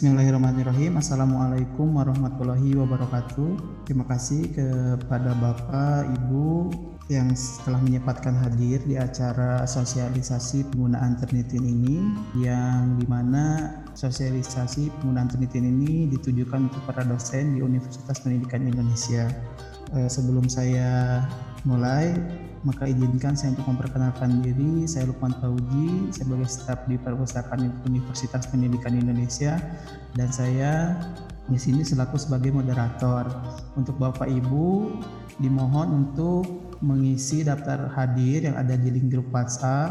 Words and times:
Bismillahirrahmanirrahim. 0.00 0.96
Assalamualaikum 0.96 1.92
warahmatullahi 1.92 2.72
wabarakatuh. 2.72 3.84
Terima 3.84 4.08
kasih 4.08 4.48
kepada 4.48 5.36
Bapak, 5.36 6.08
Ibu 6.16 6.72
yang 7.12 7.28
telah 7.68 7.76
menyempatkan 7.84 8.32
hadir 8.32 8.80
di 8.88 8.96
acara 8.96 9.68
sosialisasi 9.68 10.72
penggunaan 10.72 11.20
Turnitin 11.20 11.68
ini 11.68 12.00
yang 12.40 12.96
di 12.96 13.04
mana 13.04 13.76
sosialisasi 13.92 14.88
penggunaan 15.04 15.28
Turnitin 15.28 15.68
ini 15.68 16.08
ditujukan 16.08 16.72
untuk 16.72 16.80
para 16.88 17.04
dosen 17.04 17.52
di 17.52 17.60
Universitas 17.60 18.24
Pendidikan 18.24 18.64
Indonesia. 18.64 19.28
Eh, 19.92 20.08
sebelum 20.08 20.48
saya 20.48 21.28
mulai, 21.68 22.16
maka 22.60 22.84
izinkan 22.84 23.32
saya 23.32 23.56
untuk 23.56 23.72
memperkenalkan 23.72 24.44
diri. 24.44 24.84
Saya 24.84 25.08
Lukman 25.08 25.32
Fauji, 25.40 26.12
sebagai 26.12 26.48
staf 26.48 26.84
di 26.84 27.00
Perpustakaan 27.00 27.72
Universitas 27.88 28.44
Pendidikan 28.48 28.92
Indonesia 28.96 29.56
dan 30.12 30.28
saya 30.28 30.96
di 31.48 31.56
sini 31.56 31.82
selaku 31.82 32.20
sebagai 32.20 32.52
moderator. 32.52 33.26
Untuk 33.74 33.96
Bapak 33.96 34.28
Ibu 34.28 35.00
dimohon 35.40 35.88
untuk 36.06 36.44
mengisi 36.84 37.44
daftar 37.44 37.92
hadir 37.96 38.48
yang 38.48 38.56
ada 38.56 38.76
di 38.76 38.88
link 38.92 39.08
grup 39.12 39.32
WhatsApp 39.32 39.90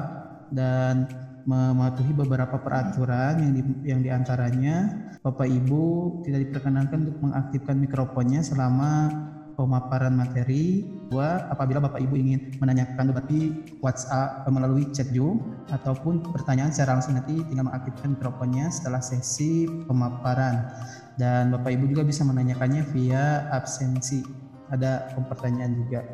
dan 0.53 1.09
mematuhi 1.49 2.13
beberapa 2.13 2.61
peraturan 2.61 3.41
yang 3.41 3.53
di, 3.57 3.61
yang 3.89 3.99
di 4.05 4.09
antaranya 4.13 5.09
Bapak 5.25 5.49
Ibu 5.49 6.21
tidak 6.21 6.49
diperkenankan 6.49 7.09
untuk 7.09 7.17
mengaktifkan 7.25 7.75
mikrofonnya 7.81 8.45
selama 8.45 9.09
pemaparan 9.59 10.15
materi 10.15 10.87
dua 11.11 11.51
apabila 11.51 11.83
Bapak 11.83 11.99
Ibu 11.99 12.15
ingin 12.15 12.55
menanyakan 12.63 13.11
berarti 13.11 13.39
WhatsApp 13.83 14.47
melalui 14.47 14.87
chat 14.95 15.11
Zoom 15.11 15.43
ataupun 15.67 16.23
pertanyaan 16.31 16.71
secara 16.71 16.95
langsung 16.95 17.19
nanti 17.19 17.43
tinggal 17.43 17.67
mengaktifkan 17.67 18.15
mikrofonnya 18.15 18.71
setelah 18.71 19.03
sesi 19.03 19.67
pemaparan. 19.67 20.71
Dan 21.19 21.51
Bapak 21.51 21.75
Ibu 21.75 21.91
juga 21.91 22.07
bisa 22.07 22.23
menanyakannya 22.23 22.87
via 22.95 23.51
absensi. 23.51 24.23
Ada 24.71 25.11
pertanyaan 25.27 25.75
juga. 25.75 26.07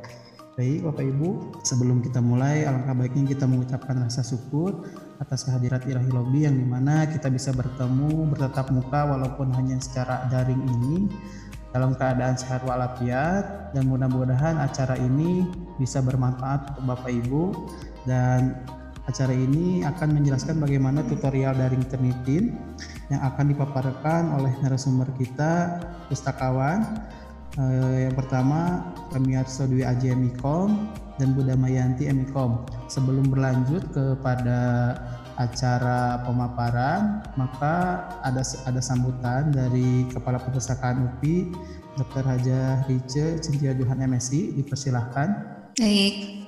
Baik 0.56 0.88
Bapak 0.88 1.06
Ibu, 1.06 1.30
sebelum 1.68 2.00
kita 2.00 2.24
mulai 2.24 2.64
alangkah 2.64 2.96
baiknya 2.96 3.36
kita 3.36 3.44
mengucapkan 3.44 4.00
rasa 4.00 4.24
syukur 4.24 4.88
atas 5.20 5.44
kehadirat 5.44 5.84
Ilahi 5.84 6.10
Lobby 6.16 6.48
yang 6.48 6.56
di 6.56 6.64
mana 6.64 7.04
kita 7.12 7.28
bisa 7.28 7.52
bertemu 7.52 8.32
bertatap 8.32 8.72
muka 8.72 9.04
walaupun 9.04 9.52
hanya 9.52 9.76
secara 9.84 10.28
daring 10.32 10.64
ini 10.64 11.12
dalam 11.76 11.92
keadaan 11.92 12.40
sehat 12.40 12.64
walafiat 12.64 13.76
dan 13.76 13.92
mudah-mudahan 13.92 14.56
acara 14.64 14.96
ini 14.96 15.44
bisa 15.76 16.00
bermanfaat 16.00 16.72
untuk 16.72 16.96
Bapak 16.96 17.12
Ibu. 17.12 17.44
Dan 18.08 18.56
acara 19.04 19.36
ini 19.36 19.84
akan 19.84 20.16
menjelaskan 20.16 20.64
bagaimana 20.64 21.04
tutorial 21.04 21.52
daring 21.60 21.84
Turnitin 21.92 22.56
yang 23.12 23.20
akan 23.28 23.52
dipaparkan 23.52 24.32
oleh 24.40 24.56
narasumber 24.64 25.12
kita 25.20 25.84
pustakawan 26.08 27.04
eh, 27.60 28.10
yang 28.10 28.16
pertama 28.16 28.82
Kamiarso 29.12 29.68
Dwi 29.68 29.84
Aji 29.84 30.16
Mikom 30.16 30.90
dan 31.22 31.38
Buddha 31.38 31.60
Mayanti 31.60 32.08
Emikom 32.08 32.66
sebelum 32.90 33.30
berlanjut 33.30 33.84
kepada 33.94 34.96
acara 35.36 36.24
pemaparan, 36.24 37.20
maka 37.36 38.08
ada 38.24 38.40
ada 38.64 38.82
sambutan 38.82 39.52
dari 39.52 40.08
Kepala 40.08 40.40
Perpustakaan 40.40 41.12
UPI, 41.12 41.52
Dr. 42.00 42.24
Haja 42.24 42.84
Rice 42.88 43.44
Cintia 43.44 43.76
Johan 43.76 44.00
MSI, 44.00 44.56
dipersilahkan. 44.56 45.28
Baik, 45.76 46.48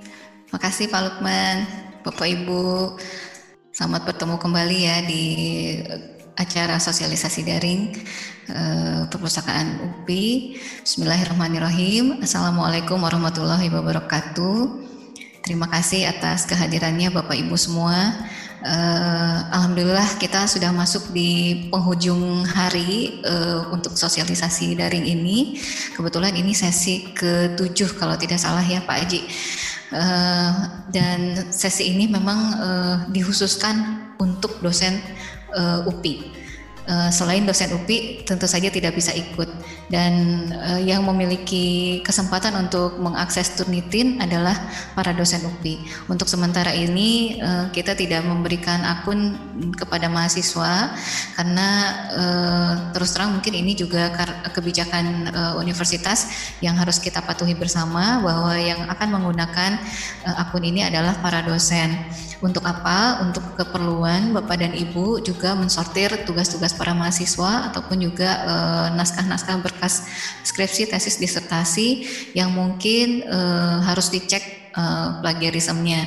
makasih 0.55 0.87
Pak 0.87 1.01
Lukman, 1.03 1.67
Bapak 2.07 2.27
Ibu, 2.31 2.95
selamat 3.75 4.07
bertemu 4.07 4.35
kembali 4.39 4.77
ya 4.79 4.97
di 5.03 5.23
acara 6.37 6.79
sosialisasi 6.79 7.43
daring 7.43 7.91
uh, 8.53 9.03
Perpustakaan 9.11 9.83
UPI. 9.83 10.55
Bismillahirrahmanirrahim. 10.87 12.23
Assalamualaikum 12.23 13.03
warahmatullahi 13.03 13.67
wabarakatuh. 13.67 14.87
Terima 15.43 15.67
kasih 15.67 16.07
atas 16.07 16.47
kehadirannya 16.47 17.11
Bapak 17.11 17.35
Ibu 17.35 17.55
semua 17.55 18.15
uh, 18.67 19.37
alhamdulillah 19.55 20.19
kita 20.19 20.43
sudah 20.45 20.75
masuk 20.75 21.15
di 21.15 21.63
penghujung 21.71 22.43
hari 22.43 23.23
uh, 23.23 23.71
untuk 23.71 23.95
sosialisasi 23.95 24.75
daring 24.75 25.07
ini. 25.07 25.55
Kebetulan 25.95 26.35
ini 26.35 26.51
sesi 26.51 27.09
ketujuh 27.15 27.95
kalau 27.95 28.19
tidak 28.19 28.37
salah 28.37 28.63
ya 28.63 28.83
Pak 28.83 28.97
Aji. 29.07 29.21
Uh, 29.87 30.83
dan 30.91 31.47
sesi 31.47 31.95
ini 31.95 32.11
memang 32.11 32.39
uh, 32.59 32.95
dikhususkan 33.07 34.03
untuk 34.19 34.59
dosen 34.59 34.99
uh, 35.55 35.87
UPI. 35.87 36.36
Uh, 36.87 37.11
selain 37.11 37.43
dosen 37.43 37.67
UPI 37.75 38.23
tentu 38.23 38.47
saja 38.47 38.71
tidak 38.71 38.95
bisa 38.95 39.11
ikut 39.11 39.51
dan 39.91 40.47
uh, 40.55 40.79
yang 40.79 41.03
memiliki 41.03 41.99
kesempatan 41.99 42.55
untuk 42.55 42.95
mengakses 42.95 43.59
Turnitin 43.59 44.23
adalah 44.23 44.55
para 44.95 45.11
dosen 45.11 45.43
UPI. 45.43 45.83
Untuk 46.07 46.31
sementara 46.31 46.71
ini 46.71 47.43
uh, 47.43 47.67
kita 47.75 47.91
tidak 47.91 48.23
memberikan 48.23 48.83
akun 48.87 49.35
kepada 49.75 50.07
mahasiswa 50.07 50.95
karena 51.35 51.69
uh, 52.15 52.73
terus 52.95 53.11
terang 53.11 53.35
mungkin 53.35 53.51
ini 53.51 53.75
juga 53.75 54.07
kebijakan 54.55 55.05
uh, 55.31 55.53
universitas 55.59 56.31
yang 56.63 56.79
harus 56.79 57.03
kita 57.03 57.19
patuhi 57.19 57.51
bersama 57.51 58.23
bahwa 58.23 58.55
yang 58.55 58.87
akan 58.87 59.19
menggunakan 59.19 59.75
uh, 60.23 60.43
akun 60.43 60.63
ini 60.63 60.87
adalah 60.87 61.19
para 61.19 61.43
dosen. 61.43 61.95
Untuk 62.37 62.61
apa? 62.69 63.25
Untuk 63.25 63.57
keperluan 63.57 64.29
Bapak 64.29 64.61
dan 64.61 64.77
Ibu 64.77 65.25
juga 65.25 65.57
mensortir 65.57 66.21
tugas-tugas 66.21 66.76
para 66.77 66.93
mahasiswa 66.93 67.73
ataupun 67.73 67.97
juga 68.05 68.29
naskah 68.93 69.25
naskah-naskah 69.25 69.57
berkas 69.65 70.05
skripsi, 70.45 70.89
tesis, 70.89 71.17
disertasi 71.17 72.07
yang 72.33 72.53
mungkin 72.53 73.25
uh, 73.27 73.81
harus 73.85 74.09
dicek 74.09 74.71
uh, 74.77 75.19
plagiarismenya. 75.21 76.05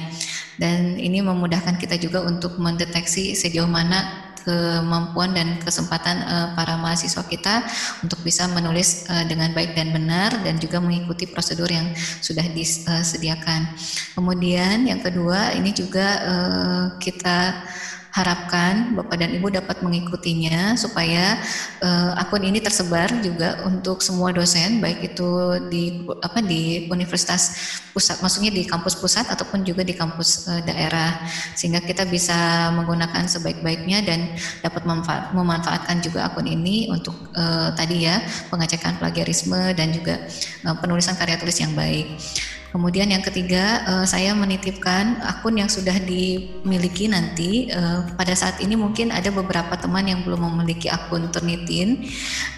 Dan 0.60 1.00
ini 1.00 1.24
memudahkan 1.24 1.80
kita 1.80 1.96
juga 1.96 2.20
untuk 2.20 2.60
mendeteksi 2.60 3.32
sejauh 3.32 3.68
mana 3.68 4.28
kemampuan 4.40 5.36
dan 5.36 5.60
kesempatan 5.60 6.20
uh, 6.24 6.48
para 6.56 6.80
mahasiswa 6.80 7.20
kita 7.28 7.64
untuk 8.00 8.24
bisa 8.24 8.48
menulis 8.48 9.04
uh, 9.08 9.24
dengan 9.28 9.52
baik 9.52 9.76
dan 9.76 9.92
benar 9.92 10.32
dan 10.40 10.56
juga 10.56 10.80
mengikuti 10.80 11.28
prosedur 11.28 11.68
yang 11.68 11.92
sudah 12.24 12.44
disediakan. 12.52 13.68
Kemudian 14.16 14.88
yang 14.88 15.00
kedua 15.04 15.52
ini 15.56 15.72
juga 15.76 16.06
uh, 16.24 16.84
kita 16.96 17.64
harapkan 18.10 18.94
Bapak 18.98 19.22
dan 19.22 19.30
Ibu 19.34 19.54
dapat 19.54 19.82
mengikutinya 19.86 20.74
supaya 20.74 21.38
uh, 21.82 22.18
akun 22.18 22.42
ini 22.42 22.58
tersebar 22.58 23.10
juga 23.22 23.62
untuk 23.66 24.02
semua 24.02 24.34
dosen 24.34 24.82
baik 24.82 25.14
itu 25.14 25.30
di 25.70 26.04
apa 26.22 26.42
di 26.42 26.90
universitas 26.90 27.78
pusat 27.94 28.18
maksudnya 28.18 28.50
di 28.50 28.66
kampus 28.66 28.98
pusat 28.98 29.26
ataupun 29.30 29.62
juga 29.62 29.86
di 29.86 29.94
kampus 29.94 30.50
uh, 30.50 30.62
daerah 30.66 31.22
sehingga 31.54 31.82
kita 31.82 32.06
bisa 32.06 32.70
menggunakan 32.74 33.30
sebaik-baiknya 33.30 34.02
dan 34.02 34.34
dapat 34.62 34.82
memanfaat, 34.82 35.30
memanfaatkan 35.30 36.02
juga 36.02 36.26
akun 36.26 36.50
ini 36.50 36.90
untuk 36.90 37.14
uh, 37.38 37.70
tadi 37.78 38.10
ya 38.10 38.18
pengecekan 38.50 38.98
plagiarisme 38.98 39.74
dan 39.78 39.94
juga 39.94 40.18
uh, 40.66 40.76
penulisan 40.82 41.14
karya 41.14 41.38
tulis 41.38 41.58
yang 41.62 41.72
baik. 41.78 42.18
Kemudian 42.70 43.10
yang 43.10 43.26
ketiga, 43.26 43.82
uh, 43.82 44.06
saya 44.06 44.30
menitipkan 44.30 45.18
akun 45.26 45.58
yang 45.58 45.66
sudah 45.66 45.98
dimiliki 45.98 47.10
nanti. 47.10 47.66
Uh, 47.66 48.06
pada 48.14 48.30
saat 48.38 48.62
ini 48.62 48.78
mungkin 48.78 49.10
ada 49.10 49.34
beberapa 49.34 49.74
teman 49.74 50.06
yang 50.06 50.22
belum 50.22 50.38
memiliki 50.54 50.86
akun 50.86 51.34
Turnitin. 51.34 52.06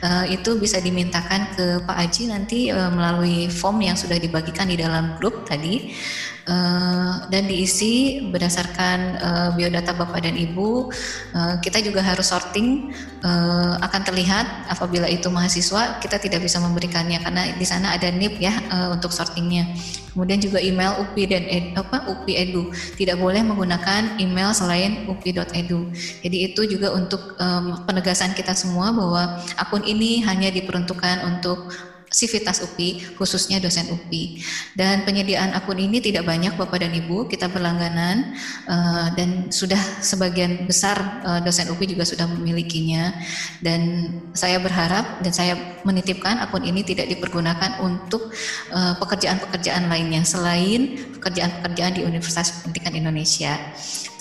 Uh, 0.05 0.28
itu 0.28 0.61
bisa 0.61 0.84
dimintakan 0.84 1.49
ke 1.56 1.81
Pak 1.89 1.97
Aji 1.97 2.28
nanti 2.28 2.69
uh, 2.69 2.93
melalui 2.93 3.49
form 3.49 3.81
yang 3.81 3.97
sudah 3.97 4.20
dibagikan 4.20 4.69
di 4.69 4.76
dalam 4.76 5.17
grup 5.17 5.49
tadi. 5.49 5.97
Uh, 6.43 7.23
dan 7.31 7.47
diisi 7.47 8.19
berdasarkan 8.35 8.99
uh, 9.23 9.49
biodata 9.55 9.94
Bapak 9.94 10.27
dan 10.27 10.35
Ibu. 10.35 10.91
Uh, 11.31 11.55
kita 11.62 11.79
juga 11.79 12.03
harus 12.03 12.35
sorting 12.35 12.91
uh, 13.23 13.79
akan 13.79 14.03
terlihat 14.03 14.67
apabila 14.67 15.06
itu 15.06 15.31
mahasiswa 15.31 16.03
kita 16.03 16.19
tidak 16.19 16.43
bisa 16.43 16.59
memberikannya 16.59 17.23
karena 17.23 17.55
di 17.55 17.62
sana 17.62 17.94
ada 17.94 18.11
NIP 18.11 18.43
ya 18.43 18.59
uh, 18.75 18.91
untuk 18.91 19.15
sortingnya. 19.15 19.71
Kemudian 20.12 20.43
juga 20.43 20.59
email 20.59 20.99
UPI 20.99 21.25
dan 21.31 21.44
ed, 21.47 21.65
apa 21.79 22.11
UPI 22.11 22.35
Edu 22.50 22.69
tidak 22.99 23.17
boleh 23.23 23.41
menggunakan 23.47 24.21
email 24.21 24.50
selain 24.53 25.09
upi.edu. 25.09 25.89
Jadi 26.27 26.37
itu 26.53 26.61
juga 26.69 26.93
untuk 26.93 27.39
um, 27.41 27.87
penegasan 27.89 28.37
kita 28.37 28.53
semua 28.53 28.93
bahwa 28.93 29.41
akun 29.56 29.87
ini 29.87 30.21
hanya 30.27 30.53
diperuntukkan 30.53 31.23
untuk 31.23 31.71
Sivitas 32.12 32.61
UPI, 32.61 33.17
khususnya 33.17 33.56
dosen 33.59 33.88
UPI. 33.88 34.44
Dan 34.76 35.09
penyediaan 35.09 35.56
akun 35.56 35.81
ini 35.81 35.99
tidak 35.99 36.29
banyak 36.29 36.53
Bapak 36.55 36.85
dan 36.85 36.93
Ibu, 36.93 37.26
kita 37.26 37.49
berlangganan 37.49 38.37
uh, 38.69 39.09
dan 39.17 39.49
sudah 39.49 39.81
sebagian 40.05 40.69
besar 40.69 41.25
uh, 41.25 41.41
dosen 41.41 41.73
UPI 41.73 41.97
juga 41.97 42.05
sudah 42.05 42.29
memilikinya. 42.29 43.17
Dan 43.64 44.12
saya 44.37 44.61
berharap 44.61 45.25
dan 45.25 45.32
saya 45.32 45.56
menitipkan 45.88 46.38
akun 46.38 46.69
ini 46.69 46.85
tidak 46.85 47.09
dipergunakan 47.09 47.81
untuk 47.81 48.31
uh, 48.70 48.94
pekerjaan-pekerjaan 49.00 49.88
lainnya 49.88 50.23
selain 50.23 51.00
pekerjaan-pekerjaan 51.17 51.97
di 51.97 52.03
Universitas 52.05 52.61
Pendidikan 52.61 52.93
Indonesia. 52.93 53.56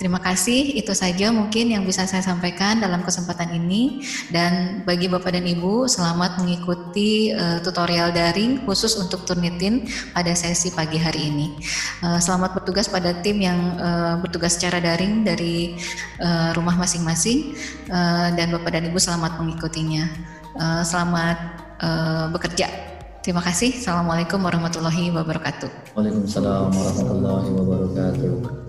Terima 0.01 0.17
kasih, 0.17 0.81
itu 0.81 0.97
saja 0.97 1.29
mungkin 1.29 1.69
yang 1.69 1.85
bisa 1.85 2.09
saya 2.09 2.25
sampaikan 2.25 2.81
dalam 2.81 3.05
kesempatan 3.05 3.53
ini. 3.53 4.01
Dan 4.33 4.81
bagi 4.81 5.05
Bapak 5.05 5.29
dan 5.29 5.45
Ibu, 5.45 5.85
selamat 5.85 6.41
mengikuti 6.41 7.29
uh, 7.29 7.61
tutorial 7.61 8.09
daring 8.09 8.65
khusus 8.65 8.97
untuk 8.97 9.29
Turnitin 9.29 9.85
pada 10.09 10.33
sesi 10.33 10.73
pagi 10.73 10.97
hari 10.97 11.29
ini. 11.29 11.53
Uh, 12.01 12.17
selamat 12.17 12.57
bertugas 12.57 12.89
pada 12.89 13.13
tim 13.21 13.45
yang 13.45 13.77
uh, 13.77 14.17
bertugas 14.17 14.57
secara 14.57 14.81
daring 14.81 15.21
dari 15.21 15.77
uh, 16.17 16.49
rumah 16.57 16.73
masing-masing. 16.81 17.53
Uh, 17.85 18.33
dan 18.33 18.49
Bapak 18.57 18.73
dan 18.73 18.89
Ibu 18.89 18.97
selamat 18.97 19.37
mengikutinya. 19.37 20.09
Uh, 20.57 20.81
selamat 20.81 21.37
uh, 21.77 22.25
bekerja. 22.33 22.73
Terima 23.21 23.45
kasih. 23.45 23.77
Assalamualaikum 23.77 24.41
warahmatullahi 24.41 25.13
wabarakatuh. 25.13 25.93
Waalaikumsalam 25.93 26.73
warahmatullahi 26.73 27.49
wabarakatuh. 27.53 28.60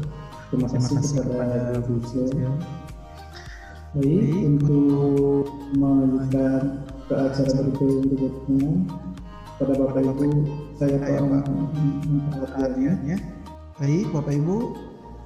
Terima 0.53 0.69
kasih, 0.69 1.01
kasih 1.01 1.17
kepada 1.25 1.81
Bu 1.81 1.97
ya. 2.37 2.53
Baik, 3.97 4.37
untuk 4.53 5.49
melanjutkan 5.81 6.85
ke 7.09 7.15
acara 7.17 7.61
berikutnya 7.73 8.73
pada 9.57 9.73
Bapak 9.81 10.05
Ibu 10.05 10.29
saya 10.77 11.25
mohon 11.25 11.41
perhatiannya. 12.37 13.17
Baik, 13.81 14.07
Bapak 14.13 14.35
Ibu, 14.37 14.57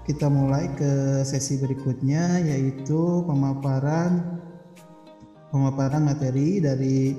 kita 0.07 0.31
mulai 0.31 0.71
ke 0.79 1.27
sesi 1.27 1.59
berikutnya 1.59 2.47
yaitu 2.47 3.27
pemaparan 3.27 4.39
pemaparan 5.51 6.07
materi 6.07 6.63
dari 6.63 7.19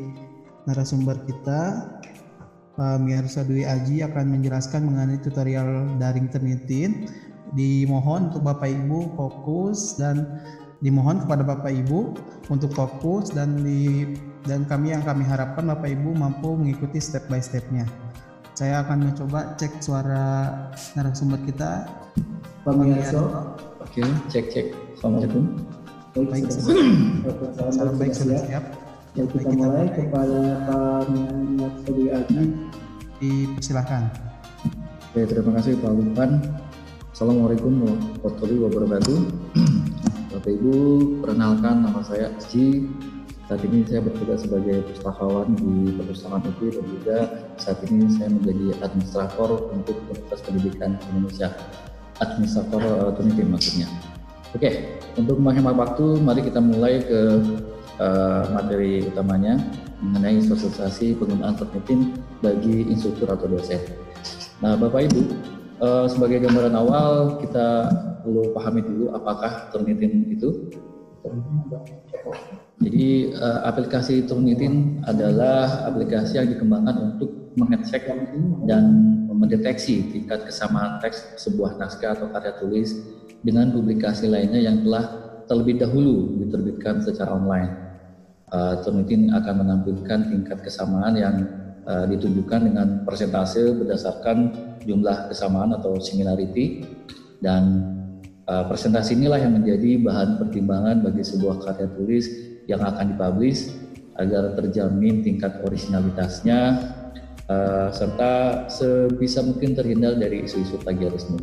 narasumber 0.63 1.27
kita 1.27 1.91
Pak 2.79 3.03
Miarsa 3.03 3.43
Dwi 3.43 3.67
Aji 3.67 3.99
akan 4.07 4.39
menjelaskan 4.39 4.87
mengenai 4.87 5.19
tutorial 5.19 5.99
daring 5.99 6.31
ternitin 6.31 7.11
dimohon 7.55 8.33
untuk 8.33 8.43
Bapak 8.43 8.67
Ibu 8.67 9.15
fokus 9.15 9.95
dan 9.95 10.41
dimohon 10.83 11.23
kepada 11.25 11.41
Bapak 11.41 11.73
Ibu 11.73 11.99
untuk 12.53 12.71
fokus 12.73 13.33
dan 13.33 13.61
di 13.61 14.13
dan 14.45 14.63
kami 14.63 14.95
yang 14.95 15.03
kami 15.03 15.27
harapkan 15.27 15.67
Bapak 15.67 15.91
Ibu 15.91 16.15
mampu 16.15 16.55
mengikuti 16.55 17.01
step 17.01 17.27
by 17.27 17.41
stepnya. 17.41 17.83
Saya 18.57 18.81
akan 18.81 19.11
mencoba 19.11 19.53
cek 19.53 19.85
suara 19.85 20.49
narasumber 20.97 21.37
kita. 21.45 21.85
Pak 22.65 22.73
Miyaso. 22.73 23.53
Oke, 23.85 24.01
cek 24.33 24.45
cek. 24.49 24.67
Assalamualaikum. 24.97 25.43
Baik, 26.17 26.49
salam 27.69 27.95
baik 28.01 28.17
sudah 28.17 28.41
siap. 28.41 28.65
Ya, 29.13 29.23
kita 29.29 29.53
mulai 29.53 29.85
kepada 29.93 30.41
Pak 30.65 31.05
Miyaso 31.13 31.93
Aji. 31.93 32.43
Dipersilahkan. 33.21 34.09
Oke, 35.13 35.21
terima 35.29 35.51
kasih 35.61 35.77
Pak 35.77 35.91
Lukman. 35.93 36.31
Assalamualaikum 37.17 37.81
warahmatullahi 37.81 38.61
wabarakatuh. 38.61 39.17
Bapak 40.37 40.51
Ibu, 40.53 40.73
perkenalkan 41.25 41.81
nama 41.81 42.05
saya 42.05 42.29
Aji. 42.29 42.93
Saat 43.49 43.65
ini 43.65 43.81
saya 43.89 44.05
bertugas 44.05 44.45
sebagai 44.45 44.85
pustakawan 44.85 45.49
di 45.57 45.97
Perpustakaan 45.97 46.45
UPI 46.45 46.77
dan 46.77 46.85
juga 46.85 47.17
saat 47.57 47.81
ini 47.89 48.05
saya 48.13 48.29
menjadi 48.29 48.77
administrator 48.85 49.49
untuk 49.73 49.97
Universitas 50.05 50.45
Pendidikan 50.45 51.01
Indonesia. 51.09 51.49
Administrator 52.21 52.81
uh, 52.85 53.09
Tunitim 53.17 53.49
maksudnya. 53.49 53.89
Oke, 54.53 55.01
untuk 55.17 55.41
menghemat 55.41 55.73
waktu, 55.73 56.21
mari 56.21 56.45
kita 56.45 56.61
mulai 56.61 57.01
ke 57.01 57.21
uh, 57.97 58.45
materi 58.53 59.09
utamanya 59.09 59.57
mengenai 60.05 60.37
sosialisasi 60.45 61.17
penggunaan 61.17 61.57
Tunitim 61.57 62.13
bagi 62.45 62.85
instruktur 62.93 63.25
atau 63.33 63.49
dosen. 63.49 63.81
Nah, 64.61 64.77
Bapak 64.77 65.09
Ibu, 65.09 65.56
uh, 65.81 66.05
sebagai 66.09 66.45
gambaran 66.45 66.75
awal 66.77 67.41
kita 67.41 67.89
perlu 68.21 68.51
pahami 68.53 68.81
dulu 68.83 69.05
apakah 69.13 69.71
Turnitin 69.71 70.27
itu. 70.31 70.69
Jadi 72.77 73.35
uh, 73.35 73.67
aplikasi 73.67 74.23
Turnitin 74.29 75.03
adalah 75.03 75.89
aplikasi 75.89 76.39
yang 76.39 76.47
dikembangkan 76.53 77.15
untuk 77.15 77.29
mengecek 77.57 78.05
dan 78.69 78.83
mendeteksi 79.33 80.05
tingkat 80.13 80.45
kesamaan 80.45 80.97
teks 81.01 81.37
sebuah 81.41 81.77
naskah 81.77 82.17
atau 82.17 82.29
karya 82.33 82.53
tulis 82.57 82.89
dengan 83.41 83.69
publikasi 83.69 84.29
lainnya 84.29 84.61
yang 84.61 84.81
telah 84.81 85.05
terlebih 85.45 85.77
dahulu 85.81 86.37
diterbitkan 86.43 87.01
secara 87.01 87.33
online. 87.33 87.71
Uh, 88.47 88.79
Turnitin 88.79 89.35
akan 89.35 89.67
menampilkan 89.67 90.19
tingkat 90.31 90.63
kesamaan 90.63 91.19
yang 91.19 91.35
uh, 91.83 92.07
ditunjukkan 92.07 92.71
dengan 92.71 92.87
persentase 93.03 93.75
berdasarkan 93.75 94.66
jumlah 94.87 95.29
kesamaan 95.29 95.75
atau 95.75 95.99
similarity. 95.99 96.87
Dan 97.37 97.63
uh, 98.47 98.65
presentasi 98.65 99.19
inilah 99.19 99.37
yang 99.43 99.53
menjadi 99.59 99.99
bahan 100.01 100.39
pertimbangan 100.39 101.03
bagi 101.03 101.21
sebuah 101.21 101.61
karya 101.61 101.87
tulis 101.93 102.25
yang 102.65 102.81
akan 102.81 103.13
dipublish 103.13 103.69
agar 104.17 104.57
terjamin 104.57 105.21
tingkat 105.21 105.61
originalitasnya 105.61 106.59
uh, 107.45 107.93
serta 107.93 108.65
sebisa 108.71 109.45
mungkin 109.45 109.77
terhindar 109.77 110.17
dari 110.17 110.47
isu-isu 110.47 110.81
plagiarisme. 110.81 111.37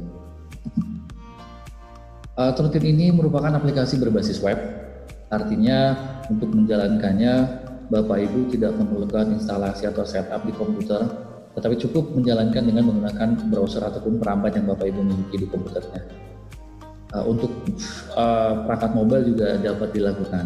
Uh, 2.34 2.50
ini 2.82 3.14
merupakan 3.14 3.54
aplikasi 3.54 3.94
berbasis 4.02 4.42
web, 4.42 4.58
artinya 5.30 5.94
untuk 6.26 6.50
menjalankannya 6.50 7.62
Bapak 7.94 8.26
Ibu 8.26 8.50
tidak 8.50 8.74
memerlukan 8.74 9.38
instalasi 9.38 9.86
atau 9.86 10.02
setup 10.02 10.42
di 10.42 10.50
komputer 10.50 11.04
tetapi 11.54 11.78
cukup 11.78 12.10
menjalankan 12.18 12.62
dengan 12.66 12.90
menggunakan 12.90 13.46
browser 13.46 13.82
ataupun 13.86 14.18
perambat 14.18 14.58
yang 14.58 14.66
Bapak 14.66 14.90
Ibu 14.90 15.00
miliki 15.06 15.36
di 15.42 15.46
komputernya. 15.46 16.02
Uh, 17.14 17.24
untuk 17.30 17.50
uh, 18.18 18.66
perangkat 18.66 18.90
mobile 18.90 19.22
juga 19.22 19.54
dapat 19.62 19.94
dilakukan. 19.94 20.44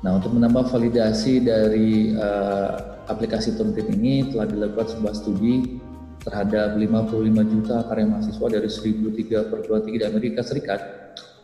Nah, 0.00 0.16
untuk 0.16 0.36
menambah 0.36 0.68
validasi 0.68 1.44
dari 1.44 2.12
uh, 2.12 3.04
aplikasi 3.08 3.56
Turnitin 3.56 3.96
ini 3.96 4.28
telah 4.32 4.44
dilakukan 4.48 4.96
sebuah 4.96 5.16
studi 5.16 5.80
terhadap 6.20 6.76
55 6.76 7.52
juta 7.56 7.76
karya 7.88 8.04
mahasiswa 8.04 8.46
dari 8.52 8.68
1003 8.68 9.48
perguruan 9.48 9.82
tinggi 9.84 10.04
di 10.04 10.06
Amerika 10.08 10.44
Serikat 10.44 10.80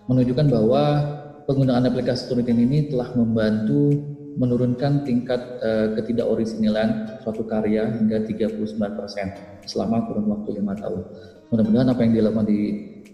menunjukkan 0.06 0.46
bahwa 0.52 0.82
penggunaan 1.48 1.88
aplikasi 1.88 2.28
Turnitin 2.28 2.60
ini 2.60 2.92
telah 2.92 3.12
membantu 3.16 4.15
menurunkan 4.36 5.02
tingkat 5.08 5.40
uh, 5.64 5.96
ketidakoriginalan 5.96 7.18
suatu 7.24 7.42
karya 7.48 7.88
hingga 7.88 8.20
39% 8.28 9.64
selama 9.64 10.04
kurun 10.04 10.28
waktu 10.28 10.60
lima 10.60 10.76
tahun. 10.76 11.02
Mudah-mudahan 11.48 11.88
apa 11.88 12.00
yang 12.04 12.12
dilakukan 12.20 12.46
di 12.46 12.60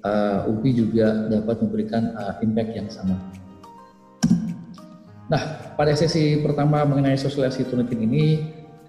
uh, 0.02 0.50
UPI 0.50 0.70
juga 0.74 1.30
dapat 1.30 1.62
memberikan 1.62 2.10
uh, 2.18 2.34
impact 2.42 2.70
yang 2.74 2.88
sama. 2.90 3.16
Nah, 5.30 5.72
pada 5.78 5.94
sesi 5.96 6.42
pertama 6.42 6.84
mengenai 6.84 7.16
sosialisasi 7.16 7.70
Tunetin 7.70 8.04
ini, 8.04 8.24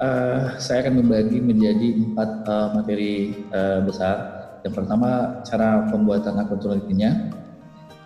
uh, 0.01 0.57
saya 0.57 0.83
akan 0.83 1.05
membagi 1.05 1.39
menjadi 1.39 2.01
empat 2.01 2.29
uh, 2.49 2.67
materi 2.75 3.45
uh, 3.53 3.79
besar. 3.85 4.41
Yang 4.65 4.73
pertama, 4.83 5.39
cara 5.45 5.85
pembuatan 5.87 6.39
akun 6.41 6.59
Tunetinnya. 6.59 7.31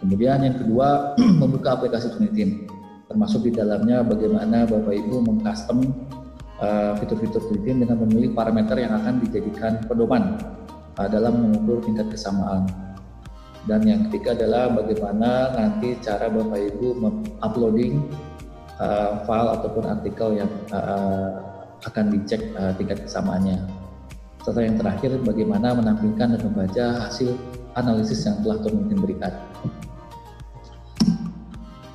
Kemudian 0.03 0.43
yang 0.43 0.57
kedua, 0.59 1.15
membuka 1.41 1.79
aplikasi 1.79 2.13
Tunitin 2.13 2.66
termasuk 3.07 3.47
di 3.47 3.51
dalamnya 3.55 4.03
bagaimana 4.03 4.67
Bapak 4.67 4.93
Ibu 4.93 5.23
mengcustom 5.23 5.79
uh, 6.59 6.93
fitur-fitur 6.99 7.39
LinkedIn 7.55 7.87
dengan 7.87 7.97
memilih 8.03 8.35
parameter 8.35 8.83
yang 8.83 8.93
akan 8.99 9.23
dijadikan 9.23 9.79
pedoman 9.87 10.37
uh, 10.99 11.07
dalam 11.07 11.39
mengukur 11.39 11.79
tingkat 11.81 12.11
kesamaan. 12.11 12.67
Dan 13.67 13.83
yang 13.83 14.07
ketiga 14.07 14.31
adalah 14.31 14.71
bagaimana 14.71 15.55
nanti 15.55 15.95
cara 15.99 16.31
Bapak 16.31 16.59
Ibu 16.75 16.87
uploading 17.43 18.07
uh, 18.79 19.23
file 19.23 19.49
ataupun 19.59 19.83
artikel 19.87 20.39
yang 20.39 20.51
uh, 20.71 21.43
akan 21.83 22.05
dicek 22.11 22.43
uh, 22.55 22.71
tingkat 22.75 23.03
kesamaannya. 23.07 23.59
Serta 24.43 24.63
yang 24.63 24.79
terakhir 24.79 25.19
bagaimana 25.27 25.75
menampilkan 25.75 26.39
dan 26.39 26.41
membaca 26.43 26.85
hasil 27.07 27.35
analisis 27.75 28.23
yang 28.23 28.39
telah 28.43 28.63
Turnitin 28.63 28.99
berikan. 28.99 29.35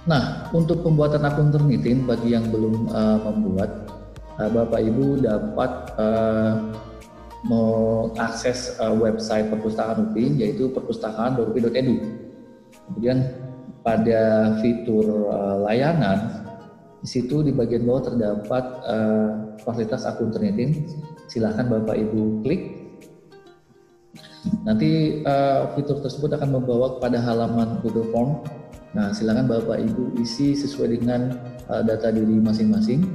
Nah, 0.02 0.50
untuk 0.50 0.82
pembuatan 0.82 1.22
akun 1.22 1.54
Turnitin 1.54 2.02
bagi 2.02 2.34
yang 2.34 2.50
belum 2.50 2.90
uh, 2.90 3.22
membuat, 3.30 3.86
uh, 4.34 4.50
Bapak 4.50 4.82
Ibu 4.82 5.22
dapat 5.22 5.70
uh, 5.94 6.74
mengakses 7.46 8.74
uh, 8.82 8.94
website 8.94 9.46
perpustakaan 9.50 10.10
UPI 10.10 10.42
yaitu 10.42 10.70
perpustakaan.upi.edu. 10.74 11.96
Kemudian 12.90 13.30
pada 13.82 14.54
fitur 14.62 15.26
uh, 15.30 15.66
layanan 15.66 16.38
Di 17.02 17.18
situ 17.18 17.42
di 17.42 17.50
bagian 17.50 17.82
bawah 17.82 18.14
terdapat 18.14 18.64
uh, 18.86 19.58
fasilitas 19.66 20.06
akun 20.06 20.30
Turnitin. 20.30 20.86
Silahkan 21.26 21.66
Bapak 21.66 21.98
Ibu 21.98 22.46
klik. 22.46 22.78
Nanti 24.62 25.22
uh, 25.26 25.74
fitur 25.74 25.98
tersebut 25.98 26.30
akan 26.38 26.62
membawa 26.62 26.98
kepada 26.98 27.18
halaman 27.18 27.82
Google 27.82 28.06
Form. 28.14 28.61
Nah, 28.92 29.08
silakan 29.12 29.48
Bapak 29.48 29.80
Ibu 29.80 30.20
isi 30.20 30.52
sesuai 30.52 31.00
dengan 31.00 31.32
uh, 31.68 31.80
data 31.80 32.12
diri 32.12 32.36
masing-masing. 32.40 33.08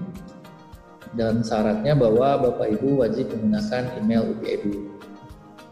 Dan 1.13 1.41
syaratnya 1.41 1.97
bahwa 1.97 2.49
Bapak 2.51 2.77
Ibu 2.77 3.01
wajib 3.01 3.29
menggunakan 3.33 3.97
email 4.01 4.37
UPI. 4.37 4.73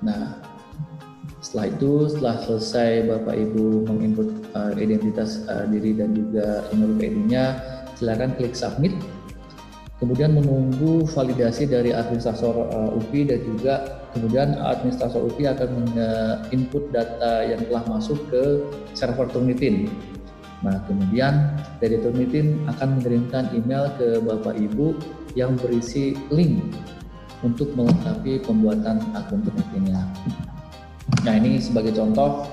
Nah, 0.05 0.41
setelah 1.41 1.69
itu, 1.69 2.09
setelah 2.09 2.35
selesai 2.45 2.91
Bapak 3.09 3.35
Ibu 3.35 3.85
menginput 3.89 4.29
uh, 4.53 4.73
identitas 4.77 5.45
uh, 5.49 5.65
diri 5.69 5.97
dan 5.97 6.13
juga 6.13 6.65
email 6.73 6.93
UPI 6.97 7.05
Edu-nya, 7.09 7.45
silakan 7.97 8.33
klik 8.37 8.53
submit 8.53 8.93
kemudian 9.99 10.35
menunggu 10.35 11.07
validasi 11.07 11.71
dari 11.71 11.95
administrator 11.95 12.67
uh, 12.67 12.91
UPI 12.99 13.21
dan 13.31 13.39
juga 13.41 13.73
kemudian 14.15 14.55
administrator 14.63 15.27
UPI 15.27 15.51
akan 15.51 15.91
input 16.55 16.87
data 16.95 17.43
yang 17.43 17.59
telah 17.67 17.83
masuk 17.91 18.15
ke 18.31 18.63
server 18.95 19.27
Turnitin. 19.27 19.91
Nah, 20.63 20.79
kemudian 20.87 21.59
dari 21.83 21.99
Turnitin 21.99 22.63
akan 22.71 22.97
mengirimkan 22.97 23.51
email 23.51 23.91
ke 23.99 24.23
Bapak 24.23 24.55
Ibu 24.55 24.95
yang 25.35 25.59
berisi 25.59 26.15
link 26.31 26.63
untuk 27.43 27.75
melengkapi 27.75 28.39
pembuatan 28.41 29.03
akun 29.13 29.43
Turnitinnya. 29.43 30.07
Nah, 31.27 31.33
ini 31.35 31.59
sebagai 31.59 31.91
contoh 31.93 32.47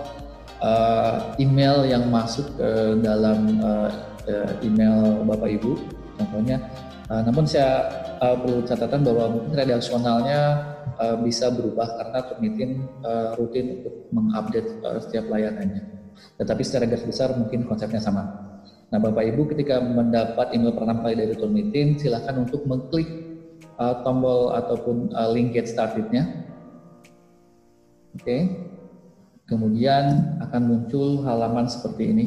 uh, 0.59 1.33
email 1.38 1.87
yang 1.87 2.11
masuk 2.11 2.59
ke 2.59 3.00
dalam 3.00 3.62
uh, 3.62 3.88
uh, 4.26 4.50
email 4.66 5.23
Bapak 5.25 5.62
Ibu 5.62 5.78
contohnya. 6.19 6.59
Namun 7.12 7.45
saya 7.45 8.01
uh, 8.22 8.36
perlu 8.38 8.62
catatan 8.62 9.02
bahwa 9.02 9.24
mungkin 9.34 9.52
redaksionalnya 9.58 10.40
uh, 11.02 11.16
bisa 11.18 11.50
berubah 11.50 11.90
karena 11.98 12.18
Turnitin 12.30 12.70
uh, 13.02 13.34
rutin 13.34 13.82
untuk 13.82 13.94
mengupdate 14.14 14.78
uh, 14.86 15.02
setiap 15.02 15.26
layanannya. 15.26 15.82
Tetapi 16.38 16.62
secara 16.62 16.86
garis 16.86 17.02
besar 17.02 17.34
mungkin 17.34 17.66
konsepnya 17.66 17.98
sama. 17.98 18.22
Nah, 18.92 19.00
Bapak 19.00 19.24
Ibu 19.24 19.48
ketika 19.56 19.80
mendapat 19.80 20.52
email 20.52 20.76
pertama 20.76 21.08
kali 21.08 21.16
dari 21.16 21.34
Turnitin, 21.34 21.96
silakan 21.96 22.44
untuk 22.44 22.62
mengklik 22.68 23.08
uh, 23.80 24.04
tombol 24.04 24.52
ataupun 24.52 25.10
uh, 25.16 25.32
link 25.32 25.56
get 25.56 25.66
started-nya. 25.66 26.46
Oke. 28.12 28.22
Okay. 28.22 28.40
Kemudian 29.42 30.38
akan 30.40 30.62
muncul 30.64 31.26
halaman 31.28 31.68
seperti 31.68 32.08
ini 32.08 32.26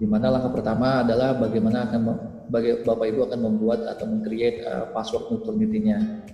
di 0.00 0.06
mana 0.10 0.32
langkah 0.32 0.50
pertama 0.50 1.06
adalah 1.06 1.38
bagaimana 1.38 1.86
akan 1.86 2.00
Bapak 2.48 3.06
Ibu 3.12 3.30
akan 3.30 3.40
membuat 3.42 3.84
atau 3.86 4.06
meng-create 4.08 4.64
uh, 4.66 4.90
password 4.90 5.30
Nuturnity-nya. 5.30 6.24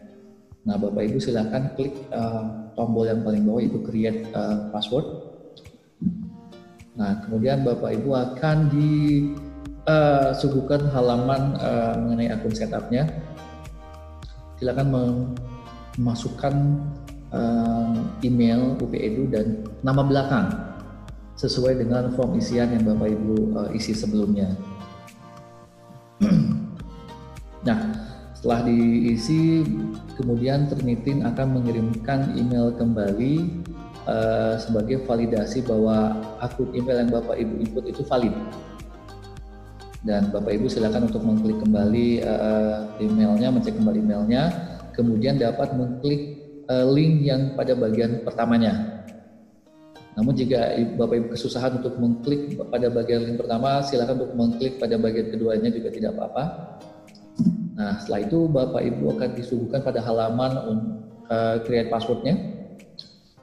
Nah, 0.68 0.76
Bapak 0.76 1.08
Ibu 1.08 1.16
silakan 1.16 1.72
klik 1.76 1.96
uh, 2.12 2.72
tombol 2.76 3.08
yang 3.08 3.24
paling 3.24 3.42
bawah 3.44 3.64
itu 3.64 3.80
create 3.84 4.28
uh, 4.36 4.68
password. 4.68 5.04
Nah, 6.98 7.22
kemudian 7.24 7.64
Bapak 7.64 7.94
Ibu 7.96 8.10
akan 8.12 8.68
disuguhkan 9.86 10.82
uh, 10.86 10.92
halaman 10.92 11.56
uh, 11.56 11.94
mengenai 12.04 12.30
akun 12.34 12.52
setupnya. 12.52 13.08
Silakan 14.58 14.90
memasukkan 15.96 16.54
uh, 17.30 17.94
email 18.26 18.74
UPEDU 18.82 19.30
dan 19.30 19.62
nama 19.86 20.02
belakang 20.02 20.50
sesuai 21.38 21.78
dengan 21.78 22.10
form 22.18 22.34
isian 22.34 22.74
yang 22.74 22.82
Bapak 22.82 23.14
Ibu 23.14 23.34
uh, 23.54 23.70
isi 23.70 23.94
sebelumnya. 23.94 24.50
Nah, 27.68 27.78
setelah 28.34 28.66
diisi, 28.66 29.62
kemudian 30.18 30.66
Trinitin 30.66 31.22
akan 31.26 31.58
mengirimkan 31.58 32.34
email 32.34 32.74
kembali 32.74 33.64
uh, 34.06 34.54
sebagai 34.58 35.02
validasi 35.06 35.62
bahwa 35.66 36.18
akun 36.42 36.70
email 36.74 37.06
yang 37.06 37.10
Bapak 37.10 37.38
Ibu 37.38 37.54
input 37.62 37.84
itu 37.86 38.02
valid. 38.06 38.34
Dan 40.02 40.30
Bapak 40.30 40.54
Ibu 40.54 40.70
silakan 40.70 41.10
untuk 41.10 41.26
mengklik 41.26 41.58
kembali 41.62 42.22
uh, 42.22 42.86
emailnya, 43.02 43.50
mencek 43.50 43.74
kembali 43.74 43.98
emailnya, 43.98 44.42
kemudian 44.94 45.38
dapat 45.38 45.74
mengklik 45.74 46.38
uh, 46.70 46.86
link 46.86 47.26
yang 47.26 47.54
pada 47.58 47.74
bagian 47.74 48.22
pertamanya 48.22 48.97
namun 50.18 50.34
jika 50.34 50.74
Bapak 50.98 51.14
Ibu 51.14 51.26
kesusahan 51.38 51.78
untuk 51.78 51.94
mengklik 52.02 52.58
pada 52.58 52.90
bagian 52.90 53.22
link 53.22 53.38
pertama, 53.38 53.86
silakan 53.86 54.18
untuk 54.18 54.34
mengklik 54.34 54.82
pada 54.82 54.98
bagian 54.98 55.30
keduanya 55.30 55.70
juga 55.70 55.94
tidak 55.94 56.18
apa-apa. 56.18 56.44
Nah, 57.78 58.02
setelah 58.02 58.20
itu 58.26 58.38
Bapak 58.50 58.82
Ibu 58.82 59.14
akan 59.14 59.30
disuguhkan 59.38 59.80
pada 59.86 60.02
halaman 60.02 60.52
uh, 61.30 61.62
create 61.62 61.86
passwordnya. 61.86 62.34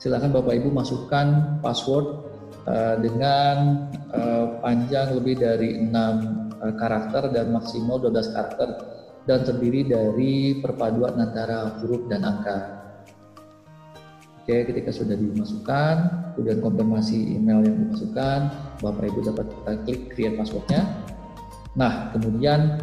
Silakan 0.04 0.36
Bapak 0.36 0.52
Ibu 0.52 0.76
masukkan 0.76 1.58
password 1.64 2.28
uh, 2.68 3.00
dengan 3.00 3.88
uh, 4.12 4.60
panjang 4.60 5.16
lebih 5.16 5.40
dari 5.40 5.80
6 5.80 5.96
uh, 5.96 6.76
karakter 6.76 7.32
dan 7.32 7.56
maksimal 7.56 8.04
12 8.04 8.36
karakter 8.36 8.70
dan 9.24 9.48
terdiri 9.48 9.88
dari 9.88 10.60
perpaduan 10.60 11.24
antara 11.24 11.80
huruf 11.80 12.04
dan 12.12 12.28
angka. 12.28 12.85
Oke, 14.46 14.62
ketika 14.62 14.94
sudah 14.94 15.18
dimasukkan, 15.18 15.96
kemudian 16.38 16.62
konfirmasi 16.62 17.34
email 17.34 17.66
yang 17.66 17.82
dimasukkan, 17.82 18.40
Bapak 18.78 19.10
Ibu 19.10 19.20
dapat 19.26 19.50
klik 19.90 20.14
create 20.14 20.38
passwordnya. 20.38 20.86
Nah, 21.74 22.14
kemudian 22.14 22.78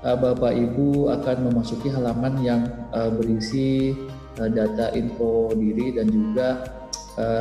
eh, 0.00 0.16
Bapak 0.16 0.48
Ibu 0.48 1.12
akan 1.12 1.52
memasuki 1.52 1.92
halaman 1.92 2.40
yang 2.40 2.64
eh, 2.96 3.12
berisi 3.12 3.92
eh, 4.40 4.48
data 4.48 4.88
info 4.96 5.52
diri 5.52 5.92
dan 5.92 6.08
juga 6.08 6.80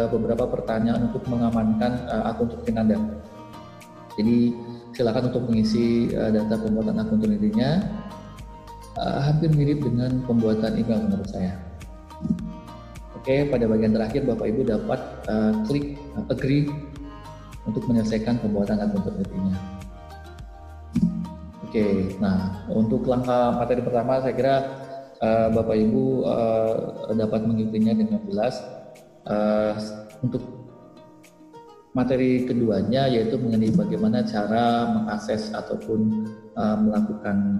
beberapa 0.09 0.49
pertanyaan 0.49 1.13
untuk 1.13 1.29
mengamankan 1.29 2.09
akun 2.25 2.49
Turkin 2.49 2.81
Anda. 2.81 2.97
Jadi 4.17 4.57
silakan 4.89 5.29
untuk 5.29 5.45
mengisi 5.45 6.09
data 6.09 6.57
pembuatan 6.57 6.97
akun 6.97 7.21
Turkin 7.21 7.61
hampir 8.97 9.53
mirip 9.53 9.85
dengan 9.85 10.25
pembuatan 10.25 10.81
email 10.81 11.05
menurut 11.05 11.29
saya. 11.29 11.66
Oke, 13.27 13.43
pada 13.51 13.67
bagian 13.67 13.91
terakhir 13.91 14.23
Bapak 14.23 14.47
Ibu 14.55 14.61
dapat 14.63 14.99
uh, 15.27 15.51
klik 15.67 15.99
uh, 16.15 16.23
agree 16.31 16.71
untuk 17.67 17.83
menyelesaikan 17.91 18.39
pembuatan 18.39 18.79
akun 18.79 19.03
tertentunya. 19.03 19.59
Oke, 21.59 22.15
nah 22.23 22.63
untuk 22.71 23.03
langkah 23.03 23.51
materi 23.59 23.83
pertama 23.83 24.23
saya 24.23 24.31
kira 24.31 24.55
uh, 25.19 25.51
Bapak 25.51 25.75
Ibu 25.75 26.23
uh, 26.23 26.75
dapat 27.19 27.43
mengikutinya 27.43 27.99
dengan 27.99 28.23
jelas. 28.31 28.63
Uh, 29.27 29.75
untuk 30.23 30.47
materi 31.91 32.47
keduanya 32.47 33.11
yaitu 33.11 33.35
mengenai 33.35 33.75
bagaimana 33.75 34.23
cara 34.23 34.87
mengakses 34.87 35.51
ataupun 35.51 36.31
uh, 36.55 36.79
melakukan 36.79 37.59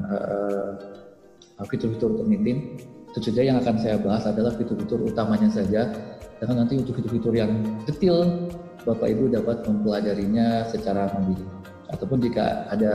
fitur-fitur 1.67 2.15
uh, 2.15 2.17
termitin 2.23 2.79
itu 3.11 3.19
saja 3.31 3.41
yang 3.41 3.57
akan 3.63 3.75
saya 3.79 3.95
bahas 3.97 4.27
adalah 4.27 4.53
fitur-fitur 4.55 5.07
utamanya 5.07 5.49
saja. 5.49 5.89
Karena 6.37 6.63
nanti 6.63 6.77
untuk 6.77 6.99
fitur-fitur 6.99 7.33
yang 7.33 7.65
detail, 7.87 8.51
Bapak 8.85 9.09
Ibu 9.09 9.33
dapat 9.33 9.65
mempelajarinya 9.65 10.69
secara 10.69 11.09
mandiri. 11.15 11.43
Ataupun 11.87 12.19
jika 12.19 12.67
ada 12.67 12.93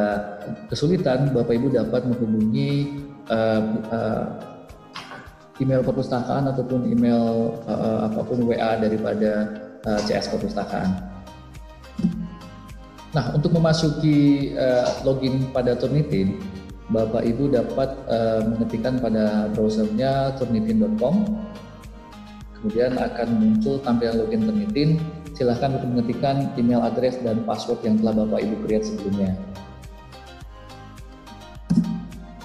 kesulitan, 0.69 1.33
Bapak 1.33 1.57
Ibu 1.57 1.73
dapat 1.73 2.07
menghubungi 2.07 3.03
uh, 3.33 3.63
uh, 3.89 4.25
email 5.61 5.83
perpustakaan 5.85 6.49
ataupun 6.49 6.89
email 6.89 7.57
uh, 7.67 8.09
apa 8.09 8.21
pun 8.25 8.47
WA 8.47 8.79
daripada 8.79 9.49
uh, 9.85 10.01
CS 10.07 10.33
perpustakaan. 10.33 11.13
Nah, 13.13 13.37
untuk 13.37 13.53
memasuki 13.53 14.51
uh, 14.57 14.89
login 15.05 15.53
pada 15.53 15.77
Turnitin, 15.77 16.41
Bapak 16.93 17.25
Ibu 17.25 17.49
dapat 17.49 17.89
uh, 18.13 18.45
mengetikkan 18.45 19.01
pada 19.01 19.49
browsernya 19.57 20.37
turnitin.com 20.37 21.25
kemudian 22.61 22.95
akan 22.95 23.29
muncul 23.43 23.81
tampilan 23.83 24.23
login 24.23 24.47
Turnitin. 24.47 24.91
Silahkan 25.33 25.75
untuk 25.81 25.89
mengetikkan 25.97 26.53
email 26.61 26.85
address 26.85 27.17
dan 27.25 27.43
password 27.49 27.81
yang 27.83 27.97
telah 27.99 28.23
Bapak 28.23 28.45
Ibu 28.45 28.55
create 28.69 28.87
sebelumnya. 28.87 29.33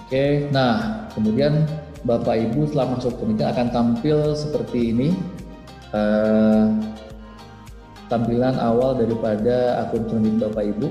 Oke 0.08 0.48
nah 0.56 1.06
kemudian 1.12 1.68
Bapak 2.08 2.40
Ibu 2.40 2.72
setelah 2.72 2.96
masuk 2.96 3.20
Turnitin 3.20 3.52
akan 3.52 3.68
tampil 3.76 4.32
seperti 4.32 4.96
ini. 4.96 5.12
Uh, 5.92 6.72
tampilan 8.08 8.56
awal 8.64 8.96
daripada 8.96 9.84
akun 9.84 10.08
Turnitin 10.08 10.40
Bapak 10.40 10.64
Ibu. 10.72 10.88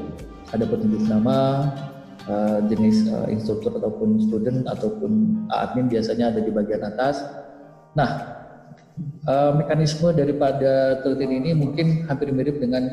Ada 0.55 0.63
petunjuk 0.63 1.11
nama, 1.11 1.67
uh, 2.29 2.59
jenis 2.69 3.07
uh, 3.11 3.27
instruktur 3.31 3.75
ataupun 3.75 4.21
student 4.23 4.67
ataupun 4.67 5.45
admin 5.51 5.87
biasanya 5.91 6.35
ada 6.35 6.41
di 6.43 6.51
bagian 6.51 6.83
atas. 6.85 7.23
Nah, 7.97 8.11
uh, 9.27 9.53
mekanisme 9.57 10.13
daripada 10.13 11.01
tertin 11.01 11.33
ini 11.33 11.51
mungkin 11.57 12.05
hampir 12.07 12.31
mirip 12.31 12.61
dengan 12.61 12.87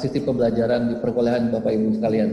sistem 0.00 0.32
pembelajaran 0.32 0.88
di 0.88 0.94
perkuliahan 0.96 1.52
Bapak 1.52 1.72
Ibu 1.76 2.00
sekalian. 2.00 2.30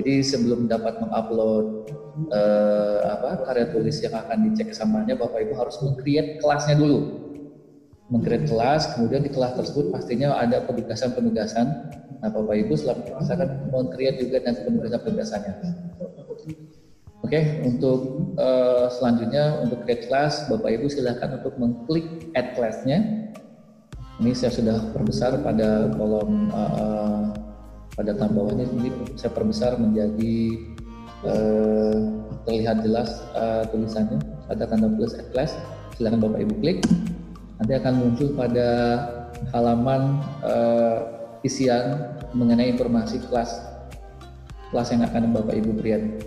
Jadi 0.00 0.14
sebelum 0.24 0.64
dapat 0.64 0.96
mengupload 0.96 1.92
uh, 2.32 2.98
apa 3.04 3.44
karya 3.44 3.68
tulis 3.68 4.00
yang 4.00 4.16
akan 4.16 4.48
dicek 4.48 4.72
kesamaannya, 4.72 5.12
Bapak 5.20 5.44
Ibu 5.44 5.54
harus 5.60 5.76
meng-create 5.84 6.40
kelasnya 6.40 6.80
dulu. 6.80 7.25
Meng-create 8.06 8.46
kelas, 8.46 8.94
kemudian 8.94 9.26
di 9.26 9.30
kelas 9.34 9.58
tersebut 9.58 9.90
pastinya 9.90 10.38
ada 10.38 10.62
penugasan-penugasan. 10.62 11.66
Nah, 12.22 12.30
Bapak 12.30 12.54
Ibu 12.54 12.72
setelah 12.78 13.02
akan 13.18 13.48
meng-create 13.74 14.22
juga 14.22 14.46
nanti 14.46 14.62
penugasan-penugasannya. 14.62 15.52
Oke, 17.26 17.32
okay, 17.34 17.42
untuk 17.66 18.30
uh, 18.38 18.86
selanjutnya 18.86 19.58
untuk 19.66 19.82
create 19.82 20.06
class, 20.06 20.46
Bapak 20.46 20.70
Ibu 20.78 20.86
silahkan 20.86 21.42
untuk 21.42 21.58
mengklik 21.58 22.30
add 22.38 22.54
class-nya. 22.54 23.02
Ini 24.22 24.30
saya 24.32 24.54
sudah 24.54 24.78
perbesar 24.94 25.42
pada 25.42 25.90
kolom 25.98 26.48
uh, 26.54 27.34
pada 27.96 28.12
tab 28.12 28.36
bawahnya 28.36 28.68
ini 28.76 28.92
saya 29.16 29.32
perbesar 29.32 29.80
menjadi 29.80 30.36
uh, 31.24 31.96
terlihat 32.44 32.84
jelas 32.84 33.24
uh, 33.32 33.64
tulisannya 33.72 34.20
ada 34.52 34.68
tanda 34.68 34.92
plus 34.92 35.16
add 35.16 35.32
class 35.32 35.56
silahkan 35.96 36.20
bapak 36.20 36.44
ibu 36.44 36.54
klik 36.60 36.78
nanti 37.60 37.72
akan 37.76 37.94
muncul 37.96 38.28
pada 38.36 38.68
halaman 39.52 40.20
uh, 40.44 40.96
isian 41.44 42.16
mengenai 42.32 42.72
informasi 42.72 43.20
kelas 43.28 43.60
kelas 44.72 44.88
yang 44.92 45.02
akan 45.06 45.32
bapak 45.32 45.56
ibu 45.60 45.72
create 45.78 46.20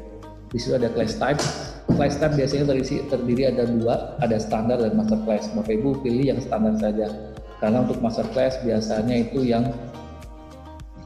di 0.49 0.57
situ 0.57 0.73
ada 0.73 0.89
class 0.89 1.17
type 1.17 1.41
class 1.89 2.21
type 2.21 2.37
biasanya 2.37 2.65
terisi, 2.69 3.01
terdiri 3.09 3.49
ada 3.49 3.65
dua 3.65 4.17
ada 4.21 4.37
standar 4.37 4.77
dan 4.77 4.93
master 4.93 5.17
class. 5.25 5.49
Bapak 5.51 5.73
ibu 5.73 5.97
pilih 6.05 6.31
yang 6.33 6.39
standar 6.41 6.77
saja. 6.77 7.09
Karena 7.57 7.81
untuk 7.83 7.99
master 7.99 8.23
class 8.31 8.61
biasanya 8.61 9.25
itu 9.25 9.43
yang 9.43 9.73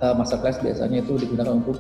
uh, 0.03 0.13
masterclass 0.13 0.60
biasanya 0.60 1.00
itu 1.01 1.15
digunakan 1.15 1.63
untuk 1.63 1.80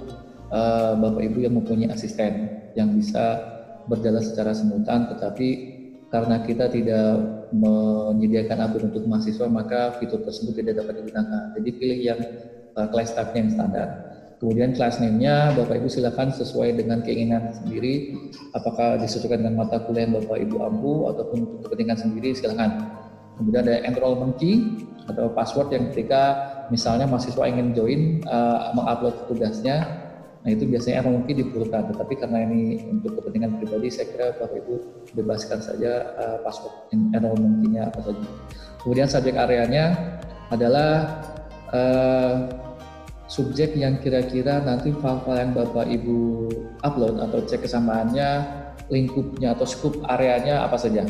uh, 0.49 0.95
bapak 0.95 1.27
ibu 1.27 1.43
yang 1.43 1.53
mempunyai 1.59 1.91
asisten 1.91 2.63
yang 2.79 2.95
bisa 2.95 3.43
berjalan 3.91 4.23
secara 4.23 4.55
simultan 4.55 5.11
tetapi 5.11 5.72
karena 6.13 6.45
kita 6.45 6.69
tidak 6.69 7.09
menyediakan 7.49 8.69
akun 8.69 8.93
untuk 8.93 9.09
mahasiswa 9.09 9.49
maka 9.49 9.97
fitur 9.97 10.21
tersebut 10.21 10.61
tidak 10.61 10.85
dapat 10.85 11.01
digunakan. 11.01 11.57
Jadi 11.57 11.69
pilih 11.73 11.99
yang 12.05 12.19
uh, 12.77 12.85
class 12.93 13.17
type 13.17 13.33
yang 13.33 13.49
standar. 13.49 14.13
Kemudian 14.37 14.77
class 14.77 15.01
name-nya 15.01 15.57
Bapak 15.57 15.81
Ibu 15.81 15.89
silakan 15.89 16.29
sesuai 16.29 16.77
dengan 16.77 17.01
keinginan 17.01 17.49
sendiri. 17.57 18.13
Apakah 18.53 19.01
disesuaikan 19.01 19.41
dengan 19.41 19.65
mata 19.65 19.81
kuliah 19.81 20.05
yang 20.05 20.21
Bapak 20.21 20.37
Ibu 20.37 20.55
ampu 20.61 20.93
ataupun 21.09 21.37
untuk 21.49 21.59
kepentingan 21.65 21.97
sendiri 21.97 22.29
silakan. 22.37 22.93
Kemudian 23.39 23.65
ada 23.65 23.81
enrollment 23.81 24.37
key 24.37 24.85
atau 25.09 25.33
password 25.33 25.73
yang 25.73 25.89
ketika 25.89 26.37
misalnya 26.69 27.09
mahasiswa 27.09 27.49
ingin 27.49 27.73
join 27.73 28.01
uh, 28.29 28.69
mengupload 28.77 29.25
tugasnya 29.25 30.02
nah 30.43 30.49
itu 30.51 30.67
biasanya 30.67 31.07
mungkin 31.07 31.39
diperlukan 31.39 31.95
tetapi 31.95 32.13
karena 32.19 32.43
ini 32.43 32.83
untuk 32.91 33.15
kepentingan 33.15 33.63
pribadi 33.63 33.87
saya 33.87 34.07
kira 34.11 34.27
Bapak 34.35 34.59
Ibu 34.59 34.75
bebaskan 35.15 35.59
saja 35.63 36.11
uh, 36.19 36.37
password 36.43 36.91
key-nya 36.91 37.87
apa 37.87 37.99
saja. 38.03 38.27
Kemudian 38.83 39.07
subjek 39.07 39.35
areanya 39.39 39.95
adalah 40.51 41.23
uh, 41.71 42.51
subjek 43.31 43.73
yang 43.73 43.97
kira-kira 44.03 44.61
nanti 44.61 44.91
file-file 44.93 45.39
yang 45.39 45.51
Bapak 45.55 45.87
Ibu 45.89 46.19
upload 46.83 47.23
atau 47.23 47.39
cek 47.47 47.65
kesamaannya 47.65 48.29
lingkupnya 48.91 49.55
atau 49.55 49.65
scope 49.65 50.03
areanya 50.05 50.67
apa 50.67 50.77
saja. 50.77 51.07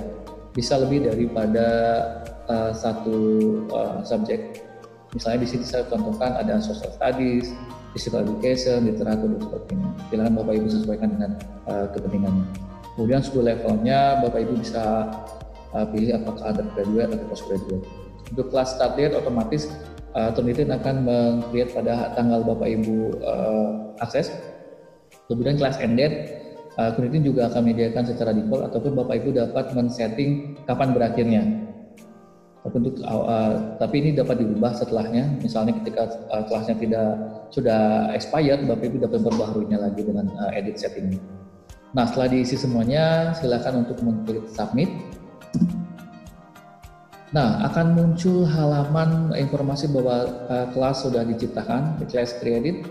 Bisa 0.53 0.77
lebih 0.77 1.09
daripada 1.09 1.67
uh, 2.47 2.71
satu 2.71 3.17
uh, 3.73 3.99
subjek. 4.05 4.61
Misalnya 5.13 5.45
di 5.45 5.49
sini 5.49 5.65
saya 5.65 5.85
contohkan 5.89 6.37
ada 6.37 6.57
social 6.61 6.89
studies, 6.93 7.53
physical 7.93 8.25
education, 8.25 8.89
literatur 8.89 9.37
dan 9.37 9.41
sebagainya. 9.45 9.89
Silakan 10.09 10.33
Bapak 10.41 10.53
Ibu 10.57 10.67
sesuaikan 10.67 11.09
dengan 11.13 11.31
uh, 11.69 11.85
kepentingannya. 11.93 12.45
Kemudian 12.93 13.21
school 13.25 13.45
levelnya 13.45 14.21
Bapak 14.21 14.39
Ibu 14.43 14.53
bisa 14.59 14.83
uh, 15.73 15.85
pilih 15.89 16.17
apakah 16.17 16.53
ada 16.53 16.61
graduate 16.73 17.13
atau 17.13 17.25
postgraduate. 17.29 17.85
Untuk 18.33 18.49
kelas 18.49 18.69
start 18.73 18.93
date 18.97 19.13
otomatis 19.13 19.69
uh, 20.17 20.29
Turnitin 20.33 20.73
akan 20.73 21.05
meng-create 21.05 21.71
pada 21.73 22.11
tanggal 22.17 22.41
Bapak 22.41 22.67
Ibu 22.69 22.97
uh, 23.21 23.69
akses. 24.01 24.33
Kemudian 25.29 25.55
kelas 25.55 25.77
end 25.79 25.95
date 25.97 26.15
uh, 26.77 26.91
juga 27.21 27.49
akan 27.49 27.61
menyediakan 27.65 28.03
secara 28.09 28.33
default 28.33 28.73
ataupun 28.73 28.91
Bapak 28.97 29.21
Ibu 29.21 29.29
dapat 29.37 29.73
men-setting 29.77 30.57
kapan 30.65 30.93
berakhirnya 30.93 31.62
untuk 32.63 32.95
uh, 33.03 33.75
tapi 33.75 33.99
ini 33.99 34.09
dapat 34.15 34.39
diubah 34.39 34.71
setelahnya. 34.71 35.35
Misalnya 35.43 35.75
ketika 35.83 36.07
uh, 36.31 36.47
kelasnya 36.47 36.79
tidak 36.79 37.09
sudah 37.51 38.07
expired 38.15 38.63
bapak 38.63 38.87
ibu 38.87 39.03
dapat 39.03 39.19
memperbaharuinya 39.19 39.83
lagi 39.83 40.01
dengan 40.07 40.31
uh, 40.39 40.51
edit 40.55 40.79
setting. 40.79 41.19
Nah 41.91 42.07
setelah 42.07 42.31
diisi 42.31 42.55
semuanya 42.55 43.35
silakan 43.35 43.83
untuk 43.83 43.99
mengklik 43.99 44.47
submit. 44.47 44.87
Nah 47.35 47.67
akan 47.67 47.99
muncul 47.99 48.47
halaman 48.47 49.35
informasi 49.35 49.91
bahwa 49.91 50.47
uh, 50.47 50.67
kelas 50.71 51.03
sudah 51.03 51.27
diciptakan 51.27 51.99
di 51.99 52.05
class 52.07 52.31
created 52.39 52.87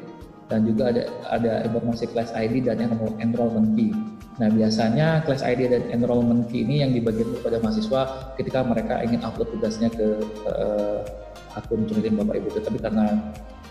dan 0.52 0.68
juga 0.68 0.92
ada 0.92 1.02
ada 1.32 1.52
informasi 1.64 2.12
class 2.12 2.28
ID 2.36 2.68
dan 2.68 2.84
enrollment 3.24 3.72
key 3.72 3.96
Nah 4.40 4.48
biasanya 4.48 5.20
class 5.28 5.44
ID 5.44 5.68
dan 5.68 5.82
enrollment 5.92 6.48
key 6.48 6.64
ini 6.64 6.80
yang 6.80 6.96
dibagikan 6.96 7.36
kepada 7.36 7.60
mahasiswa 7.60 8.32
ketika 8.40 8.64
mereka 8.64 9.04
ingin 9.04 9.20
upload 9.20 9.52
tugasnya 9.52 9.92
ke 9.92 10.24
uh, 10.48 11.04
akun 11.52 11.84
Tunitin 11.84 12.16
Bapak 12.16 12.40
Ibu. 12.40 12.48
Tetapi 12.56 12.78
karena 12.80 13.12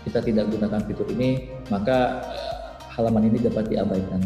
kita 0.06 0.22
tidak 0.22 0.50
gunakan 0.54 0.80
fitur 0.86 1.06
ini, 1.10 1.50
maka 1.66 2.22
uh, 2.22 2.62
halaman 2.94 3.26
ini 3.26 3.42
dapat 3.42 3.74
diabaikan 3.74 4.22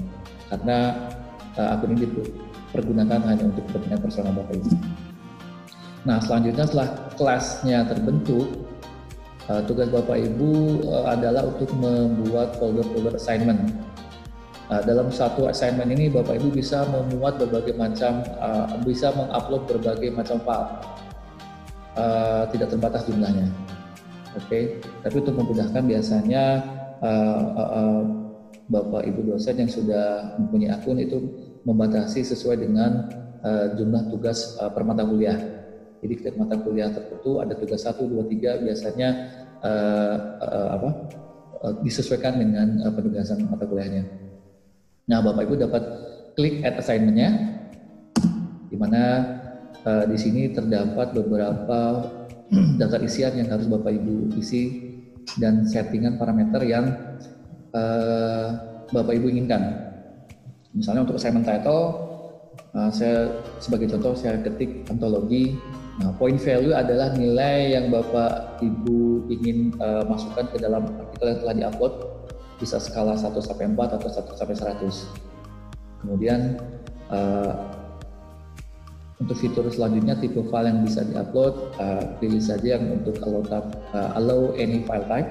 karena 0.53 1.09
uh, 1.57 1.72
akun 1.72 1.96
ini 1.96 2.05
dipergunakan 2.05 3.20
hanya 3.33 3.44
untuk 3.49 3.64
kepentingan 3.72 4.01
personal 4.05 4.37
Bapak 4.37 4.61
Ibu. 4.61 4.70
Nah 6.05 6.20
selanjutnya 6.20 6.68
setelah 6.68 6.88
kelasnya 7.16 7.79
terbentuk, 7.88 8.46
uh, 9.49 9.64
tugas 9.64 9.88
Bapak 9.88 10.20
Ibu 10.20 10.85
uh, 10.85 11.16
adalah 11.16 11.49
untuk 11.49 11.72
membuat 11.81 12.61
folder-folder 12.61 13.16
assignment 13.16 13.72
Nah, 14.66 14.83
dalam 14.83 15.14
satu 15.14 15.46
assignment 15.46 15.94
ini 15.94 16.11
Bapak 16.11 16.42
Ibu 16.42 16.59
bisa 16.59 16.83
memuat 16.90 17.38
berbagai 17.38 17.79
macam, 17.79 18.26
uh, 18.42 18.66
bisa 18.83 19.14
mengupload 19.14 19.62
berbagai 19.70 20.11
macam 20.11 20.42
file, 20.42 20.70
uh, 21.94 22.42
tidak 22.50 22.74
terbatas 22.74 23.07
jumlahnya. 23.07 23.46
Oke, 24.35 24.42
okay? 24.42 24.62
tapi 25.07 25.22
untuk 25.22 25.38
memudahkan 25.38 25.87
biasanya 25.87 26.44
uh, 26.98 27.42
uh, 27.55 27.70
uh, 27.79 28.02
Bapak 28.66 29.07
Ibu 29.07 29.31
dosen 29.31 29.55
yang 29.62 29.70
sudah 29.70 30.35
mempunyai 30.35 30.74
akun 30.74 30.98
itu 30.98 31.22
membatasi 31.62 32.26
sesuai 32.26 32.66
dengan 32.66 33.07
uh, 33.46 33.70
jumlah 33.79 34.11
tugas 34.11 34.59
uh, 34.59 34.66
per 34.66 34.83
mata 34.83 35.07
kuliah. 35.07 35.38
Jadi 36.02 36.12
setiap 36.18 36.42
mata 36.42 36.59
kuliah 36.59 36.90
tertentu 36.90 37.38
ada 37.38 37.55
tugas 37.55 37.87
satu, 37.87 38.11
dua, 38.11 38.26
tiga 38.26 38.59
biasanya 38.59 39.31
uh, 39.62 40.16
uh, 40.42 40.68
apa 40.74 40.90
uh, 41.62 41.72
disesuaikan 41.87 42.42
dengan 42.42 42.83
uh, 42.83 42.90
penugasan 42.90 43.46
mata 43.46 43.62
kuliahnya. 43.62 44.25
Nah, 45.06 45.22
Bapak 45.22 45.46
Ibu 45.46 45.54
dapat 45.54 45.82
klik 46.34 46.66
add 46.66 46.82
assignment-nya, 46.82 47.30
di 48.66 48.74
mana 48.74 49.02
uh, 49.86 50.02
di 50.10 50.18
sini 50.18 50.50
terdapat 50.50 51.14
beberapa 51.14 52.10
daftar 52.82 53.00
isian 53.06 53.38
yang 53.38 53.46
harus 53.46 53.70
Bapak 53.70 53.94
Ibu 53.94 54.34
isi 54.34 54.82
dan 55.38 55.62
settingan 55.62 56.18
parameter 56.18 56.58
yang 56.66 56.90
uh, 57.70 58.48
Bapak 58.90 59.14
Ibu 59.14 59.30
inginkan. 59.30 59.94
Misalnya 60.74 61.06
untuk 61.06 61.22
assignment 61.22 61.46
title, 61.46 62.02
uh, 62.74 62.90
saya 62.90 63.30
sebagai 63.62 63.86
contoh 63.94 64.18
saya 64.18 64.42
ketik 64.42 64.90
antologi. 64.90 65.54
Nah, 66.02 66.18
point 66.18 66.36
value 66.36 66.74
adalah 66.74 67.14
nilai 67.14 67.78
yang 67.78 67.94
Bapak 67.94 68.58
Ibu 68.58 69.30
ingin 69.30 69.70
uh, 69.78 70.02
masukkan 70.02 70.50
ke 70.50 70.58
dalam 70.58 70.82
artikel 70.82 71.30
yang 71.30 71.40
telah 71.46 71.54
diupload 71.54 72.15
bisa 72.56 72.80
skala 72.80 73.16
1 73.16 73.32
sampai 73.36 73.68
4 73.72 73.96
atau 74.00 74.08
1 74.08 74.40
sampai 74.40 74.56
100. 74.56 76.02
Kemudian 76.04 76.60
uh, 77.12 77.52
untuk 79.16 79.36
fitur 79.40 79.64
selanjutnya 79.72 80.16
tipe 80.20 80.44
file 80.52 80.68
yang 80.68 80.80
bisa 80.84 81.00
diupload 81.04 81.72
uh, 81.80 82.04
pilih 82.20 82.40
saja 82.40 82.76
yang 82.76 83.00
untuk 83.00 83.16
allow, 83.24 83.42
tab, 83.44 83.64
uh, 83.96 84.12
allow 84.16 84.52
any 84.60 84.84
file 84.84 85.04
type. 85.08 85.28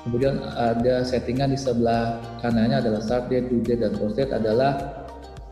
Kemudian 0.00 0.40
ada 0.56 1.04
settingan 1.04 1.52
di 1.52 1.60
sebelah 1.60 2.16
kanannya 2.40 2.80
adalah 2.80 3.04
start 3.04 3.28
date, 3.28 3.52
due 3.52 3.60
date, 3.60 3.84
dan 3.84 3.92
post 4.00 4.16
date 4.16 4.32
adalah 4.32 4.80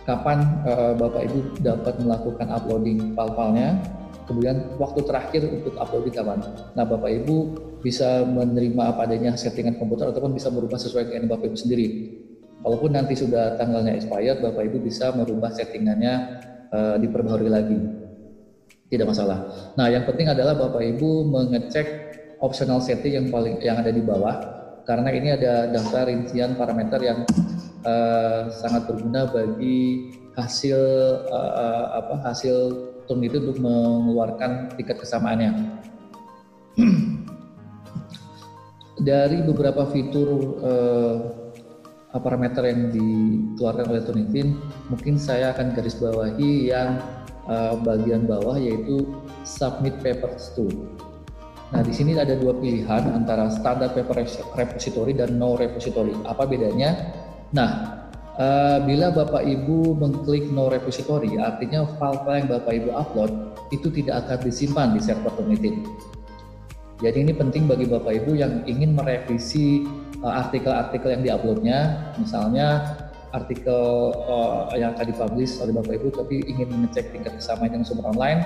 kapan 0.09 0.41
uh, 0.65 0.97
Bapak 0.97 1.29
Ibu 1.29 1.61
dapat 1.61 2.01
melakukan 2.01 2.49
uploading 2.49 3.13
file-filenya 3.13 3.77
kemudian 4.29 4.77
waktu 4.77 5.01
terakhir 5.09 5.43
untuk 5.49 5.77
uploading 5.81 6.15
kapan. 6.17 6.39
Nah, 6.77 6.85
Bapak 6.85 7.13
Ibu 7.25 7.37
bisa 7.79 8.27
menerima 8.27 8.95
apa 8.95 9.07
adanya 9.07 9.39
settingan 9.39 9.79
komputer 9.79 10.11
ataupun 10.11 10.35
bisa 10.35 10.51
merubah 10.51 10.79
sesuai 10.79 11.11
dengan 11.11 11.31
Bapak 11.31 11.51
Ibu 11.51 11.59
sendiri. 11.59 11.87
Walaupun 12.59 12.91
nanti 12.91 13.15
sudah 13.15 13.55
tanggalnya 13.55 13.95
expired, 13.95 14.43
Bapak 14.43 14.67
Ibu 14.67 14.83
bisa 14.83 15.15
merubah 15.15 15.55
settingannya 15.55 16.15
uh, 16.75 16.97
diperbaharui 16.99 17.51
lagi. 17.51 17.79
Tidak 18.89 19.07
masalah. 19.07 19.73
Nah, 19.79 19.87
yang 19.93 20.09
penting 20.09 20.27
adalah 20.27 20.59
Bapak 20.59 20.83
Ibu 20.83 21.29
mengecek 21.29 21.87
optional 22.43 22.83
setting 22.83 23.15
yang 23.15 23.27
paling 23.31 23.63
yang 23.63 23.79
ada 23.79 23.95
di 23.95 24.03
bawah 24.03 24.59
karena 24.89 25.13
ini 25.13 25.29
ada 25.37 25.69
daftar 25.69 26.09
rincian 26.09 26.57
parameter 26.57 26.97
yang 27.05 27.19
uh, 27.85 28.49
sangat 28.49 28.89
berguna 28.89 29.29
bagi 29.29 30.09
hasil 30.33 30.81
uh, 31.29 31.99
apa 32.01 32.25
hasil 32.25 32.57
turn 33.05 33.21
itu 33.21 33.37
untuk 33.37 33.61
mengeluarkan 33.61 34.73
tingkat 34.81 34.97
kesamaannya. 34.97 35.53
Dari 38.99 39.47
beberapa 39.47 39.87
fitur 39.95 40.59
uh, 40.59 41.17
parameter 42.19 42.67
yang 42.67 42.91
dikeluarkan 42.91 43.87
oleh 43.95 44.03
Turnitin, 44.03 44.59
mungkin 44.91 45.21
saya 45.21 45.55
akan 45.55 45.77
garis 45.77 45.95
bawahi 46.03 46.73
yang 46.73 46.99
uh, 47.47 47.79
bagian 47.79 48.27
bawah 48.27 48.59
yaitu 48.59 49.07
submit 49.47 49.95
papers 50.03 50.51
to. 50.59 50.67
Nah, 51.69 51.85
di 51.85 51.93
sini 51.93 52.17
ada 52.17 52.33
dua 52.33 52.57
pilihan 52.57 53.13
antara 53.13 53.53
standard 53.53 53.93
paper 53.93 54.25
repository 54.57 55.13
dan 55.13 55.37
no 55.37 55.53
repository. 55.55 56.17
Apa 56.25 56.49
bedanya? 56.49 57.13
Nah, 57.53 58.03
uh, 58.41 58.81
bila 58.89 59.13
Bapak 59.13 59.45
Ibu 59.45 59.95
mengklik 59.95 60.49
no 60.49 60.73
repository, 60.73 61.37
artinya 61.37 61.85
file-file 62.01 62.41
yang 62.41 62.49
Bapak 62.49 62.73
Ibu 62.73 62.91
upload 62.97 63.33
itu 63.69 63.93
tidak 63.93 64.25
akan 64.25 64.39
disimpan 64.49 64.97
di 64.97 65.01
server 65.05 65.33
Turnitin. 65.37 65.85
Jadi 66.99 67.19
ini 67.23 67.33
penting 67.35 67.71
bagi 67.71 67.87
Bapak 67.87 68.11
Ibu 68.11 68.35
yang 68.35 68.67
ingin 68.67 68.99
merevisi 68.99 69.87
eh, 70.19 70.35
artikel-artikel 70.43 71.09
uh, 71.09 71.15
yang 71.15 71.23
diuploadnya, 71.23 71.79
misalnya 72.19 72.99
artikel 73.31 74.11
uh, 74.27 74.73
yang 74.75 74.99
akan 74.99 75.07
dipublish 75.15 75.63
oleh 75.63 75.79
Bapak 75.79 75.95
Ibu 75.95 76.09
tapi 76.11 76.43
ingin 76.43 76.75
mengecek 76.75 77.15
tingkat 77.15 77.39
kesamaan 77.39 77.71
dengan 77.71 77.87
sumber 77.87 78.11
online, 78.11 78.43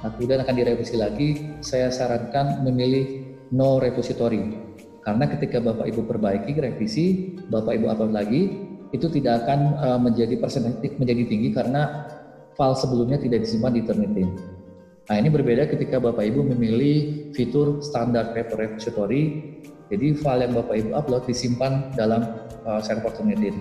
nah 0.00 0.08
kemudian 0.16 0.40
akan 0.40 0.54
direvisi 0.56 0.96
lagi, 0.96 1.28
saya 1.60 1.92
sarankan 1.92 2.64
memilih 2.64 3.36
no 3.52 3.76
repository. 3.76 4.72
Karena 5.04 5.28
ketika 5.28 5.60
Bapak 5.60 5.84
Ibu 5.84 6.08
perbaiki 6.08 6.56
revisi, 6.56 7.36
Bapak 7.50 7.76
Ibu 7.76 7.92
upload 7.92 8.14
lagi, 8.16 8.42
itu 8.96 9.04
tidak 9.12 9.44
akan 9.44 9.60
uh, 9.76 10.00
menjadi 10.00 10.40
persentif 10.40 10.96
menjadi 10.96 11.28
tinggi 11.28 11.52
karena 11.52 12.08
file 12.56 12.76
sebelumnya 12.76 13.20
tidak 13.20 13.44
disimpan 13.44 13.72
di 13.76 13.82
Turnitin. 13.84 14.51
Nah 15.10 15.16
ini 15.18 15.28
berbeda 15.34 15.66
ketika 15.66 15.98
Bapak 15.98 16.22
Ibu 16.22 16.54
memilih 16.54 17.30
fitur 17.34 17.82
standar 17.82 18.30
repository, 18.34 19.52
jadi 19.90 20.14
file 20.14 20.46
yang 20.46 20.54
Bapak 20.56 20.74
Ibu 20.78 20.90
upload 20.94 21.22
disimpan 21.26 21.90
dalam 21.98 22.22
uh, 22.62 22.78
server 22.78 23.10
Turnitin. 23.12 23.60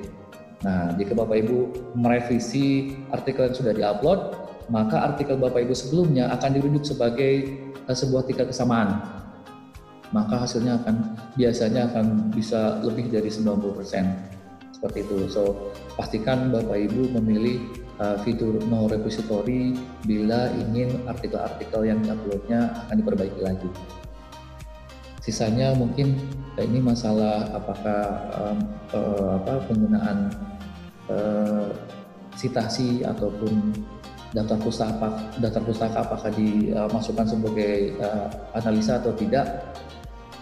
Nah, 0.61 0.93
jika 0.93 1.17
Bapak 1.17 1.41
Ibu 1.43 1.57
merevisi 1.97 2.93
artikel 3.09 3.49
yang 3.49 3.57
sudah 3.57 3.73
diupload, 3.73 4.19
maka 4.69 5.11
artikel 5.11 5.35
Bapak 5.35 5.65
Ibu 5.65 5.73
sebelumnya 5.73 6.29
akan 6.31 6.49
dirujuk 6.55 6.85
sebagai 6.85 7.49
uh, 7.89 7.95
sebuah 7.97 8.29
tingkat 8.29 8.53
kesamaan. 8.53 9.01
Maka 10.15 10.45
hasilnya 10.45 10.79
akan 10.83 10.95
biasanya 11.35 11.91
akan 11.91 12.31
bisa 12.31 12.79
lebih 12.85 13.09
dari 13.09 13.27
90%. 13.27 14.71
Seperti 14.71 14.97
itu. 15.03 15.27
So, 15.27 15.73
pastikan 15.97 16.53
Bapak 16.53 16.77
Ibu 16.77 17.11
memilih 17.17 17.59
uh, 18.01 18.17
fitur 18.25 18.57
no 18.65 18.89
repository 18.89 19.77
bila 20.03 20.49
ingin 20.57 21.05
artikel-artikel 21.05 21.85
yang 21.85 22.01
diuploadnya 22.01 22.73
akan 22.87 22.95
diperbaiki 22.97 23.41
lagi. 23.45 23.69
Sisanya 25.21 25.77
mungkin 25.77 26.17
ini 26.57 26.81
masalah 26.81 27.45
apakah 27.53 28.03
um, 28.41 28.57
uh, 28.89 29.29
apa 29.37 29.53
penggunaan 29.69 30.17
uh, 31.05 31.69
citasi 32.33 33.05
ataupun 33.05 33.69
daftar 34.33 34.57
pustaka 34.57 35.09
daftar 35.37 35.61
pustaka 35.61 35.97
apakah 36.01 36.31
dimasukkan 36.33 37.27
sebagai 37.37 37.93
uh, 38.01 38.31
analisa 38.57 38.97
atau 38.97 39.13
tidak 39.13 39.75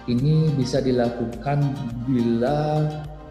ini 0.07 0.47
bisa 0.55 0.79
dilakukan 0.79 1.59
bila 2.07 2.87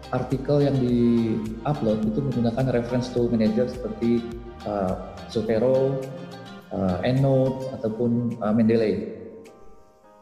artikel 0.09 0.65
yang 0.65 0.75
di-upload 0.81 2.01
itu 2.05 2.19
menggunakan 2.21 2.65
reference 2.73 3.13
tool 3.13 3.29
manager 3.29 3.69
seperti 3.69 4.25
uh, 4.65 5.13
Zotero, 5.29 6.01
uh, 6.73 6.97
EndNote 7.05 7.69
ataupun 7.77 8.41
uh, 8.41 8.53
Mendeley. 8.53 9.21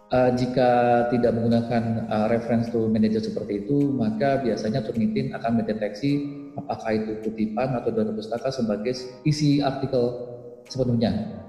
Uh, 0.08 0.32
jika 0.40 1.04
tidak 1.12 1.36
menggunakan 1.36 2.08
uh, 2.08 2.32
reference 2.32 2.72
tool 2.72 2.88
manager 2.88 3.20
seperti 3.20 3.68
itu, 3.68 3.92
maka 3.92 4.40
biasanya 4.40 4.80
Turnitin 4.84 5.36
akan 5.36 5.60
mendeteksi 5.64 6.32
apakah 6.56 6.96
itu 6.96 7.20
kutipan 7.28 7.76
atau 7.76 7.92
data 7.92 8.16
pustaka 8.16 8.48
sebagai 8.48 8.96
isi 9.28 9.60
artikel 9.60 10.32
sepenuhnya. 10.68 11.44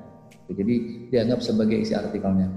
Jadi 0.51 1.07
dianggap 1.13 1.39
sebagai 1.45 1.87
isi 1.87 1.95
artikelnya. 1.95 2.51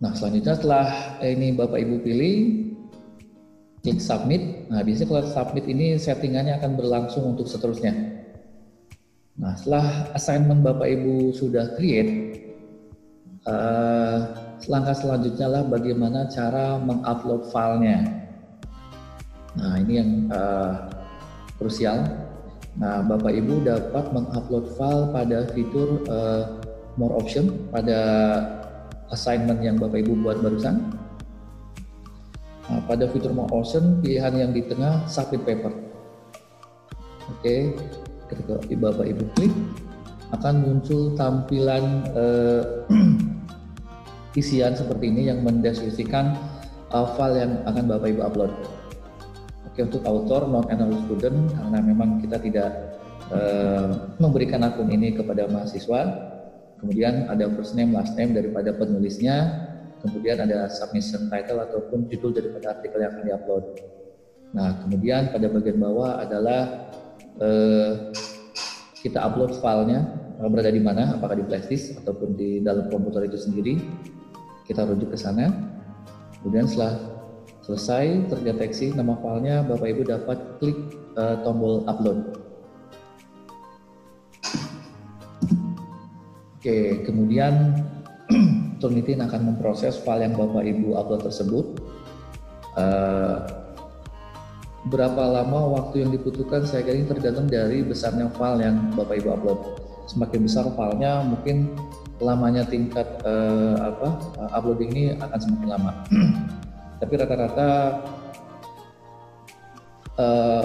Nah 0.00 0.12
selanjutnya 0.16 0.56
setelah 0.56 0.86
ini 1.22 1.52
Bapak 1.52 1.78
Ibu 1.78 2.00
pilih, 2.00 2.36
klik 3.80 4.00
submit. 4.00 4.68
Nah 4.68 4.84
biasanya 4.84 5.08
kalau 5.08 5.24
submit 5.28 5.64
ini 5.68 5.96
settingannya 5.96 6.56
akan 6.60 6.72
berlangsung 6.76 7.36
untuk 7.36 7.48
seterusnya. 7.48 7.92
Nah 9.40 9.56
setelah 9.56 10.12
assignment 10.12 10.60
Bapak 10.60 10.84
Ibu 10.84 11.32
sudah 11.32 11.76
create, 11.80 12.36
uh, 13.48 14.36
langkah 14.68 14.92
selanjutnya 14.92 15.48
lah 15.48 15.62
bagaimana 15.64 16.28
cara 16.28 16.76
mengupload 16.76 17.48
filenya. 17.48 18.28
Nah 19.56 19.80
ini 19.80 19.92
yang 19.96 20.10
uh, 20.28 20.92
krusial. 21.56 22.04
Nah 22.76 23.00
Bapak 23.00 23.32
Ibu 23.32 23.64
dapat 23.64 24.12
mengupload 24.12 24.76
file 24.76 25.08
pada 25.08 25.38
fitur 25.56 26.04
uh, 26.12 26.60
More 27.00 27.16
Option 27.16 27.70
pada 27.72 27.98
assignment 29.08 29.64
yang 29.64 29.80
Bapak 29.80 30.04
Ibu 30.04 30.20
buat 30.20 30.44
barusan. 30.44 31.00
Nah, 32.70 32.78
pada 32.86 33.10
fitur 33.10 33.34
More 33.34 33.50
Option 33.50 33.98
pilihan 33.98 34.30
yang 34.30 34.50
di 34.54 34.62
tengah 34.62 35.02
Submit 35.10 35.42
Paper. 35.42 35.74
Oke, 37.34 37.74
ketika 38.30 38.62
Bapak 38.62 39.06
Ibu 39.10 39.24
klik 39.34 39.50
akan 40.30 40.62
muncul 40.62 41.18
tampilan 41.18 42.06
uh, 42.14 42.86
isian 44.40 44.78
seperti 44.78 45.10
ini 45.10 45.26
yang 45.26 45.42
mendeskripsikan 45.42 46.38
uh, 46.94 47.10
file 47.18 47.42
yang 47.42 47.52
akan 47.66 47.90
Bapak 47.90 48.14
Ibu 48.14 48.22
upload. 48.22 48.52
Oke 49.66 49.86
untuk 49.86 50.06
author 50.06 50.46
non 50.46 50.66
analog 50.70 51.02
student 51.10 51.50
karena 51.50 51.78
memang 51.82 52.22
kita 52.22 52.38
tidak 52.38 52.70
uh, 53.34 54.14
memberikan 54.22 54.62
akun 54.62 54.94
ini 54.94 55.18
kepada 55.18 55.50
mahasiswa. 55.50 56.30
Kemudian 56.78 57.26
ada 57.26 57.50
first 57.50 57.74
name, 57.74 57.92
last 57.92 58.14
name 58.14 58.30
daripada 58.30 58.70
penulisnya. 58.72 59.69
Kemudian 60.00 60.40
ada 60.40 60.68
submission 60.72 61.28
title 61.28 61.60
ataupun 61.60 62.08
judul 62.08 62.32
daripada 62.32 62.78
artikel 62.80 62.98
yang 63.04 63.12
akan 63.12 63.24
diupload. 63.28 63.64
Nah 64.56 64.68
kemudian 64.82 65.30
pada 65.30 65.46
bagian 65.46 65.78
bawah 65.78 66.24
adalah 66.24 66.90
uh, 67.38 68.10
kita 69.00 69.20
upload 69.20 69.56
filenya 69.60 70.08
berada 70.40 70.72
di 70.72 70.80
mana, 70.80 71.20
apakah 71.20 71.36
di 71.36 71.44
flashdisk 71.44 72.00
ataupun 72.00 72.32
di 72.32 72.64
dalam 72.64 72.88
komputer 72.88 73.28
itu 73.28 73.36
sendiri 73.36 73.76
kita 74.64 74.88
rujuk 74.88 75.12
ke 75.12 75.18
sana. 75.20 75.52
Kemudian 76.40 76.64
setelah 76.64 76.96
selesai 77.60 78.32
terdeteksi 78.32 78.96
nama 78.96 79.18
filenya, 79.20 79.66
Bapak 79.68 79.88
Ibu 79.92 80.02
dapat 80.08 80.38
klik 80.62 80.78
uh, 81.20 81.44
tombol 81.44 81.84
upload. 81.84 82.40
Oke, 86.60 87.04
kemudian 87.08 87.72
Turnitin 88.80 89.20
akan 89.20 89.54
memproses 89.54 90.00
file 90.00 90.24
yang 90.24 90.34
Bapak 90.34 90.64
Ibu 90.64 90.96
upload 90.96 91.22
tersebut. 91.28 91.66
Uh, 92.74 93.44
berapa 94.88 95.20
lama 95.20 95.76
waktu 95.76 96.00
yang 96.00 96.10
dibutuhkan 96.16 96.64
saya 96.64 96.80
kira 96.80 96.96
ini 96.96 97.04
tergantung 97.04 97.44
dari 97.44 97.84
besarnya 97.84 98.32
file 98.32 98.64
yang 98.64 98.76
Bapak 98.96 99.20
Ibu 99.20 99.28
upload. 99.36 99.60
Semakin 100.08 100.40
besar 100.42 100.64
filenya 100.72 101.20
mungkin 101.22 101.76
lamanya 102.20 102.64
tingkat 102.64 103.06
uh, 103.24 103.76
apa 103.92 104.08
uh, 104.40 104.50
uploading 104.56 104.90
ini 104.96 105.04
akan 105.20 105.38
semakin 105.38 105.68
lama. 105.68 105.92
Tapi 107.00 107.12
rata-rata 107.16 107.68
uh, 110.16 110.64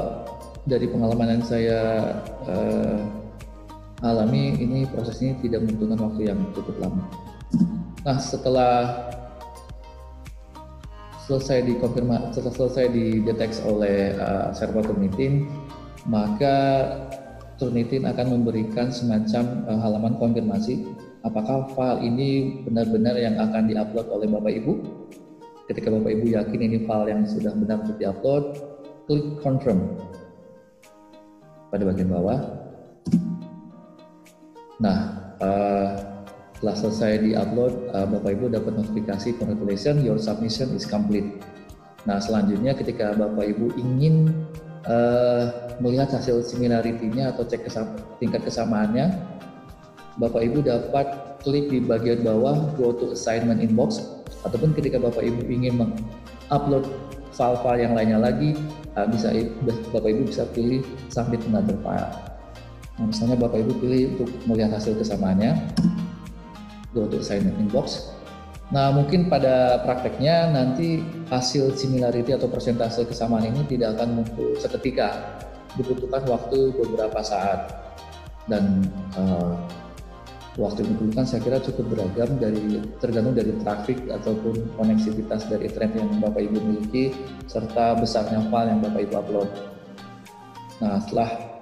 dari 0.65 0.87
pengalaman 0.89 1.39
yang 1.39 1.43
saya 1.43 1.79
uh, 2.47 2.99
alami 4.03 4.57
ini 4.59 4.83
prosesnya 4.89 5.37
tidak 5.39 5.63
membutuhkan 5.63 5.99
waktu 6.01 6.21
yang 6.31 6.39
cukup 6.51 6.75
lama. 6.81 7.03
Nah 8.05 8.21
setelah 8.21 9.09
selesai 11.25 11.65
dikonfirmasi, 11.65 12.37
setelah 12.37 12.53
selesai 12.53 12.85
dideteksi 12.93 13.65
oleh 13.65 14.13
uh, 14.21 14.53
server 14.53 14.85
Turnitin, 14.85 15.49
maka 16.05 16.85
Turnitin 17.57 18.05
akan 18.05 18.37
memberikan 18.37 18.93
semacam 18.93 19.65
uh, 19.65 19.79
halaman 19.81 20.13
konfirmasi 20.21 20.85
apakah 21.25 21.65
file 21.73 22.05
ini 22.05 22.61
benar-benar 22.61 23.17
yang 23.17 23.41
akan 23.41 23.65
diupload 23.65 24.05
oleh 24.13 24.29
Bapak 24.29 24.53
Ibu. 24.53 24.73
Ketika 25.65 25.89
Bapak 25.89 26.13
Ibu 26.13 26.25
yakin 26.37 26.61
ini 26.61 26.77
file 26.85 27.09
yang 27.09 27.25
sudah 27.25 27.57
benar 27.57 27.81
untuk 27.81 27.97
diupload, 27.97 28.43
klik 29.09 29.25
confirm 29.41 29.97
pada 31.73 31.81
bagian 31.89 32.13
bawah. 32.13 32.37
Nah, 34.77 34.97
uh, 35.41 36.04
setelah 36.65 36.81
selesai 36.81 37.29
di-upload, 37.29 37.93
uh, 37.93 38.09
Bapak 38.09 38.41
Ibu 38.41 38.49
dapat 38.49 38.73
notifikasi 38.73 39.37
congratulations, 39.37 40.01
your 40.01 40.17
submission 40.17 40.73
is 40.73 40.81
complete. 40.81 41.37
Nah, 42.09 42.17
selanjutnya 42.17 42.73
ketika 42.73 43.13
Bapak 43.13 43.53
Ibu 43.53 43.77
ingin 43.77 44.33
uh, 44.89 45.77
melihat 45.77 46.09
hasil 46.09 46.41
similarity-nya 46.41 47.37
atau 47.37 47.45
cek 47.45 47.69
kesam 47.69 47.93
tingkat 48.17 48.41
kesamaannya, 48.49 49.13
Bapak 50.17 50.41
Ibu 50.41 50.65
dapat 50.65 51.37
klik 51.45 51.69
di 51.69 51.85
bagian 51.85 52.25
bawah 52.25 52.73
go 52.81 52.97
to 52.97 53.13
assignment 53.13 53.61
inbox 53.61 54.01
ataupun 54.41 54.73
ketika 54.73 54.97
Bapak 54.97 55.21
Ibu 55.21 55.45
ingin 55.45 55.77
mengupload 55.77 56.89
file-file 57.29 57.85
yang 57.85 57.93
lainnya 57.93 58.17
lagi, 58.17 58.57
uh, 58.97 59.05
bisa 59.05 59.29
Bapak 59.93 60.09
Ibu 60.09 60.33
bisa 60.33 60.49
pilih 60.49 60.81
submit 61.13 61.45
another 61.45 61.77
file. 61.85 62.09
Nah, 62.97 63.05
misalnya 63.05 63.37
Bapak 63.37 63.61
Ibu 63.61 63.85
pilih 63.85 64.17
untuk 64.17 64.33
melihat 64.49 64.81
hasil 64.81 64.97
kesamaannya, 64.97 65.53
go 66.95 67.03
to 67.11 67.19
assignment 67.19 67.59
inbox. 67.59 68.15
Nah, 68.73 68.89
mungkin 68.89 69.29
pada 69.29 69.85
prakteknya 69.85 70.49
nanti 70.49 71.03
hasil 71.29 71.77
similarity 71.77 72.33
atau 72.33 72.49
persentase 72.49 73.05
kesamaan 73.05 73.45
ini 73.45 73.61
tidak 73.69 73.99
akan 73.99 74.23
muncul 74.23 74.57
seketika, 74.57 75.37
dibutuhkan 75.77 76.25
waktu 76.25 76.73
beberapa 76.73 77.21
saat. 77.21 77.69
Dan 78.49 78.89
uh, 79.21 79.53
waktu 80.57 80.81
yang 80.81 80.97
dibutuhkan 80.97 81.25
saya 81.29 81.41
kira 81.45 81.57
cukup 81.61 81.93
beragam 81.93 82.41
dari 82.41 82.81
tergantung 82.97 83.37
dari 83.37 83.53
traffic 83.61 84.01
ataupun 84.09 84.65
koneksivitas 84.81 85.45
dari 85.45 85.69
internet 85.69 86.01
yang 86.01 86.09
Bapak 86.17 86.41
Ibu 86.41 86.57
miliki 86.57 87.13
serta 87.45 88.01
besarnya 88.01 88.49
file 88.49 88.73
yang 88.73 88.81
Bapak 88.81 89.01
Ibu 89.05 89.13
upload. 89.13 89.49
Nah, 90.81 90.97
setelah 91.05 91.54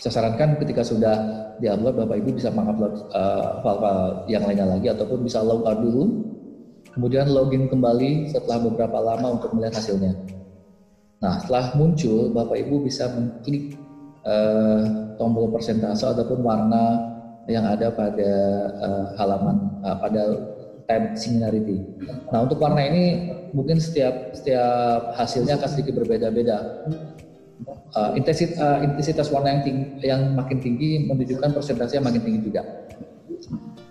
saya 0.00 0.12
sarankan 0.16 0.56
ketika 0.56 0.80
sudah 0.80 1.16
diupload 1.60 2.00
Bapak 2.00 2.24
Ibu 2.24 2.40
bisa 2.40 2.48
mengupload 2.48 3.12
uh, 3.12 3.60
file-file 3.60 4.08
yang 4.32 4.42
lainnya 4.48 4.66
lagi 4.72 4.88
ataupun 4.88 5.20
bisa 5.20 5.44
log 5.44 5.68
out 5.68 5.76
dulu 5.84 6.24
kemudian 6.96 7.28
login 7.28 7.68
kembali 7.68 8.32
setelah 8.32 8.64
beberapa 8.64 8.98
lama 8.98 9.36
untuk 9.36 9.52
melihat 9.54 9.76
hasilnya. 9.78 10.16
Nah, 11.20 11.36
setelah 11.44 11.76
muncul 11.76 12.32
Bapak 12.32 12.56
Ibu 12.64 12.80
bisa 12.80 13.12
mengklik 13.12 13.76
uh, 14.24 15.14
tombol 15.20 15.52
persentase 15.52 16.08
ataupun 16.08 16.40
warna 16.40 17.12
yang 17.44 17.68
ada 17.68 17.92
pada 17.92 18.32
uh, 18.80 19.04
halaman 19.20 19.68
uh, 19.84 19.96
pada 20.00 20.22
tab 20.88 21.12
similarity. 21.12 21.76
Nah, 22.32 22.48
untuk 22.48 22.56
warna 22.56 22.80
ini 22.88 23.36
mungkin 23.52 23.76
setiap 23.76 24.32
setiap 24.32 25.12
hasilnya 25.12 25.60
akan 25.60 25.68
sedikit 25.68 26.00
berbeda-beda 26.00 26.88
uh, 27.94 28.10
intensitas, 28.14 28.56
uh, 28.58 28.78
intensitas 28.82 29.28
warna 29.30 29.58
yang 29.58 29.62
tinggi, 29.62 29.86
yang 30.06 30.22
makin 30.34 30.58
tinggi 30.58 31.06
menunjukkan 31.06 31.50
persentase 31.54 31.98
yang 31.98 32.06
makin 32.06 32.22
tinggi 32.22 32.40
juga. 32.50 32.62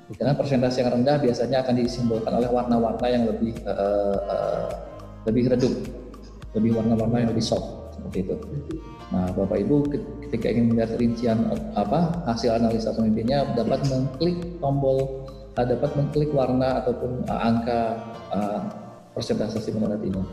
Karena 0.09 0.33
persentase 0.33 0.81
yang 0.81 0.89
rendah 0.89 1.21
biasanya 1.21 1.62
akan 1.63 1.73
disimbolkan 1.79 2.33
oleh 2.33 2.49
warna-warna 2.49 3.07
yang 3.07 3.23
lebih 3.29 3.53
uh, 3.63 4.17
uh, 4.25 4.69
lebih 5.29 5.53
redup, 5.53 5.73
lebih 6.57 6.75
warna-warna 6.75 7.23
yang 7.23 7.29
lebih 7.29 7.45
soft 7.45 7.93
seperti 7.93 8.25
itu. 8.25 8.35
Nah, 9.09 9.29
Bapak 9.33 9.62
Ibu 9.62 9.89
ketika 10.25 10.49
ingin 10.49 10.73
melihat 10.73 10.97
rincian 10.97 11.49
apa 11.77 12.25
hasil 12.29 12.57
analisa 12.57 12.93
pemimpinnya 12.93 13.53
dapat 13.53 13.85
mengklik 13.89 14.38
tombol 14.62 15.29
uh, 15.57 15.65
dapat 15.65 15.91
mengklik 15.93 16.29
warna 16.33 16.81
ataupun 16.83 17.25
uh, 17.29 17.39
angka 17.41 17.81
uh, 18.33 18.62
persentase 19.13 19.62
similarity 19.62 20.09
ini. 20.09 20.23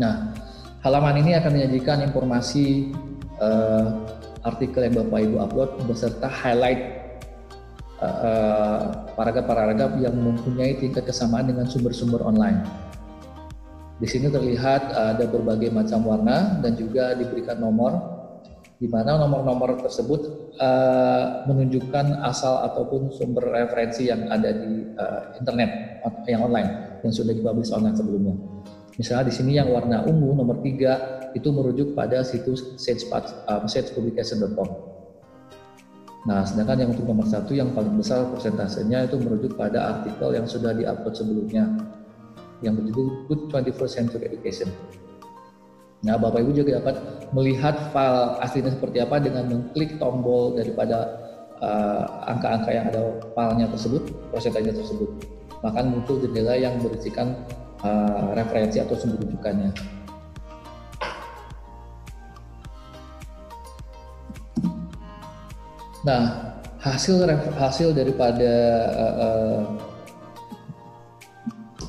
Nah, 0.00 0.32
Halaman 0.80 1.20
ini 1.20 1.36
akan 1.36 1.60
menyajikan 1.60 2.00
informasi 2.08 2.88
uh, 3.36 4.00
artikel 4.48 4.80
yang 4.80 4.96
Bapak 4.96 5.20
Ibu 5.28 5.36
upload 5.36 5.70
beserta 5.84 6.24
highlight 6.24 6.96
paragraf-paragraf 9.12 9.92
uh, 9.92 10.00
yang 10.00 10.16
mempunyai 10.16 10.80
tingkat 10.80 11.04
kesamaan 11.04 11.52
dengan 11.52 11.68
sumber-sumber 11.68 12.24
online. 12.24 12.64
Di 14.00 14.08
sini 14.08 14.32
terlihat 14.32 14.96
ada 14.96 15.20
berbagai 15.28 15.68
macam 15.68 16.00
warna 16.08 16.56
dan 16.64 16.72
juga 16.72 17.12
diberikan 17.12 17.60
nomor, 17.60 18.00
di 18.80 18.88
mana 18.88 19.20
nomor-nomor 19.20 19.84
tersebut 19.84 20.48
uh, 20.56 21.44
menunjukkan 21.44 22.24
asal 22.24 22.64
ataupun 22.72 23.12
sumber 23.12 23.52
referensi 23.52 24.08
yang 24.08 24.32
ada 24.32 24.48
di 24.48 24.96
uh, 24.96 25.36
internet 25.36 26.00
yang 26.24 26.40
online 26.40 26.96
yang 27.04 27.12
sudah 27.12 27.36
dipublish 27.36 27.68
online 27.68 28.00
sebelumnya. 28.00 28.32
Misalnya 28.98 29.30
di 29.30 29.34
sini 29.34 29.52
yang 29.54 29.70
warna 29.70 30.02
ungu 30.06 30.34
nomor 30.34 30.58
3 30.64 31.34
itu 31.38 31.48
merujuk 31.54 31.94
pada 31.94 32.26
situs 32.26 32.74
sagepublication.com. 32.78 34.68
Uh, 34.70 36.26
nah, 36.26 36.42
sedangkan 36.42 36.84
yang 36.84 36.90
untuk 36.92 37.06
nomor 37.06 37.24
satu 37.24 37.54
yang 37.54 37.70
paling 37.72 37.94
besar 37.96 38.26
persentasenya 38.28 39.06
itu 39.06 39.16
merujuk 39.16 39.54
pada 39.54 39.98
artikel 39.98 40.34
yang 40.34 40.44
sudah 40.44 40.74
diupload 40.74 41.14
sebelumnya 41.14 41.64
yang 42.60 42.76
berjudul 42.76 43.24
Good 43.30 43.40
21st 43.48 43.92
Century 43.92 44.24
Education. 44.28 44.68
Nah, 46.00 46.16
Bapak 46.16 46.40
Ibu 46.40 46.56
juga 46.56 46.80
dapat 46.80 46.96
melihat 47.36 47.92
file 47.92 48.40
aslinya 48.40 48.72
seperti 48.72 49.04
apa 49.04 49.20
dengan 49.20 49.44
mengklik 49.48 50.00
tombol 50.00 50.56
daripada 50.56 51.20
uh, 51.60 52.24
angka-angka 52.24 52.70
uh, 52.72 52.74
yang 52.74 52.86
ada 52.88 53.02
filenya 53.36 53.66
tersebut, 53.68 54.02
persentase 54.32 54.72
tersebut. 54.72 55.10
Maka 55.60 55.84
muncul 55.84 56.16
jendela 56.24 56.56
yang 56.56 56.80
berisikan 56.80 57.36
uh, 57.84 58.32
referensi 58.36 58.80
atau 58.80 58.96
sumber 58.96 59.20
rujukannya. 59.24 59.70
Nah, 66.00 66.22
hasil 66.80 67.28
hasil 67.60 67.92
daripada 67.92 68.52
uh, 68.96 69.14
uh, 69.20 69.60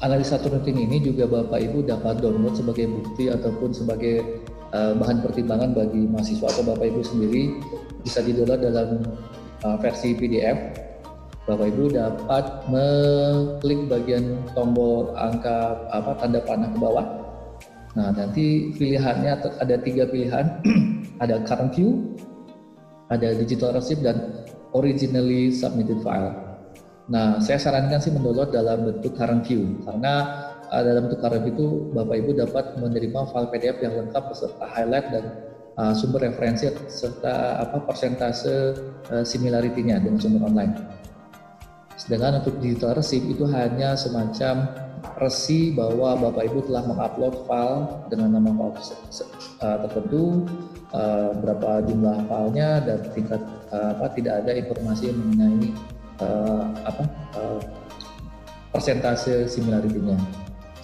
analisa 0.04 0.36
ini 0.67 0.99
juga 0.99 1.30
Bapak 1.30 1.63
Ibu 1.63 1.88
dapat 1.88 2.19
download 2.19 2.60
sebagai 2.60 2.91
bukti 2.91 3.32
ataupun 3.32 3.71
sebagai 3.71 4.43
uh, 4.75 4.91
bahan 4.99 5.23
pertimbangan 5.23 5.71
bagi 5.71 6.04
mahasiswa 6.12 6.43
atau 6.51 6.63
Bapak 6.67 6.91
Ibu 6.91 7.01
sendiri 7.08 7.56
bisa 8.04 8.19
di-download 8.19 8.60
dalam 8.60 8.89
uh, 9.63 9.77
versi 9.80 10.12
PDF 10.12 10.90
Bapak 11.49 11.73
Ibu 11.73 11.89
dapat 11.89 12.45
mengklik 12.69 13.89
bagian 13.89 14.45
tombol 14.54 15.10
angka 15.17 15.89
apa 15.89 16.13
tanda 16.21 16.38
panah 16.45 16.69
ke 16.69 16.77
bawah. 16.77 17.08
Nah, 17.97 18.13
nanti 18.13 18.71
pilihannya 18.77 19.41
ada 19.58 19.75
tiga 19.82 20.06
pilihan, 20.06 20.62
ada 21.23 21.41
current 21.43 21.73
view, 21.73 22.13
ada 23.10 23.34
digital 23.34 23.73
receipt 23.73 24.06
dan 24.06 24.45
originally 24.77 25.49
submitted 25.49 25.99
file. 26.06 26.32
Nah, 27.10 27.41
saya 27.41 27.58
sarankan 27.58 27.99
sih 27.99 28.13
mendownload 28.13 28.54
dalam 28.54 28.88
bentuk 28.88 29.17
current 29.17 29.43
view 29.43 29.82
karena 29.84 30.13
uh, 30.69 30.82
dalam 30.86 31.10
bentuk 31.10 31.19
current 31.25 31.43
view 31.43 31.54
itu 31.58 31.67
Bapak 31.91 32.15
Ibu 32.21 32.32
dapat 32.38 32.65
menerima 32.77 33.19
file 33.34 33.49
PDF 33.49 33.77
yang 33.82 33.93
lengkap 33.97 34.23
beserta 34.30 34.65
highlight 34.69 35.08
dan 35.12 35.25
uh, 35.75 35.91
sumber 35.97 36.23
referensi 36.23 36.69
serta 36.88 37.65
apa 37.65 37.84
persentase 37.84 38.77
uh, 39.12 39.25
similarity-nya 39.25 39.99
dengan 39.99 40.21
sumber 40.21 40.47
online. 40.47 41.01
Sedangkan 41.99 42.43
untuk 42.43 42.60
digital 42.60 42.97
receipt 42.97 43.25
itu 43.27 43.47
hanya 43.49 43.93
semacam 43.95 44.69
resi 45.17 45.73
bahwa 45.73 46.17
Bapak 46.17 46.49
Ibu 46.49 46.69
telah 46.69 46.86
mengupload 46.86 47.45
file 47.45 47.82
dengan 48.10 48.38
nama 48.38 48.49
file 48.54 48.97
uh, 49.62 49.77
tertentu, 49.86 50.45
uh, 50.93 51.30
berapa 51.41 51.86
jumlah 51.89 52.17
filenya 52.25 52.69
dan 52.86 52.99
tingkat 53.13 53.41
uh, 53.73 53.97
apa 53.97 54.13
tidak 54.17 54.45
ada 54.45 54.51
informasi 54.58 55.13
mengenai 55.13 55.73
apa 56.86 57.01
persentase 58.69 59.49
similarity-nya. 59.49 60.13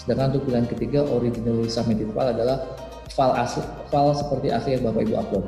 Sedangkan 0.01 0.33
untuk 0.33 0.49
pilihan 0.49 0.65
ketiga 0.65 1.05
originally 1.05 1.69
submitted 1.69 2.09
file 2.09 2.33
adalah 2.33 2.57
file 3.13 3.37
asli, 3.37 3.61
file 3.93 4.17
seperti 4.17 4.47
asli 4.49 4.69
yang 4.73 4.89
Bapak 4.89 5.05
Ibu 5.05 5.13
upload. 5.13 5.45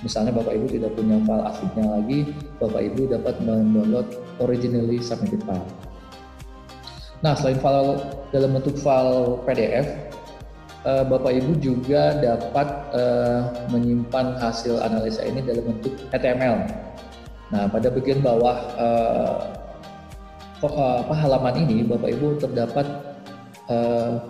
Misalnya 0.00 0.32
Bapak 0.32 0.56
Ibu 0.56 0.66
tidak 0.72 0.96
punya 0.96 1.20
file 1.28 1.44
aslinya 1.44 1.84
lagi, 2.00 2.18
Bapak 2.56 2.80
Ibu 2.80 3.02
dapat 3.12 3.34
mendownload 3.44 4.08
originally 4.40 4.96
submitted 4.96 5.44
file. 5.44 5.68
Nah, 7.20 7.36
selain 7.36 7.60
file 7.60 8.00
dalam 8.32 8.56
bentuk 8.56 8.80
file 8.80 9.44
PDF, 9.44 9.86
eh, 10.88 11.04
Bapak 11.04 11.36
Ibu 11.36 11.52
juga 11.60 12.16
dapat 12.16 12.68
eh, 12.96 13.40
menyimpan 13.68 14.40
hasil 14.40 14.80
analisa 14.80 15.20
ini 15.28 15.44
dalam 15.44 15.68
bentuk 15.68 15.92
HTML. 16.08 16.64
Nah, 17.52 17.68
pada 17.68 17.92
bagian 17.92 18.24
bawah 18.24 18.56
eh, 18.80 19.36
apa 20.64 21.14
halaman 21.16 21.60
ini, 21.68 21.84
Bapak 21.84 22.08
Ibu 22.16 22.40
terdapat 22.40 22.88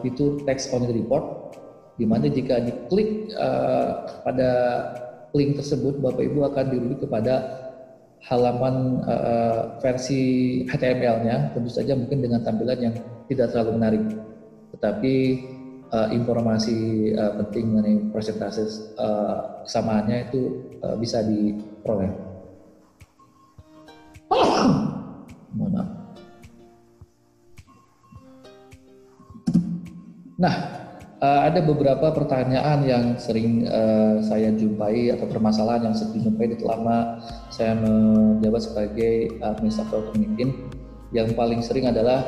fitur 0.04 0.36
text 0.44 0.68
only 0.76 0.92
report, 0.92 1.56
di 1.96 2.04
mana 2.04 2.28
jika 2.28 2.60
diklik 2.60 3.32
pada 4.20 4.50
link 5.34 5.58
tersebut 5.58 5.98
Bapak 6.02 6.22
Ibu 6.26 6.38
akan 6.50 6.64
dirujuk 6.70 7.08
kepada 7.08 7.34
halaman 8.28 9.00
uh, 9.08 9.80
versi 9.80 10.62
HTML-nya 10.68 11.56
tentu 11.56 11.72
saja 11.72 11.96
mungkin 11.96 12.20
dengan 12.20 12.44
tampilan 12.44 12.78
yang 12.78 12.94
tidak 13.30 13.54
terlalu 13.54 13.80
menarik. 13.80 14.02
Tetapi 14.76 15.14
uh, 15.88 16.08
informasi 16.12 17.10
uh, 17.16 17.32
penting 17.40 17.64
mengenai 17.72 17.96
persentase 18.12 18.94
uh, 19.00 19.64
kesamaannya 19.64 20.28
itu 20.28 20.40
uh, 20.84 20.96
bisa 21.00 21.24
diperoleh. 21.24 22.30
Nah, 30.40 30.79
uh, 31.20 31.40
ada 31.46 31.60
beberapa 31.62 32.10
pertanyaan 32.10 32.82
yang 32.84 33.04
sering 33.20 33.68
uh, 33.68 34.18
saya 34.24 34.50
jumpai 34.56 35.12
atau 35.14 35.28
permasalahan 35.28 35.92
yang 35.92 35.94
sering 35.94 36.20
dijumpai 36.20 36.56
selama 36.56 36.96
saya 37.52 37.76
menjabat 37.76 38.62
sebagai 38.64 39.14
administrator 39.44 40.10
pemimpin. 40.10 40.68
Yang 41.10 41.34
paling 41.34 41.60
sering 41.60 41.90
adalah 41.90 42.22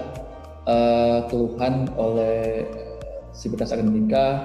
uh, 0.68 1.26
keluhan 1.30 1.88
oleh 1.96 2.66
sivitas 3.32 3.72
akademika 3.72 4.44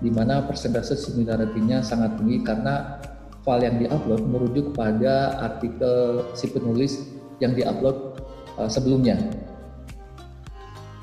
di 0.00 0.08
mana 0.12 0.44
persentase 0.44 0.96
similarity-nya 0.96 1.84
sangat 1.84 2.16
tinggi 2.20 2.40
karena 2.40 3.00
file 3.44 3.64
yang 3.68 3.76
diupload 3.80 4.22
merujuk 4.28 4.66
pada 4.76 5.36
artikel 5.40 6.24
si 6.36 6.48
penulis 6.48 7.04
yang 7.40 7.56
diupload 7.56 8.20
uh, 8.60 8.68
sebelumnya 8.68 9.16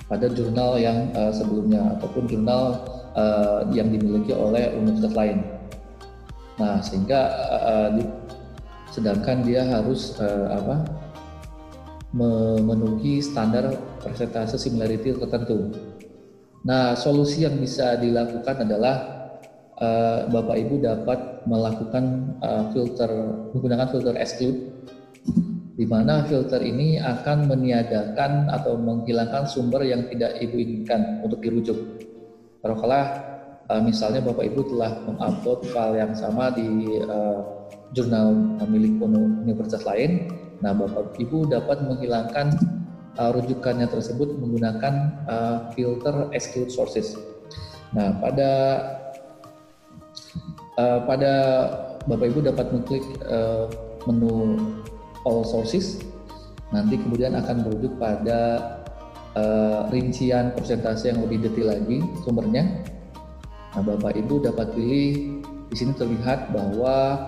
pada 0.08 0.32
jurnal 0.32 0.80
yang 0.80 1.12
uh, 1.14 1.32
sebelumnya 1.36 2.00
ataupun 2.00 2.28
jurnal 2.32 2.80
uh, 3.16 3.68
yang 3.76 3.92
dimiliki 3.92 4.32
oleh 4.32 4.72
universitas 4.76 5.14
lain. 5.16 5.38
Nah, 6.58 6.80
sehingga 6.82 7.20
uh, 7.54 7.88
di, 7.94 8.04
sedangkan 8.90 9.44
dia 9.44 9.68
harus 9.68 10.16
uh, 10.18 10.58
apa 10.58 10.76
memenuhi 12.16 13.20
standar 13.20 13.76
persentase 14.00 14.56
similarity 14.56 15.12
tertentu. 15.14 15.76
Nah, 16.64 16.96
solusi 16.96 17.44
yang 17.44 17.60
bisa 17.60 18.00
dilakukan 18.00 18.64
adalah 18.64 18.96
uh, 19.78 20.26
Bapak 20.32 20.56
Ibu 20.56 20.76
dapat 20.82 21.20
melakukan 21.46 22.36
uh, 22.42 22.64
filter 22.72 23.12
menggunakan 23.54 23.88
filter 23.92 24.16
exclude 24.18 24.72
di 25.78 25.86
mana 25.86 26.26
filter 26.26 26.58
ini 26.66 26.98
akan 26.98 27.46
meniadakan 27.46 28.50
atau 28.50 28.82
menghilangkan 28.82 29.46
sumber 29.46 29.86
yang 29.86 30.10
tidak 30.10 30.34
ibu 30.42 30.58
inginkan 30.58 31.22
untuk 31.22 31.38
dirujuk. 31.38 31.78
Kalau 32.66 32.76
kalah 32.82 33.08
uh, 33.70 33.82
misalnya 33.86 34.26
Bapak 34.26 34.50
Ibu 34.50 34.74
telah 34.74 35.06
mengupload 35.06 35.70
file 35.70 36.02
yang 36.02 36.18
sama 36.18 36.50
di 36.50 36.98
uh, 37.06 37.70
jurnal 37.94 38.34
milik 38.66 38.98
universitas 39.46 39.86
lain, 39.86 40.34
nah 40.66 40.74
Bapak 40.74 41.14
Ibu 41.14 41.46
dapat 41.46 41.86
menghilangkan 41.86 42.58
uh, 43.22 43.30
rujukannya 43.38 43.86
tersebut 43.86 44.34
menggunakan 44.34 44.94
uh, 45.30 45.58
filter 45.78 46.34
exclude 46.34 46.74
sources. 46.74 47.14
Nah 47.94 48.18
pada 48.18 48.50
uh, 50.82 51.00
pada 51.06 51.34
Bapak 52.10 52.34
Ibu 52.34 52.50
dapat 52.50 52.66
mengklik 52.74 53.06
uh, 53.30 53.70
menu 54.10 54.58
all 55.28 55.44
sources 55.44 56.00
nanti 56.72 56.96
kemudian 57.00 57.36
akan 57.36 57.68
merujuk 57.68 57.96
pada 58.00 58.40
uh, 59.36 59.80
rincian 59.92 60.52
persentase 60.56 61.12
yang 61.12 61.24
lebih 61.24 61.48
detail 61.48 61.76
lagi 61.76 62.04
sumbernya. 62.24 62.84
Nah, 63.76 63.84
Bapak 63.84 64.18
Ibu 64.18 64.48
dapat 64.48 64.74
pilih 64.74 65.44
di 65.68 65.76
sini 65.76 65.94
terlihat 65.96 66.52
bahwa 66.52 67.20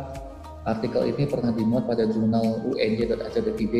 artikel 0.67 1.07
ini 1.07 1.23
pernah 1.27 1.51
dimuat 1.55 1.87
pada 1.87 2.07
jurnal 2.07 2.63
unj.ac.id 2.67 3.75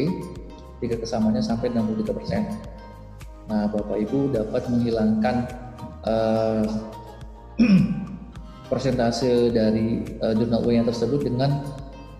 tingkat 0.79 0.99
kesamanya 1.03 1.43
sampai 1.43 1.71
63%. 1.75 3.51
Nah, 3.51 3.65
Bapak 3.67 3.97
Ibu 3.99 4.32
dapat 4.32 4.63
menghilangkan 4.69 5.36
uh, 6.08 6.63
persentase 8.71 9.51
dari 9.51 10.05
uh, 10.21 10.32
jurnal 10.38 10.63
UN 10.63 10.86
tersebut 10.88 11.25
dengan 11.25 11.65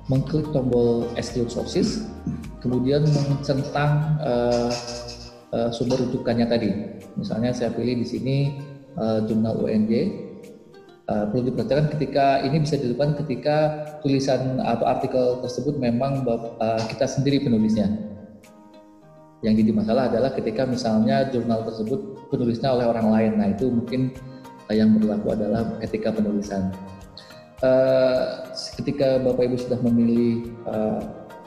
mengklik 0.10 0.50
tombol 0.50 1.06
exclude 1.13 1.54
sources, 1.54 2.10
kemudian 2.60 3.06
mencentang 3.06 4.17
uh, 4.19 4.74
uh, 5.54 5.69
sumber 5.69 6.02
rujukannya 6.02 6.50
tadi. 6.50 6.69
Misalnya 7.15 7.54
saya 7.54 7.69
pilih 7.69 8.02
di 8.02 8.08
sini 8.10 8.38
uh, 8.98 9.22
jurnal 9.24 9.62
UNJ. 9.62 10.26
Uh, 11.10 11.26
perlu 11.34 11.50
diperhatikan 11.50 11.89
ketika 11.89 12.38
ini 12.45 12.62
bisa 12.62 12.78
dilakukan 12.78 13.17
ketika 13.26 13.58
tulisan 14.06 14.62
atau 14.62 14.86
artikel 14.86 15.41
tersebut 15.41 15.82
memang 15.82 16.22
uh, 16.22 16.82
kita 16.86 17.10
sendiri 17.10 17.41
penulisnya. 17.41 17.89
Yang 19.41 19.65
jadi 19.65 19.72
masalah 19.74 20.04
adalah 20.12 20.30
ketika 20.38 20.69
misalnya 20.69 21.26
jurnal 21.34 21.65
tersebut 21.65 22.30
penulisnya 22.30 22.78
oleh 22.78 22.86
orang 22.86 23.08
lain. 23.10 23.32
Nah 23.41 23.48
itu 23.50 23.74
mungkin 23.74 24.13
yang 24.69 25.02
berlaku 25.02 25.34
adalah 25.34 25.82
ketika 25.82 26.13
penulisan 26.13 26.69
uh, 27.63 28.45
ketika 28.80 29.19
Bapak 29.24 29.48
Ibu 29.52 29.58
sudah 29.60 29.80
memilih 29.84 30.54
uh, 30.67 31.02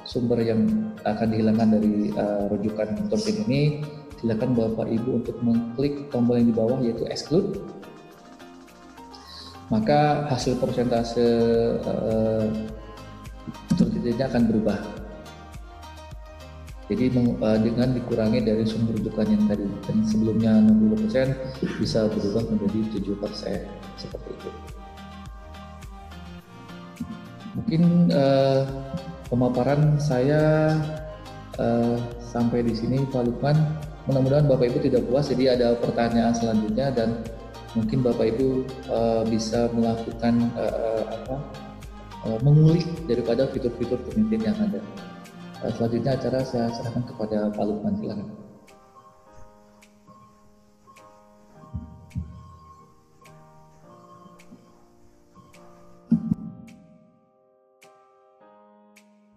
sumber 0.05 0.42
yang 0.42 0.92
akan 1.07 1.29
dihilangkan 1.33 1.68
dari 1.79 2.12
uh, 2.16 2.51
rujukan 2.53 3.09
token 3.09 3.37
ini, 3.48 3.83
silakan 4.20 4.55
Bapak 4.55 4.88
Ibu 4.90 5.25
untuk 5.25 5.37
mengklik 5.40 6.11
tombol 6.12 6.38
yang 6.40 6.48
di 6.51 6.57
bawah 6.57 6.79
yaitu 6.83 7.05
exclude. 7.09 7.61
Maka 9.72 10.29
hasil 10.29 10.61
persentase 10.61 11.25
uh, 11.81 12.44
akan 14.03 14.42
berubah. 14.53 14.79
Jadi 16.92 17.09
dengan 17.64 17.96
dikurangi 17.96 18.44
dari 18.44 18.68
sumber 18.68 19.01
rujukan 19.01 19.25
yang 19.25 19.48
tadi, 19.48 19.64
dan 19.88 19.96
sebelumnya 20.05 20.53
60% 20.61 21.81
bisa 21.81 22.05
berubah 22.05 22.44
menjadi 22.53 23.01
7% 23.01 23.64
seperti 23.96 24.29
itu. 24.29 24.51
Mungkin 27.52 28.08
uh, 28.12 28.64
pemaparan 29.28 30.00
saya 30.00 30.72
uh, 31.60 31.96
sampai 32.20 32.64
di 32.64 32.72
sini 32.72 33.04
Pak 33.08 33.28
Lukman. 33.28 33.56
Mudah-mudahan 34.08 34.50
Bapak 34.50 34.66
Ibu 34.66 34.78
tidak 34.82 35.06
puas, 35.06 35.30
jadi 35.30 35.54
ada 35.54 35.78
pertanyaan 35.78 36.34
selanjutnya 36.34 36.90
dan 36.90 37.22
mungkin 37.78 38.02
Bapak 38.02 38.34
Ibu 38.34 38.66
uh, 38.90 39.22
bisa 39.30 39.70
melakukan 39.70 40.50
uh, 40.58 41.02
apa, 41.06 41.36
uh, 42.26 42.38
mengulik 42.42 42.88
daripada 43.06 43.46
fitur-fitur 43.52 44.02
pemimpin 44.10 44.42
yang 44.42 44.58
ada. 44.58 44.82
Uh, 45.62 45.70
selanjutnya 45.78 46.18
acara 46.18 46.42
saya 46.42 46.66
serahkan 46.74 47.04
kepada 47.14 47.54
Pak 47.54 47.62
Lukman, 47.62 47.94
silakan. 48.02 48.41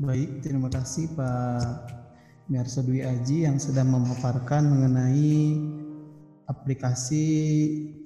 Baik, 0.05 0.45
terima 0.45 0.69
kasih 0.69 1.17
Pak 1.17 1.89
Miarso 2.45 2.85
Dwi 2.85 3.01
Aji 3.01 3.49
yang 3.49 3.57
sedang 3.57 3.89
memaparkan 3.89 4.61
mengenai 4.61 5.57
aplikasi 6.45 7.25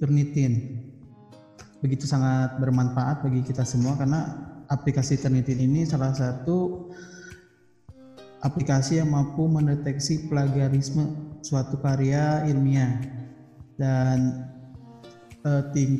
Turnitin. 0.00 0.80
Begitu 1.84 2.08
sangat 2.08 2.56
bermanfaat 2.56 3.20
bagi 3.20 3.44
kita 3.44 3.68
semua 3.68 4.00
karena 4.00 4.32
aplikasi 4.72 5.20
Turnitin 5.20 5.60
ini 5.60 5.84
salah 5.84 6.16
satu 6.16 6.88
aplikasi 8.40 8.96
yang 8.96 9.12
mampu 9.12 9.44
mendeteksi 9.44 10.24
plagiarisme 10.32 11.36
suatu 11.44 11.84
karya 11.84 12.48
ilmiah 12.48 12.96
dan 13.76 14.48
eh, 15.44 15.62
ting 15.76 15.92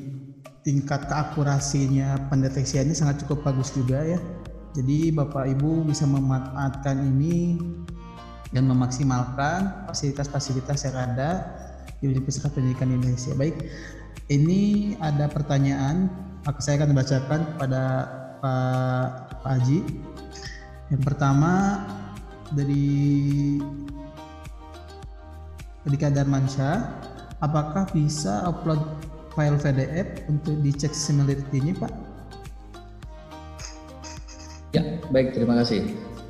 tingkat 0.64 1.04
keakurasinya 1.12 2.32
pendeteksiannya 2.32 2.96
sangat 2.96 3.20
cukup 3.28 3.52
bagus 3.52 3.68
juga 3.76 4.00
ya 4.00 4.20
jadi 4.70 5.10
Bapak 5.10 5.50
Ibu 5.50 5.82
bisa 5.90 6.06
memanfaatkan 6.06 7.02
ini 7.02 7.58
dan 8.54 8.70
memaksimalkan 8.70 9.86
fasilitas-fasilitas 9.90 10.86
yang 10.86 10.96
ada 10.98 11.30
di 11.98 12.10
Universitas 12.10 12.50
Pendidikan 12.54 12.90
Indonesia. 12.90 13.34
Baik, 13.34 13.66
ini 14.30 14.94
ada 15.02 15.26
pertanyaan, 15.26 16.06
saya 16.62 16.78
akan 16.82 16.94
membacakan 16.94 17.40
kepada 17.54 17.82
Pak, 18.38 19.08
Pak 19.42 19.50
Haji. 19.58 19.80
Yang 20.90 21.02
pertama 21.06 21.82
dari 22.54 23.58
Dika 25.86 26.14
Darmansyah, 26.14 26.78
apakah 27.42 27.90
bisa 27.90 28.46
upload 28.46 28.78
file 29.34 29.58
PDF 29.58 30.26
untuk 30.30 30.58
dicek 30.62 30.94
similarity-nya 30.94 31.74
Pak? 31.78 32.09
Ya, 34.70 34.82
baik, 35.10 35.34
terima 35.34 35.58
kasih. 35.58 35.82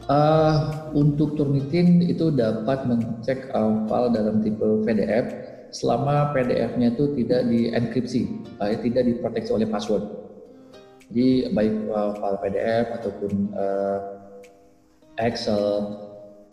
Uh, 0.09 0.91
untuk 0.97 1.37
Turnitin 1.37 2.01
itu 2.03 2.33
dapat 2.33 2.89
mengecek 2.89 3.53
uh, 3.53 3.85
file 3.85 4.11
dalam 4.17 4.41
tipe 4.41 4.65
PDF 4.83 5.27
selama 5.71 6.33
PDF-nya 6.33 6.97
itu 6.97 7.15
tidak 7.21 7.47
dienkripsi, 7.47 8.23
uh, 8.59 8.75
tidak 8.81 9.07
diproteksi 9.07 9.53
oleh 9.55 9.69
password. 9.69 10.03
Jadi 11.13 11.53
baik 11.53 11.75
uh, 11.93 12.17
file 12.17 12.39
PDF 12.43 12.87
ataupun 12.97 13.33
uh, 13.55 13.99
Excel, 15.21 16.01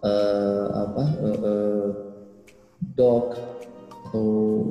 uh, 0.03 0.65
apa, 0.83 1.03
uh, 1.23 1.37
uh, 1.39 1.87
Doc 2.99 3.39
atau 4.07 4.27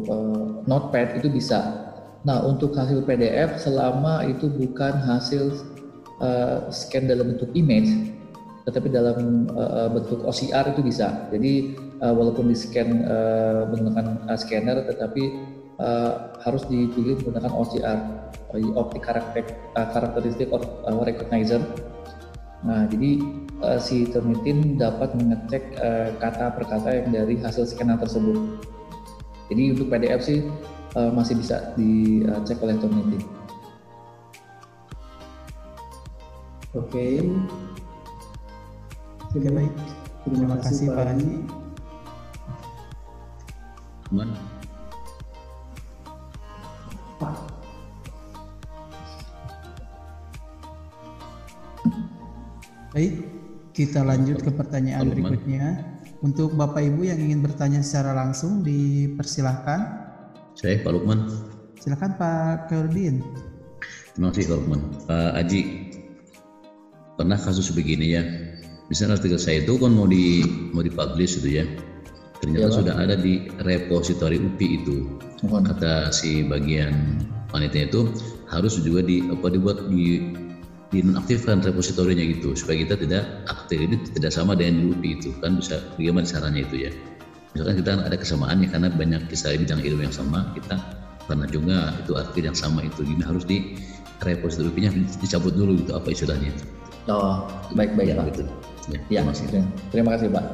uh, 0.08 0.44
Notepad 0.68 1.16
itu 1.16 1.32
bisa. 1.32 1.90
Nah 2.28 2.42
untuk 2.42 2.74
hasil 2.74 3.06
PDF 3.06 3.56
selama 3.56 4.26
itu 4.26 4.50
bukan 4.50 4.94
hasil 5.00 5.75
uh, 6.20 6.68
scan 6.72 7.08
dalam 7.08 7.34
bentuk 7.34 7.50
image 7.56 8.16
tetapi 8.66 8.90
dalam 8.90 9.46
uh, 9.54 9.86
bentuk 9.86 10.26
OCR 10.26 10.74
itu 10.74 10.82
bisa. 10.82 11.30
Jadi 11.30 11.78
uh, 12.02 12.10
walaupun 12.10 12.50
di 12.50 12.56
scan 12.58 13.06
uh, 13.06 13.70
menggunakan 13.70 14.26
uh, 14.26 14.34
scanner, 14.34 14.82
tetapi 14.90 15.22
uh, 15.78 16.34
harus 16.42 16.66
dipilih 16.66 17.22
menggunakan 17.22 17.54
OCR, 17.54 17.98
uh, 18.58 18.70
optic 18.74 19.06
karakteristik 19.06 20.50
uh, 20.50 20.98
recognizer. 21.06 21.62
Nah, 22.66 22.90
jadi 22.90 23.22
uh, 23.62 23.78
si 23.78 24.10
Turnitin 24.10 24.74
dapat 24.74 25.14
mengecek 25.14 25.78
uh, 25.78 26.10
kata 26.18 26.50
per 26.58 26.66
kata 26.66 26.90
yang 26.90 27.14
dari 27.14 27.38
hasil 27.38 27.70
scanner 27.70 28.02
tersebut. 28.02 28.66
Jadi 29.46 29.78
untuk 29.78 29.94
PDF 29.94 30.26
sih 30.26 30.42
uh, 30.98 31.14
masih 31.14 31.38
bisa 31.38 31.70
dicek 31.78 32.58
oleh 32.66 32.74
Turnitin. 32.82 33.35
Oke. 36.76 36.92
Okay. 36.92 37.12
Oke 39.32 39.48
baik. 39.48 39.72
Terima, 40.28 40.36
Terima 40.36 40.56
kasih 40.60 40.86
Pak 40.92 41.04
Haji. 41.08 41.30
Aman. 44.12 44.28
Baik, 52.96 53.28
kita 53.76 54.00
lanjut 54.04 54.40
ke 54.40 54.48
pertanyaan 54.52 55.12
berikutnya. 55.12 55.96
Untuk 56.24 56.56
Bapak 56.56 56.80
Ibu 56.80 57.08
yang 57.08 57.20
ingin 57.20 57.44
bertanya 57.44 57.84
secara 57.84 58.16
langsung, 58.16 58.64
dipersilahkan. 58.64 59.80
Saya 60.56 60.80
Pak 60.80 60.92
Lukman. 60.96 61.28
Silakan 61.76 62.16
Pak 62.16 62.72
Kerdin. 62.72 63.20
Terima 64.16 64.32
kasih 64.32 64.48
Pak 64.48 64.56
Lukman. 64.64 64.80
Pak 65.04 65.30
Aji, 65.36 65.85
pernah 67.16 67.40
kasus 67.40 67.72
begini 67.72 68.06
ya? 68.14 68.22
Misalnya 68.86 69.18
artikel 69.18 69.40
saya 69.40 69.66
itu 69.66 69.74
kan 69.80 69.90
mau 69.90 70.06
di 70.06 70.46
mau 70.70 70.84
dipublish 70.84 71.42
itu 71.42 71.58
ya. 71.58 71.64
Ternyata 72.38 72.68
ya, 72.70 72.76
sudah 72.76 72.94
ada 73.00 73.16
di 73.18 73.48
repositori 73.64 74.38
UPI 74.38 74.84
itu. 74.84 74.96
Mohon. 75.42 75.72
kata 75.72 76.12
si 76.12 76.44
bagian 76.46 77.20
panitia 77.50 77.88
itu 77.88 78.12
harus 78.46 78.78
juga 78.78 79.02
di 79.02 79.24
apa 79.26 79.50
dibuat 79.50 79.88
di 79.90 80.32
dinonaktifkan 80.94 81.66
repositorinya 81.66 82.22
gitu 82.30 82.54
supaya 82.54 82.86
kita 82.86 82.94
tidak 83.00 83.24
aktif. 83.50 83.80
Ini 83.80 83.96
tidak 84.14 84.30
sama 84.30 84.54
dengan 84.54 84.78
di 84.78 84.84
UPI 84.94 85.10
itu. 85.18 85.30
Kan 85.42 85.58
bisa 85.58 85.82
bagaimana 85.98 86.28
caranya 86.28 86.60
itu 86.62 86.76
ya? 86.86 86.90
Misalkan 87.56 87.74
kita 87.82 87.90
ada 88.04 88.16
kesamaannya 88.20 88.68
karena 88.68 88.88
banyak 88.92 89.22
kisah 89.32 89.56
bidang 89.56 89.80
ilmu 89.80 90.04
yang 90.06 90.14
sama 90.14 90.52
kita 90.52 90.76
karena 91.26 91.48
juga 91.50 91.96
itu 92.04 92.12
arti 92.14 92.38
yang 92.44 92.54
sama 92.54 92.84
itu. 92.86 93.02
Ini 93.02 93.24
harus 93.24 93.42
di 93.48 93.74
repositori 94.22 94.70
UPI-nya 94.70 94.92
dicabut 95.18 95.58
dulu 95.58 95.74
gitu 95.80 95.92
apa 95.96 96.08
istilahnya 96.12 96.54
itu 96.54 96.64
Oh, 97.06 97.46
baik 97.78 97.94
baik 97.94 98.12
ya, 98.12 98.14
Pak. 98.18 98.26
Gitu. 98.34 98.42
Ya, 98.86 98.98
ya 99.10 99.20
terima, 99.22 99.30
kasih. 99.34 99.46
terima 99.90 100.10
kasih 100.14 100.28
Pak. 100.30 100.44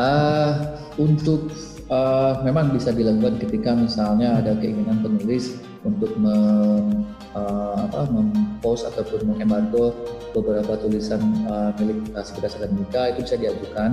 Uh, 0.00 0.52
untuk 0.96 1.52
uh, 1.92 2.40
memang 2.44 2.72
bisa 2.72 2.92
dilakukan 2.92 3.36
ketika 3.40 3.76
misalnya 3.76 4.40
ada 4.40 4.56
keinginan 4.56 5.04
penulis 5.04 5.60
untuk 5.84 6.16
mem, 6.16 7.04
uh, 7.36 7.76
apa, 7.76 8.08
mempost 8.08 8.88
ataupun 8.88 9.36
mengembargo 9.36 9.92
beberapa 10.32 10.80
tulisan 10.80 11.20
uh, 11.48 11.76
milik 11.76 12.00
uh, 12.16 12.24
Sekretariat 12.24 12.56
Akademika 12.56 13.02
itu 13.12 13.18
bisa 13.28 13.36
diajukan. 13.36 13.90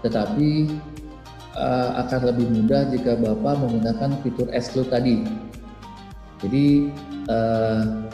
Tetapi 0.00 0.50
uh, 1.56 1.90
akan 2.04 2.20
lebih 2.32 2.46
mudah 2.52 2.88
jika 2.92 3.16
Bapak 3.16 3.64
menggunakan 3.64 4.10
fitur 4.24 4.48
exclude 4.52 4.92
tadi. 4.92 5.24
Jadi 6.40 6.88
uh, 7.28 8.08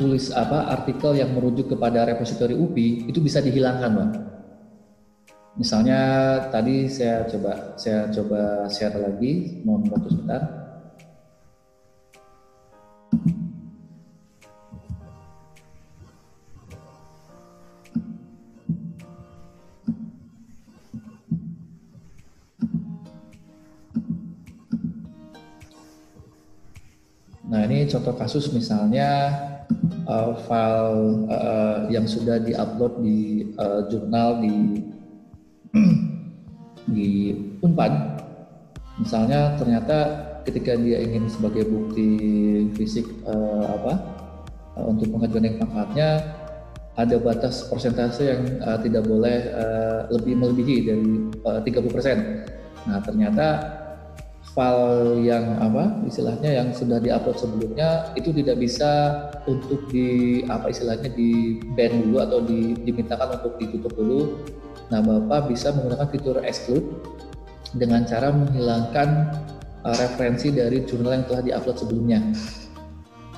tulis 0.00 0.32
apa 0.32 0.72
artikel 0.72 1.12
yang 1.12 1.36
merujuk 1.36 1.76
kepada 1.76 2.08
repositori 2.08 2.56
UPI 2.56 3.12
itu 3.12 3.20
bisa 3.20 3.44
dihilangkan, 3.44 3.90
Bang. 3.92 4.12
Misalnya 5.60 6.00
tadi 6.48 6.88
saya 6.88 7.28
coba 7.28 7.76
saya 7.76 8.08
coba 8.08 8.64
share 8.72 8.96
lagi, 8.96 9.60
mohon 9.60 9.84
waktu 9.92 10.08
sebentar. 10.08 10.42
Nah 27.50 27.66
ini 27.66 27.84
contoh 27.90 28.14
kasus 28.14 28.48
misalnya 28.54 29.49
uh, 30.10 30.34
file 30.44 31.30
uh, 31.30 31.86
yang 31.86 32.04
sudah 32.10 32.42
diupload 32.42 32.98
di 33.06 33.46
uh, 33.54 33.86
jurnal 33.86 34.42
di 34.42 34.82
di 36.94 37.10
Unpad, 37.62 37.92
misalnya 38.98 39.54
ternyata 39.54 40.26
ketika 40.42 40.74
dia 40.74 40.98
ingin 40.98 41.30
sebagai 41.30 41.70
bukti 41.70 42.10
fisik 42.74 43.06
uh, 43.22 43.70
apa 43.78 43.92
uh, 44.74 44.90
untuk 44.90 45.14
pengajuan 45.14 45.46
yang 45.46 45.58
pangkatnya 45.62 46.10
ada 46.98 47.16
batas 47.22 47.70
persentase 47.70 48.26
yang 48.26 48.42
uh, 48.66 48.76
tidak 48.82 49.06
boleh 49.06 49.46
uh, 49.54 50.10
lebih 50.10 50.34
melebihi 50.36 50.76
dari 50.84 51.10
uh, 51.46 51.60
30%. 51.62 52.90
Nah, 52.90 52.98
ternyata 53.04 53.46
file 54.50 55.22
yang 55.22 55.62
apa 55.62 56.02
istilahnya 56.10 56.50
yang 56.50 56.68
sudah 56.74 56.98
diupload 56.98 57.38
sebelumnya 57.38 58.10
itu 58.18 58.34
tidak 58.34 58.58
bisa 58.58 58.90
untuk 59.46 59.86
di 59.94 60.42
apa 60.50 60.74
istilahnya 60.74 61.10
di 61.14 61.62
ban 61.78 62.02
dulu 62.02 62.18
atau 62.18 62.38
di, 62.42 62.74
dimintakan 62.82 63.38
untuk 63.38 63.54
ditutup 63.62 63.94
dulu. 63.94 64.42
Nah, 64.90 64.98
Bapak 65.06 65.54
bisa 65.54 65.70
menggunakan 65.70 66.08
fitur 66.10 66.42
exclude 66.42 66.82
dengan 67.78 68.02
cara 68.02 68.34
menghilangkan 68.34 69.08
uh, 69.86 69.94
referensi 69.94 70.50
dari 70.50 70.82
jurnal 70.82 71.22
yang 71.22 71.26
telah 71.30 71.42
diupload 71.46 71.76
sebelumnya. 71.78 72.18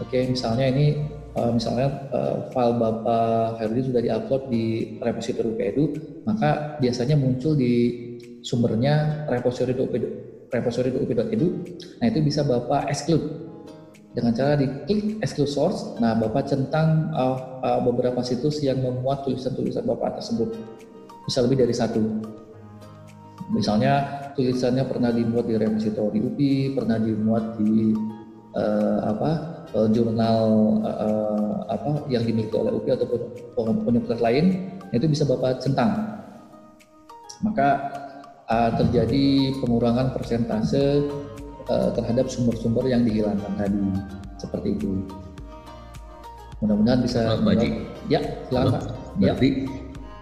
Oke, 0.01 0.25
misalnya 0.25 0.73
ini 0.73 0.97
uh, 1.37 1.53
misalnya 1.53 2.09
uh, 2.09 2.49
file 2.57 2.81
Bapak 2.81 3.61
Herdi 3.61 3.93
sudah 3.93 4.01
diupload 4.01 4.43
di 4.49 4.97
repositori 4.97 5.53
UPEDU, 5.53 5.85
maka 6.25 6.81
biasanya 6.81 7.21
muncul 7.21 7.53
di 7.53 8.01
sumbernya 8.41 9.29
repositori 9.29 9.77
repository.up.edu. 10.53 11.49
Nah 11.99 12.07
itu 12.13 12.21
bisa 12.21 12.45
Bapak 12.45 12.93
exclude 12.93 13.49
dengan 14.13 14.37
cara 14.37 14.61
diklik 14.61 15.19
exclude 15.25 15.49
source. 15.49 15.97
Nah 15.97 16.13
Bapak 16.21 16.53
centang 16.53 17.09
uh, 17.17 17.61
uh, 17.65 17.81
beberapa 17.81 18.21
situs 18.21 18.61
yang 18.61 18.85
memuat 18.85 19.25
tulisan-tulisan 19.25 19.89
Bapak 19.89 20.21
tersebut. 20.21 20.53
Bisa 21.25 21.41
lebih 21.41 21.65
dari 21.65 21.73
satu. 21.73 22.01
Misalnya 23.53 24.29
tulisannya 24.37 24.85
pernah 24.89 25.13
dimuat 25.13 25.49
di 25.49 25.57
repository 25.57 26.21
UPI, 26.21 26.77
pernah 26.77 26.97
dimuat 26.97 27.61
di 27.61 27.93
uh, 28.57 29.01
apa 29.09 29.31
uh, 29.77 29.89
jurnal 29.93 30.41
uh, 30.85 31.57
apa 31.69 32.09
yang 32.13 32.25
dimiliki 32.25 32.53
oleh 32.57 32.73
UPI 32.77 32.97
ataupun 33.01 33.21
universitas 33.89 34.21
lain, 34.21 34.77
itu 34.93 35.05
bisa 35.09 35.25
Bapak 35.25 35.65
centang. 35.65 36.21
Maka 37.43 37.69
uh, 38.49 38.71
terjadi 38.79 39.55
pengurangan 39.63 40.17
persentase 40.17 41.07
uh, 41.69 41.91
terhadap 41.95 42.27
sumber-sumber 42.27 42.89
yang 42.89 43.07
dihilangkan 43.07 43.53
tadi 43.59 43.85
seperti 44.41 44.69
itu. 44.75 45.07
Mudah-mudahan 46.63 47.03
bisa. 47.03 47.43
Pak 47.43 47.53
Haji. 47.59 47.69
Ya, 48.07 48.21
selamat. 48.47 48.83
Ya. 49.19 49.35
Berarti 49.35 49.49
ya. 49.51 49.55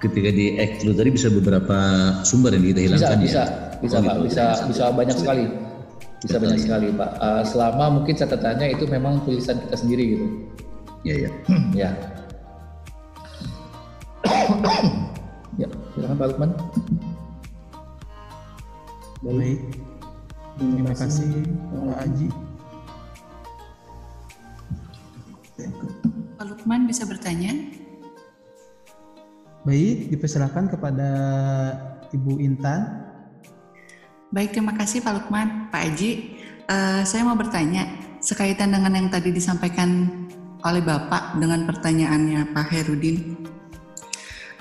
ketika 0.00 0.30
di 0.32 0.46
exclude 0.56 0.96
tadi 0.96 1.10
bisa 1.12 1.28
beberapa 1.28 1.78
sumber 2.24 2.56
yang 2.56 2.64
kita 2.72 2.80
hilangkan 2.88 3.20
bisa, 3.20 3.42
ya? 3.44 3.44
Bisa, 3.44 3.44
bisa 3.80 3.96
oh, 3.96 4.00
Pak, 4.00 4.14
gitu. 4.16 4.24
bisa, 4.24 4.44
bisa 4.68 4.82
banyak 4.92 5.16
sekali. 5.16 5.44
Bisa 6.20 6.36
banyak 6.36 6.58
ya. 6.60 6.64
sekali 6.64 6.88
Pak. 6.96 7.10
Uh, 7.20 7.42
selama 7.44 7.84
mungkin 8.00 8.14
catatannya 8.16 8.66
itu 8.76 8.84
memang 8.88 9.24
tulisan 9.24 9.56
kita 9.68 9.76
sendiri 9.76 10.04
gitu. 10.16 10.26
Ya, 11.00 11.16
ya. 11.16 11.30
ya. 11.80 11.90
ya, 15.56 15.68
silakan 15.96 16.16
Pak 16.20 16.26
Lukman. 16.28 16.50
Baik. 19.20 19.60
Terima, 20.56 20.96
kasih 20.96 21.44
Pak 21.68 21.96
Haji. 22.00 22.28
Pak 26.40 26.44
Lukman 26.48 26.88
bisa 26.88 27.04
bertanya? 27.04 27.52
Baik, 29.68 30.08
dipersilakan 30.08 30.72
kepada 30.72 31.10
Ibu 32.16 32.40
Intan. 32.40 33.12
Baik, 34.32 34.56
terima 34.56 34.72
kasih 34.72 35.04
Pak 35.04 35.12
Lukman. 35.12 35.68
Pak 35.68 35.82
Haji, 35.84 36.40
uh, 36.72 37.04
saya 37.04 37.20
mau 37.20 37.36
bertanya 37.36 37.92
sekaitan 38.24 38.72
dengan 38.72 38.96
yang 38.96 39.12
tadi 39.12 39.36
disampaikan 39.36 40.08
oleh 40.64 40.80
Bapak 40.80 41.36
dengan 41.36 41.68
pertanyaannya 41.68 42.56
Pak 42.56 42.66
Herudin. 42.72 43.36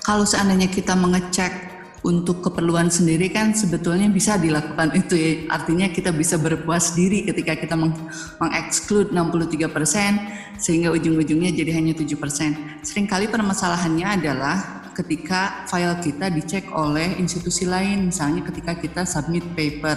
Kalau 0.04 0.28
seandainya 0.28 0.68
kita 0.68 1.00
mengecek 1.00 1.69
untuk 2.00 2.40
keperluan 2.40 2.88
sendiri 2.88 3.28
kan 3.28 3.52
sebetulnya 3.52 4.08
bisa 4.08 4.40
dilakukan 4.40 4.96
itu 4.96 5.16
ya. 5.20 5.32
Artinya 5.52 5.92
kita 5.92 6.16
bisa 6.16 6.40
berpuas 6.40 6.96
diri 6.96 7.28
ketika 7.28 7.60
kita 7.60 7.76
meng 7.76 7.92
mengeksklud 8.40 9.12
63% 9.12 10.60
sehingga 10.60 10.92
ujung-ujungnya 10.96 11.52
jadi 11.52 11.72
hanya 11.76 11.94
7%. 11.96 12.84
Seringkali 12.84 13.28
permasalahannya 13.28 14.08
adalah 14.08 14.56
ketika 14.96 15.64
file 15.68 15.96
kita 16.04 16.28
dicek 16.28 16.72
oleh 16.76 17.16
institusi 17.20 17.64
lain, 17.64 18.12
misalnya 18.12 18.44
ketika 18.48 18.76
kita 18.76 19.02
submit 19.08 19.44
paper. 19.56 19.96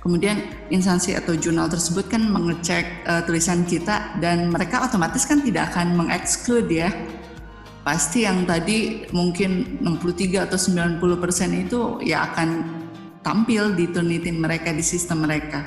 Kemudian 0.00 0.40
instansi 0.72 1.12
atau 1.12 1.36
jurnal 1.36 1.68
tersebut 1.68 2.08
kan 2.08 2.24
mengecek 2.24 3.04
uh, 3.04 3.20
tulisan 3.28 3.68
kita 3.68 4.16
dan 4.16 4.48
mereka 4.48 4.80
otomatis 4.80 5.28
kan 5.28 5.44
tidak 5.44 5.70
akan 5.74 5.92
mengeksklude 5.92 6.72
ya. 6.72 6.88
Pasti 7.80 8.28
yang 8.28 8.44
tadi 8.44 9.08
mungkin 9.10 9.80
63 9.80 10.46
atau 10.46 10.58
90 10.60 11.00
persen 11.16 11.50
itu 11.56 11.96
ya 12.04 12.28
akan 12.28 12.48
tampil 13.24 13.72
di 13.72 13.88
Turnitin 13.88 14.40
mereka 14.40 14.72
di 14.72 14.84
sistem 14.84 15.24
mereka. 15.24 15.64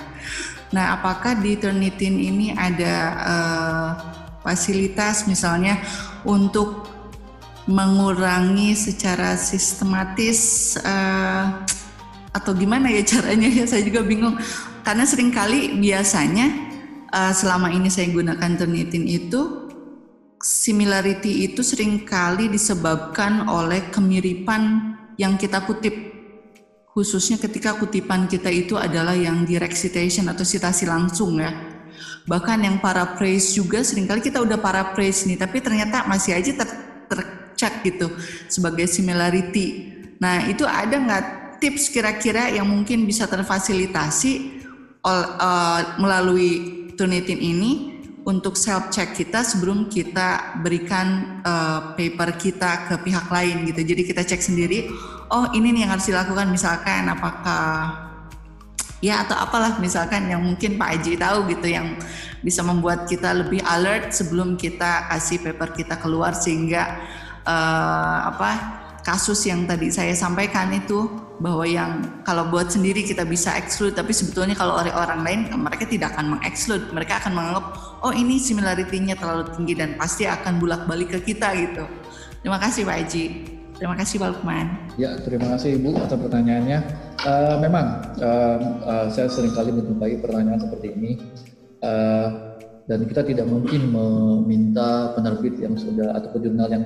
Nah, 0.74 0.97
apakah 0.97 1.38
di 1.38 1.57
Turnitin 1.57 2.18
ini 2.18 2.53
ada 2.53 2.93
uh, 3.22 3.89
fasilitas 4.41 5.26
misalnya 5.30 5.78
untuk 6.26 6.89
mengurangi 7.70 8.76
secara 8.76 9.39
sistematis 9.39 10.74
uh, 10.84 11.64
atau 12.36 12.51
gimana 12.51 12.91
ya 12.91 13.05
caranya 13.07 13.47
ya 13.47 13.64
saya 13.72 13.86
juga 13.88 14.03
bingung 14.03 14.36
karena 14.84 15.07
sering 15.07 15.32
kali 15.32 15.80
biasanya 15.80 16.51
uh, 17.14 17.32
selama 17.32 17.72
ini 17.72 17.88
saya 17.88 18.11
gunakan 18.11 18.51
Turnitin 18.59 19.07
itu 19.07 19.62
similarity 20.44 21.48
itu 21.48 21.64
sering 21.64 22.04
kali 22.04 22.52
disebabkan 22.52 23.48
oleh 23.48 23.88
kemiripan 23.96 24.94
yang 25.16 25.39
kita 25.39 25.64
kutip. 25.64 25.96
Khususnya 26.91 27.39
ketika 27.39 27.74
kutipan 27.80 28.28
kita 28.28 28.52
itu 28.52 28.76
adalah 28.78 29.16
yang 29.16 29.48
direct 29.48 29.74
citation 29.74 30.28
atau 30.30 30.44
citasi 30.44 30.86
langsung 30.86 31.39
ya. 31.39 31.50
Bahkan 32.28 32.60
yang 32.60 32.78
para 32.84 33.16
praise 33.16 33.56
juga 33.56 33.82
sering 33.82 34.06
kali 34.06 34.20
kita 34.20 34.44
udah 34.44 34.60
para 34.60 34.91
praise 34.91 35.26
nih 35.26 35.39
tapi 35.39 35.64
ternyata 35.64 36.06
masih 36.06 36.38
aja 36.38 36.52
ter, 36.54 36.70
tercek 37.08 37.74
gitu 37.88 38.08
sebagai 38.52 38.86
similarity. 38.86 39.96
Nah 40.20 40.46
itu 40.52 40.68
ada 40.68 40.94
nggak 40.94 41.24
tips 41.64 41.88
kira-kira 41.89 42.52
yang 42.52 42.68
mungkin 42.68 43.08
bisa 43.08 43.26
terfasilitasi 43.26 44.60
uh, 45.08 45.80
melalui 45.98 46.84
Turnitin 46.94 47.41
ini 47.41 47.93
untuk 48.24 48.55
self 48.55 48.88
check 48.88 49.11
kita 49.15 49.43
sebelum 49.43 49.91
kita 49.91 50.59
berikan 50.63 51.39
uh, 51.43 51.93
paper 51.95 52.39
kita 52.39 52.88
ke 52.88 52.95
pihak 53.03 53.28
lain 53.28 53.67
gitu. 53.67 53.84
Jadi 53.84 54.01
kita 54.07 54.24
cek 54.24 54.39
sendiri, 54.39 54.88
oh 55.28 55.51
ini 55.51 55.76
nih 55.76 55.88
yang 55.88 55.91
harus 55.95 56.07
dilakukan 56.07 56.47
misalkan 56.47 57.07
apakah 57.11 57.63
ya 59.03 59.28
atau 59.28 59.36
apalah 59.36 59.76
misalkan 59.84 60.32
yang 60.32 60.39
mungkin 60.39 60.80
Pak 60.80 60.89
Aji 60.95 61.19
tahu 61.19 61.51
gitu 61.51 61.67
yang 61.67 61.99
bisa 62.39 62.63
membuat 62.63 63.03
kita 63.03 63.36
lebih 63.36 63.59
alert 63.67 64.15
sebelum 64.15 64.55
kita 64.55 65.11
kasih 65.11 65.43
paper 65.43 65.76
kita 65.76 65.99
keluar 65.99 66.32
sehingga 66.32 67.03
uh, 67.43 68.17
apa 68.32 68.51
kasus 69.03 69.43
yang 69.43 69.67
tadi 69.67 69.91
saya 69.91 70.15
sampaikan 70.15 70.71
itu 70.71 71.22
bahwa 71.41 71.65
yang 71.65 72.21
kalau 72.21 72.49
buat 72.53 72.69
sendiri 72.69 73.01
kita 73.01 73.25
bisa 73.25 73.57
exclude 73.57 73.97
tapi 73.97 74.13
sebetulnya 74.13 74.53
kalau 74.53 74.77
oleh 74.77 74.93
orang 74.93 75.25
lain 75.25 75.39
mereka 75.57 75.89
tidak 75.89 76.13
akan 76.13 76.38
mengexclude. 76.38 76.86
Mereka 76.93 77.23
akan 77.23 77.31
menganggap 77.34 77.65
oh 78.05 78.13
ini 78.13 78.38
similarity-nya 78.38 79.17
terlalu 79.17 79.49
tinggi 79.57 79.73
dan 79.73 79.97
pasti 79.97 80.29
akan 80.29 80.61
bulak-balik 80.61 81.17
ke 81.17 81.34
kita 81.34 81.53
gitu. 81.57 81.86
Terima 82.43 82.59
kasih 82.59 82.84
Pak 82.86 82.95
Haji. 83.01 83.25
Terima 83.73 83.95
kasih 83.97 84.15
Pak 84.21 84.29
Lukman. 84.38 84.67
Ya 85.01 85.17
terima 85.19 85.47
kasih 85.57 85.81
Ibu 85.81 85.97
atas 85.97 86.19
pertanyaannya. 86.19 86.79
Uh, 87.23 87.55
memang 87.63 87.86
uh, 88.21 88.57
uh, 88.86 89.05
saya 89.09 89.27
sering 89.31 89.55
kali 89.55 89.73
menjumpai 89.73 90.21
pertanyaan 90.21 90.61
seperti 90.61 90.88
ini. 90.93 91.11
Uh, 91.84 92.53
dan 92.84 93.07
kita 93.07 93.23
tidak 93.23 93.47
mungkin 93.47 93.95
meminta 93.95 95.15
penerbit 95.15 95.55
yang 95.55 95.79
sudah 95.79 96.19
ataupun 96.19 96.51
jurnal 96.51 96.67
yang 96.67 96.84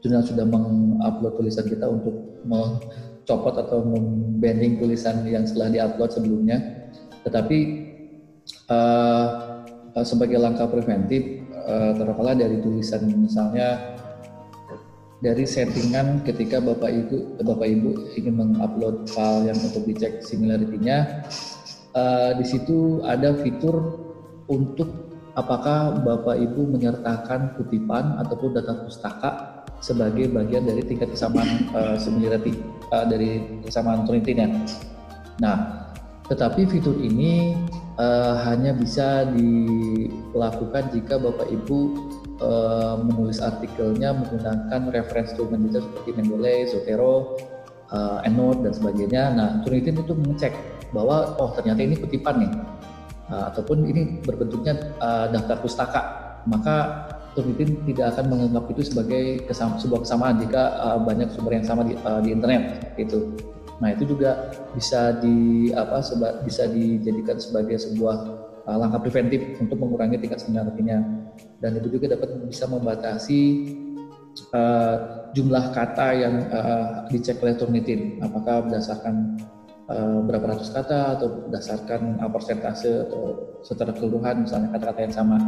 jurnal 0.00 0.24
sudah 0.24 0.44
mengupload 0.48 1.32
tulisan 1.40 1.68
kita 1.68 1.84
untuk 1.88 2.40
mencopot 3.24 3.56
atau 3.56 3.80
membanding 3.80 4.76
tulisan 4.76 5.24
yang 5.24 5.48
setelah 5.48 5.72
diupload 5.72 6.12
sebelumnya. 6.12 6.60
Tetapi 7.24 7.58
uh, 8.68 9.28
sebagai 10.04 10.36
langkah 10.36 10.68
preventif, 10.68 11.48
uh, 11.64 11.96
terkala 11.96 12.36
dari 12.36 12.60
tulisan 12.60 13.08
misalnya 13.08 13.96
dari 15.24 15.48
settingan 15.48 16.20
ketika 16.20 16.60
bapak 16.60 16.92
ibu 16.92 17.40
bapak 17.40 17.64
ibu 17.64 18.12
ingin 18.12 18.36
mengupload 18.36 19.08
file 19.08 19.48
yang 19.48 19.56
untuk 19.56 19.88
dicek 19.88 20.20
similarity-nya, 20.20 21.24
uh, 21.96 22.36
di 22.36 22.44
situ 22.44 23.00
ada 23.08 23.32
fitur 23.40 24.04
untuk 24.52 25.16
apakah 25.32 25.96
bapak 26.04 26.44
ibu 26.44 26.68
menyertakan 26.68 27.56
kutipan 27.56 28.20
ataupun 28.20 28.52
data 28.52 28.84
pustaka 28.84 29.30
sebagai 29.80 30.28
bagian 30.28 30.68
dari 30.68 30.84
tingkat 30.84 31.08
kesamaan 31.08 31.72
uh, 31.72 31.96
similarity 31.96 32.52
uh, 32.92 33.04
dari 33.08 33.60
kesamaan 33.64 34.04
Trinity-nya. 34.04 34.48
Nah, 35.40 35.86
tetapi 36.24 36.64
fitur 36.68 36.96
ini 37.00 37.52
uh, 38.00 38.40
hanya 38.48 38.72
bisa 38.72 39.28
dilakukan 39.32 40.88
jika 40.92 41.20
Bapak 41.20 41.52
Ibu 41.52 41.78
uh, 42.40 42.96
menulis 43.04 43.44
artikelnya 43.44 44.16
menggunakan 44.16 44.80
reference 44.88 45.36
tool 45.36 45.52
manager 45.52 45.84
seperti 45.84 46.10
Mendeley, 46.16 46.64
Zotero, 46.68 47.36
uh, 47.92 48.24
EndNote 48.24 48.64
dan 48.64 48.72
sebagainya. 48.72 49.22
Nah, 49.36 49.48
Trinity 49.62 49.92
itu 49.92 50.14
mengecek 50.16 50.54
bahwa 50.94 51.36
oh 51.36 51.52
ternyata 51.52 51.82
ini 51.82 51.98
kutipan 51.98 52.46
nih, 52.46 52.52
uh, 53.28 53.52
ataupun 53.52 53.84
ini 53.84 54.22
berbentuknya 54.24 54.96
uh, 55.02 55.26
daftar 55.28 55.56
pustaka. 55.60 56.02
Maka 56.44 57.08
Turnitin 57.34 57.82
tidak 57.84 58.14
akan 58.14 58.24
menganggap 58.30 58.64
itu 58.70 58.82
sebagai 58.86 59.44
kesama, 59.50 59.76
sebuah 59.76 60.06
kesamaan 60.06 60.38
jika 60.38 60.62
uh, 60.78 60.98
banyak 61.02 61.28
sumber 61.34 61.58
yang 61.58 61.66
sama 61.66 61.82
di, 61.82 61.98
uh, 61.98 62.22
di 62.22 62.30
internet 62.30 62.94
itu. 62.96 63.34
Nah 63.82 63.90
itu 63.90 64.06
juga 64.06 64.54
bisa 64.72 65.18
di 65.18 65.70
apa 65.74 65.98
seba, 65.98 66.40
bisa 66.46 66.70
dijadikan 66.70 67.36
sebagai 67.42 67.76
sebuah 67.76 68.16
uh, 68.70 68.76
langkah 68.78 69.02
preventif 69.02 69.58
untuk 69.60 69.76
mengurangi 69.82 70.16
tingkat 70.18 70.40
similaritinya 70.40 71.02
dan 71.58 71.76
itu 71.78 71.98
juga 71.98 72.14
dapat 72.14 72.38
bisa 72.46 72.70
membatasi 72.70 73.40
uh, 74.54 74.96
jumlah 75.34 75.74
kata 75.74 76.08
yang 76.14 76.34
uh, 76.50 77.06
dicek 77.10 77.42
oleh 77.42 77.58
Turnitin 77.58 78.22
apakah 78.22 78.66
berdasarkan 78.68 79.38
uh, 79.88 80.18
berapa 80.24 80.56
ratus 80.56 80.72
kata 80.72 81.18
atau 81.18 81.48
berdasarkan 81.48 82.20
uh, 82.20 82.30
persentase 82.30 83.08
atau 83.08 83.22
secara 83.64 83.92
keseluruhan 83.92 84.44
misalnya 84.44 84.68
kata-kata 84.72 85.00
yang 85.04 85.14
sama. 85.14 85.38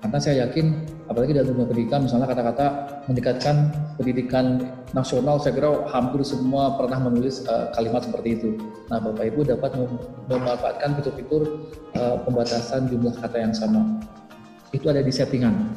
Karena 0.00 0.16
saya 0.16 0.48
yakin 0.48 0.66
apalagi 1.12 1.36
dalam 1.36 1.52
dunia 1.52 1.68
pendidikan 1.68 2.00
misalnya 2.08 2.24
kata-kata 2.24 2.66
mendekatkan 3.04 3.56
pendidikan 4.00 4.64
nasional 4.96 5.36
saya 5.36 5.52
kira 5.60 5.84
hampir 5.92 6.24
semua 6.24 6.80
pernah 6.80 6.96
menulis 7.04 7.44
uh, 7.44 7.68
kalimat 7.76 8.00
seperti 8.08 8.28
itu. 8.40 8.50
Nah 8.88 8.96
Bapak 8.96 9.28
Ibu 9.28 9.40
dapat 9.44 9.76
memanfaatkan 10.24 10.96
fitur-fitur 10.96 11.42
uh, 12.00 12.16
pembatasan 12.24 12.88
jumlah 12.88 13.12
kata 13.20 13.44
yang 13.44 13.52
sama. 13.52 14.00
Itu 14.72 14.88
ada 14.88 15.04
di 15.04 15.12
settingan 15.12 15.68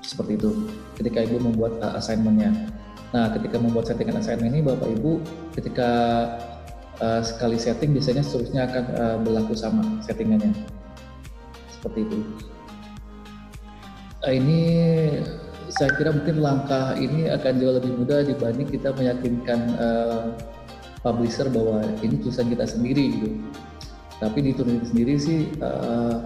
seperti 0.00 0.40
itu 0.40 0.50
ketika 0.96 1.20
Ibu 1.20 1.52
membuat 1.52 1.76
uh, 1.84 2.00
assignmentnya. 2.00 2.56
Nah 3.12 3.36
ketika 3.36 3.60
membuat 3.60 3.84
settingan 3.84 4.16
assignment 4.16 4.48
ini 4.48 4.64
Bapak 4.64 4.88
Ibu 4.96 5.20
ketika 5.60 5.90
uh, 7.00 7.22
sekali 7.24 7.56
setting 7.56 7.96
biasanya 7.96 8.20
seterusnya 8.26 8.68
akan 8.68 8.84
uh, 8.98 9.16
berlaku 9.22 9.54
sama 9.56 9.80
settingannya 10.04 10.52
seperti 11.72 12.04
itu 12.04 12.18
Nah, 14.22 14.30
ini 14.30 14.62
saya 15.66 15.90
kira 15.98 16.14
mungkin 16.14 16.38
langkah 16.38 16.94
ini 16.94 17.26
akan 17.26 17.58
jauh 17.58 17.74
lebih 17.74 17.92
mudah 17.98 18.22
dibanding 18.22 18.70
kita 18.70 18.94
meyakinkan 18.94 19.60
uh, 19.82 20.30
publisher 21.02 21.50
bahwa 21.50 21.82
ini 22.06 22.22
tulisan 22.22 22.46
kita 22.46 22.62
sendiri 22.62 23.18
gitu. 23.18 23.28
Tapi 24.22 24.38
di 24.46 24.54
Turnitin 24.54 24.86
sendiri 24.86 25.14
sih 25.18 25.50
uh, 25.58 26.22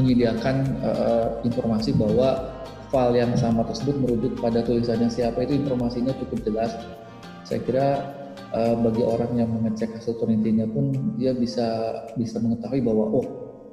menyediakan 0.00 0.56
uh, 0.80 1.26
informasi 1.44 1.92
bahwa 1.92 2.48
file 2.88 3.20
yang 3.20 3.36
sama 3.36 3.68
tersebut 3.68 4.00
merujuk 4.00 4.40
pada 4.40 4.64
tulisannya 4.64 5.12
siapa 5.12 5.44
itu 5.44 5.60
informasinya 5.60 6.16
cukup 6.16 6.48
jelas. 6.48 6.72
Saya 7.44 7.60
kira 7.60 7.88
uh, 8.54 8.74
bagi 8.80 9.02
orang 9.04 9.30
yang 9.36 9.50
mengecek 9.50 9.94
hasil 9.96 10.16
Turnitinnya 10.18 10.66
pun 10.70 10.92
dia 11.20 11.36
bisa 11.36 11.66
bisa 12.16 12.38
mengetahui 12.40 12.80
bahwa 12.82 13.04
oh 13.12 13.26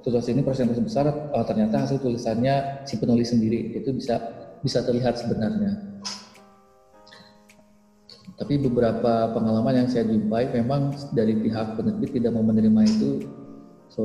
tugas 0.05 0.29
ini 0.29 0.45
persentase 0.45 0.85
besar 0.85 1.09
oh, 1.09 1.45
ternyata 1.45 1.81
hasil 1.81 1.97
tulisannya 1.97 2.85
si 2.85 3.01
penulis 3.01 3.33
sendiri 3.33 3.73
itu 3.73 3.89
bisa 3.89 4.21
bisa 4.61 4.85
terlihat 4.85 5.17
sebenarnya. 5.17 6.01
Tapi 8.35 8.59
beberapa 8.59 9.31
pengalaman 9.31 9.85
yang 9.85 9.87
saya 9.87 10.05
jumpai 10.11 10.51
memang 10.51 10.91
dari 11.15 11.39
pihak 11.39 11.79
penerbit 11.79 12.19
tidak 12.19 12.35
mau 12.35 12.43
menerima 12.43 12.81
itu. 12.83 13.11
So 13.87 14.03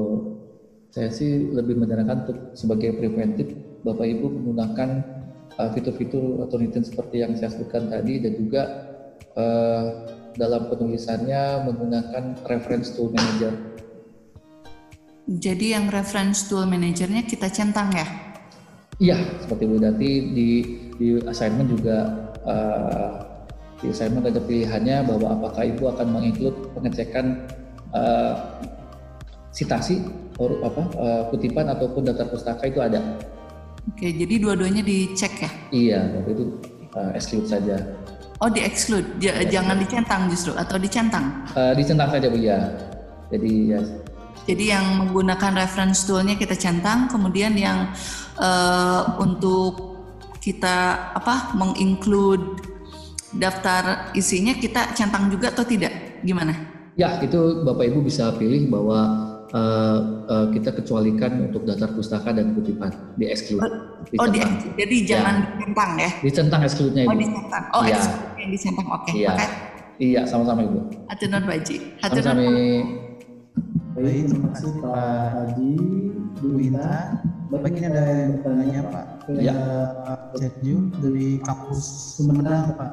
saya 0.94 1.10
sih 1.10 1.50
lebih 1.50 1.78
menyarankan 1.78 2.16
untuk 2.26 2.38
sebagai 2.54 2.94
preventif 2.98 3.52
Bapak 3.82 4.06
Ibu 4.06 4.26
menggunakan 4.30 4.88
uh, 5.58 5.70
fitur-fitur 5.74 6.46
atau 6.46 6.56
nitin 6.60 6.84
seperti 6.86 7.22
yang 7.22 7.34
saya 7.34 7.50
sebutkan 7.52 7.90
tadi 7.90 8.22
dan 8.22 8.32
juga 8.38 8.62
uh, 9.34 9.86
dalam 10.40 10.72
penulisannya 10.72 11.68
menggunakan 11.68 12.40
reference 12.48 12.96
tool 12.96 13.12
manager 13.12 13.52
jadi 15.30 15.78
yang 15.78 15.86
reference 15.94 16.50
tool 16.50 16.66
manajernya 16.66 17.22
kita 17.22 17.46
centang 17.54 17.94
ya? 17.94 18.02
Iya, 18.98 19.16
seperti 19.38 19.62
Bu 19.70 19.78
Dati 19.78 20.10
di, 20.34 20.48
di 20.98 21.06
assignment 21.22 21.70
juga 21.70 21.98
uh, 22.42 23.10
di 23.78 23.94
assignment 23.94 24.26
ada 24.26 24.42
pilihannya 24.42 25.06
bahwa 25.06 25.38
apakah 25.38 25.70
ibu 25.70 25.86
akan 25.86 26.18
menginclude 26.18 26.58
pengecekan 26.74 27.46
uh, 27.94 28.58
sitasi 29.54 30.02
or, 30.42 30.58
apa 30.66 30.82
uh, 30.98 31.22
kutipan 31.30 31.70
ataupun 31.70 32.10
daftar 32.10 32.26
pustaka 32.26 32.66
itu 32.66 32.82
ada. 32.82 32.98
Oke, 33.86 34.10
jadi 34.10 34.34
dua-duanya 34.42 34.82
dicek 34.82 35.46
ya? 35.46 35.50
Iya, 35.70 36.00
waktu 36.20 36.30
itu 36.34 36.44
uh, 36.98 37.10
exclude 37.14 37.46
saja. 37.46 37.78
Oh, 38.40 38.48
di 38.48 38.64
exclude, 38.64 39.20
J 39.20 39.52
jangan 39.52 39.76
dicentang 39.76 40.24
justru 40.32 40.56
atau 40.56 40.80
dicentang? 40.80 41.44
Uh, 41.52 41.76
dicentang 41.76 42.08
saja 42.08 42.24
bu 42.32 42.40
ya. 42.40 42.72
Jadi 43.28 43.76
ya. 43.76 43.80
Jadi 44.48 44.64
yang 44.72 44.96
menggunakan 44.96 45.60
reference 45.60 46.08
toolnya 46.08 46.40
kita 46.40 46.56
centang, 46.56 47.04
kemudian 47.12 47.52
yang 47.52 47.92
uh, 48.40 49.20
untuk 49.20 50.00
kita 50.40 51.12
apa 51.12 51.52
menginclude 51.52 52.64
daftar 53.36 54.08
isinya 54.16 54.56
kita 54.56 54.96
centang 54.96 55.28
juga 55.28 55.52
atau 55.52 55.68
tidak? 55.68 56.24
Gimana? 56.24 56.56
Ya, 56.96 57.20
itu 57.20 57.60
Bapak 57.60 57.92
Ibu 57.92 58.08
bisa 58.08 58.32
pilih 58.40 58.72
bahwa 58.72 58.98
uh, 59.52 59.60
uh, 59.60 59.89
kita 60.60 60.70
kecualikan 60.76 61.48
untuk 61.48 61.64
daftar 61.64 61.88
pustaka 61.96 62.30
dan 62.36 62.52
kutipan 62.52 62.92
di 63.16 63.26
exclude. 63.32 63.64
Oh, 64.20 64.28
di, 64.28 64.44
jadi 64.76 64.96
ya. 65.00 65.06
jangan 65.16 65.34
dicentang 65.56 65.90
ya? 65.96 66.10
Dicentang 66.20 66.60
exclude-nya 66.60 67.02
Oh, 67.08 67.16
dicentang. 67.16 67.64
Oh, 67.72 67.82
ya. 67.88 67.96
exclude 67.96 68.36
yang 68.36 68.50
dicentang. 68.52 68.86
Oke. 68.92 69.04
Okay. 69.08 69.14
Iya. 69.24 69.32
Iya, 70.00 70.20
sama-sama 70.24 70.64
Ibu. 70.64 70.80
Hatunun 71.12 71.44
Baji. 71.44 71.76
Sama-sama. 72.00 72.40
Baik, 74.00 74.32
terima 74.32 74.48
kasih 74.56 74.72
Pak 74.80 75.24
Haji, 75.34 75.72
Bu 76.40 76.48
Inta. 76.56 77.20
Baik, 77.52 77.74
ini 77.76 77.84
ada 77.84 78.02
yang 78.06 78.30
bertanya 78.40 78.80
Pak. 78.88 79.06
Ya. 79.36 79.56
Pak 80.08 80.20
Cetju 80.40 80.76
dari 81.04 81.36
kampus 81.44 82.16
Sumedang 82.16 82.80
Pak. 82.80 82.90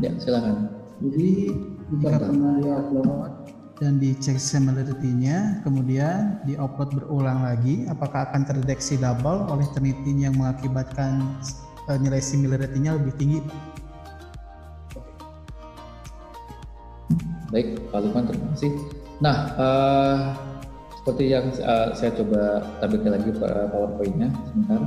Ya, 0.00 0.16
silakan. 0.16 0.72
Jadi 1.04 1.52
jika 1.92 2.18
pernah 2.24 2.56
di-upload 2.56 3.45
dan 3.76 4.00
dicek 4.00 4.40
similarity-nya, 4.40 5.60
kemudian 5.60 6.40
diupload 6.48 6.96
berulang 6.96 7.44
lagi, 7.44 7.84
apakah 7.92 8.32
akan 8.32 8.48
terdeteksi 8.48 8.96
double 8.96 9.52
oleh 9.52 9.68
Turnitin 9.76 10.24
yang 10.24 10.34
mengakibatkan 10.36 11.20
uh, 11.92 11.98
nilai 12.00 12.20
similarity-nya 12.20 12.96
lebih 12.96 13.12
tinggi? 13.20 13.40
Baik, 17.52 17.78
Pak 17.92 18.00
Lukman, 18.00 18.24
terima 18.26 18.48
kasih. 18.56 18.72
Nah, 19.20 19.36
uh, 19.60 20.18
seperti 20.98 21.24
yang 21.30 21.52
uh, 21.60 21.92
saya 21.92 22.10
coba 22.16 22.64
tampilkan 22.80 23.12
lagi 23.12 23.30
PowerPoint-nya 23.36 24.28
sebentar. 24.50 24.80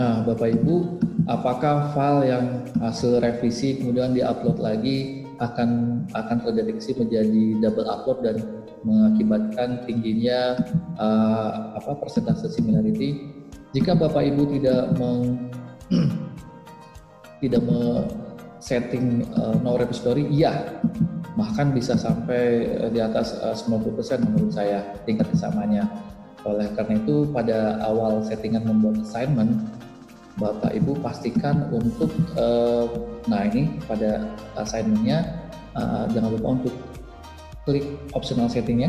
Nah, 0.00 0.24
Bapak 0.24 0.56
Ibu, 0.56 0.96
apakah 1.28 1.92
file 1.92 2.32
yang 2.32 2.64
hasil 2.80 3.20
revisi 3.20 3.76
kemudian 3.76 4.16
diupload 4.16 4.56
lagi 4.56 5.28
akan 5.44 6.00
akan 6.16 6.36
terdeteksi 6.40 6.96
menjadi 6.96 7.60
double 7.60 7.84
upload 7.84 8.24
dan 8.24 8.36
mengakibatkan 8.80 9.84
tingginya 9.84 10.56
uh, 10.96 11.76
apa 11.76 12.00
persentase 12.00 12.48
similarity? 12.48 13.28
Jika 13.76 13.92
Bapak 13.92 14.24
Ibu 14.24 14.56
tidak 14.56 14.96
meng, 14.96 15.52
tidak 17.44 17.60
me 17.60 18.08
setting 18.56 19.28
uh, 19.36 19.52
no 19.60 19.76
repository, 19.76 20.24
iya, 20.32 20.80
bahkan 21.36 21.76
bisa 21.76 21.92
sampai 21.92 22.72
di 22.88 23.04
atas 23.04 23.36
uh, 23.44 23.52
90% 23.52 24.24
menurut 24.32 24.48
saya 24.48 24.80
tingkat 25.04 25.28
kesamaannya. 25.28 25.84
Oleh 26.48 26.72
karena 26.72 26.96
itu 26.96 27.28
pada 27.36 27.76
awal 27.84 28.24
settingan 28.24 28.64
membuat 28.64 29.04
assignment 29.04 29.60
Bapak 30.40 30.72
Ibu 30.72 31.04
pastikan 31.04 31.68
untuk 31.68 32.08
uh, 32.40 32.88
nah 33.28 33.44
ini 33.44 33.76
pada 33.84 34.32
assignmentnya 34.56 35.36
uh, 35.76 36.08
jangan 36.08 36.32
lupa 36.32 36.48
untuk 36.56 36.74
klik 37.68 37.84
optional 38.16 38.48
settingnya. 38.48 38.88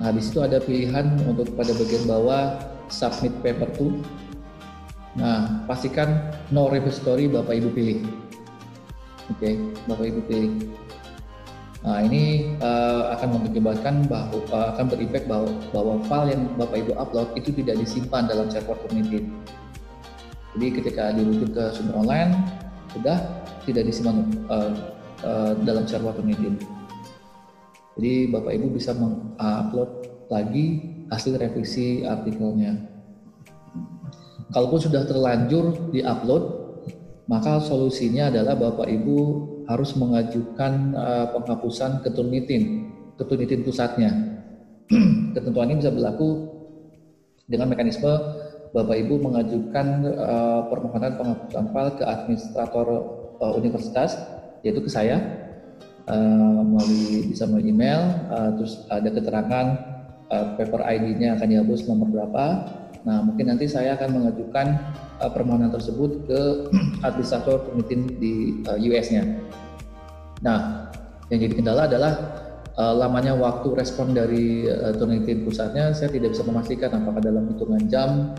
Nah 0.00 0.08
di 0.16 0.24
situ 0.24 0.40
ada 0.40 0.56
pilihan 0.56 1.20
untuk 1.28 1.52
pada 1.52 1.76
bagian 1.76 2.08
bawah 2.08 2.56
submit 2.88 3.36
paper 3.44 3.68
to. 3.76 4.00
Nah 5.20 5.68
pastikan 5.68 6.32
no 6.48 6.72
repository 6.72 7.28
Bapak 7.28 7.60
Ibu 7.60 7.68
pilih. 7.76 7.98
Oke, 9.30 9.36
okay, 9.36 9.54
Bapak 9.84 10.04
Ibu 10.10 10.20
pilih. 10.26 10.50
Nah, 11.80 12.04
ini 12.04 12.52
uh, 12.60 13.08
akan 13.16 13.40
mengakibatkan 13.40 14.04
bahwa 14.04 14.36
uh, 14.52 14.76
akan 14.76 14.84
berimpact 14.92 15.24
bahwa, 15.24 15.48
bahwa 15.72 15.94
file 16.04 16.36
yang 16.36 16.42
Bapak 16.60 16.76
Ibu 16.84 16.92
upload 16.92 17.28
itu 17.40 17.56
tidak 17.56 17.80
disimpan 17.80 18.28
dalam 18.28 18.52
server 18.52 18.76
community. 18.84 19.24
Jadi 20.52 20.66
ketika 20.76 21.14
dirujuk 21.16 21.56
ke 21.56 21.64
sumber 21.72 21.96
online 22.04 22.36
sudah 22.92 23.16
tidak 23.64 23.88
disimpan 23.88 24.28
uh, 24.52 24.72
uh, 25.24 25.52
dalam 25.64 25.88
server 25.88 26.12
community. 26.12 26.52
Jadi 27.96 28.28
Bapak 28.28 28.52
Ibu 28.60 28.66
bisa 28.76 28.92
mengupload 28.92 29.90
lagi 30.28 30.66
hasil 31.08 31.40
revisi 31.40 32.04
artikelnya. 32.04 32.76
Kalaupun 34.52 34.80
sudah 34.84 35.08
terlanjur 35.08 35.94
diupload, 35.96 36.44
maka 37.24 37.56
solusinya 37.62 38.28
adalah 38.28 38.52
Bapak 38.58 38.84
Ibu 38.84 39.18
harus 39.70 39.94
mengajukan 39.94 40.98
uh, 40.98 41.26
penghapusan 41.30 42.02
ke 42.02 42.10
Turnitin, 42.10 42.90
ke 43.14 43.22
Turnitin 43.22 43.62
pusatnya. 43.62 44.10
Ketentuan 45.38 45.70
ini 45.70 45.78
bisa 45.78 45.94
berlaku 45.94 46.50
dengan 47.46 47.70
mekanisme 47.70 48.10
Bapak 48.70 48.96
Ibu 49.06 49.14
mengajukan 49.22 49.86
uh, 50.10 50.60
permohonan 50.70 51.14
penghapusan 51.18 51.64
file 51.70 51.92
ke 51.98 52.04
administrator 52.06 52.86
uh, 53.38 53.52
universitas, 53.54 54.18
yaitu 54.66 54.82
ke 54.82 54.90
saya, 54.90 55.18
uh, 56.06 56.62
melalui 56.62 57.30
bisa 57.30 57.46
melalui 57.46 57.70
email, 57.70 58.02
uh, 58.30 58.50
terus 58.58 58.86
ada 58.90 59.10
keterangan 59.10 59.66
uh, 60.30 60.46
paper 60.58 60.82
ID-nya 60.82 61.38
akan 61.38 61.46
dihapus 61.50 61.86
nomor 61.86 62.10
berapa. 62.10 62.46
Nah, 63.00 63.24
mungkin 63.24 63.48
nanti 63.48 63.64
saya 63.64 63.96
akan 63.96 64.20
mengajukan 64.20 64.66
uh, 65.24 65.30
permohonan 65.32 65.72
tersebut 65.72 66.28
ke 66.28 66.40
administrator 67.06 67.64
Turnitin 67.64 68.20
di 68.20 68.60
uh, 68.68 68.76
US-nya. 68.76 69.24
Nah, 70.44 70.88
yang 71.32 71.40
jadi 71.48 71.54
kendala 71.56 71.88
adalah 71.88 72.12
uh, 72.76 72.94
lamanya 72.96 73.32
waktu 73.36 73.72
respon 73.72 74.12
dari 74.12 74.68
uh, 74.68 74.92
Turnitin 74.92 75.48
pusatnya 75.48 75.96
saya 75.96 76.12
tidak 76.12 76.36
bisa 76.36 76.44
memastikan 76.44 76.92
apakah 77.00 77.24
dalam 77.24 77.48
hitungan 77.48 77.82
jam, 77.88 78.36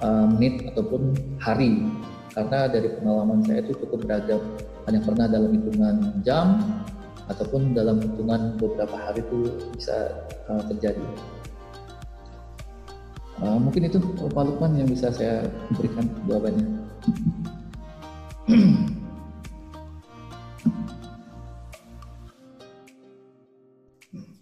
uh, 0.00 0.24
menit 0.24 0.64
ataupun 0.72 1.12
hari. 1.36 1.84
Karena 2.32 2.70
dari 2.70 2.88
pengalaman 2.96 3.42
saya 3.44 3.60
itu 3.66 3.72
cukup 3.84 4.08
beragam. 4.08 4.40
Yang 4.88 5.04
pernah 5.04 5.26
dalam 5.28 5.52
hitungan 5.52 5.96
jam 6.24 6.64
ataupun 7.28 7.76
dalam 7.76 8.00
hitungan 8.00 8.56
beberapa 8.56 8.96
hari 8.96 9.20
itu 9.20 9.52
bisa 9.76 10.24
uh, 10.48 10.64
terjadi. 10.64 11.04
Uh, 13.38 13.54
mungkin 13.54 13.86
itu 13.86 14.02
Pak 14.02 14.42
Lukman 14.42 14.74
yang 14.74 14.90
bisa 14.90 15.14
saya 15.14 15.46
berikan 15.78 16.10
jawabannya. 16.26 16.66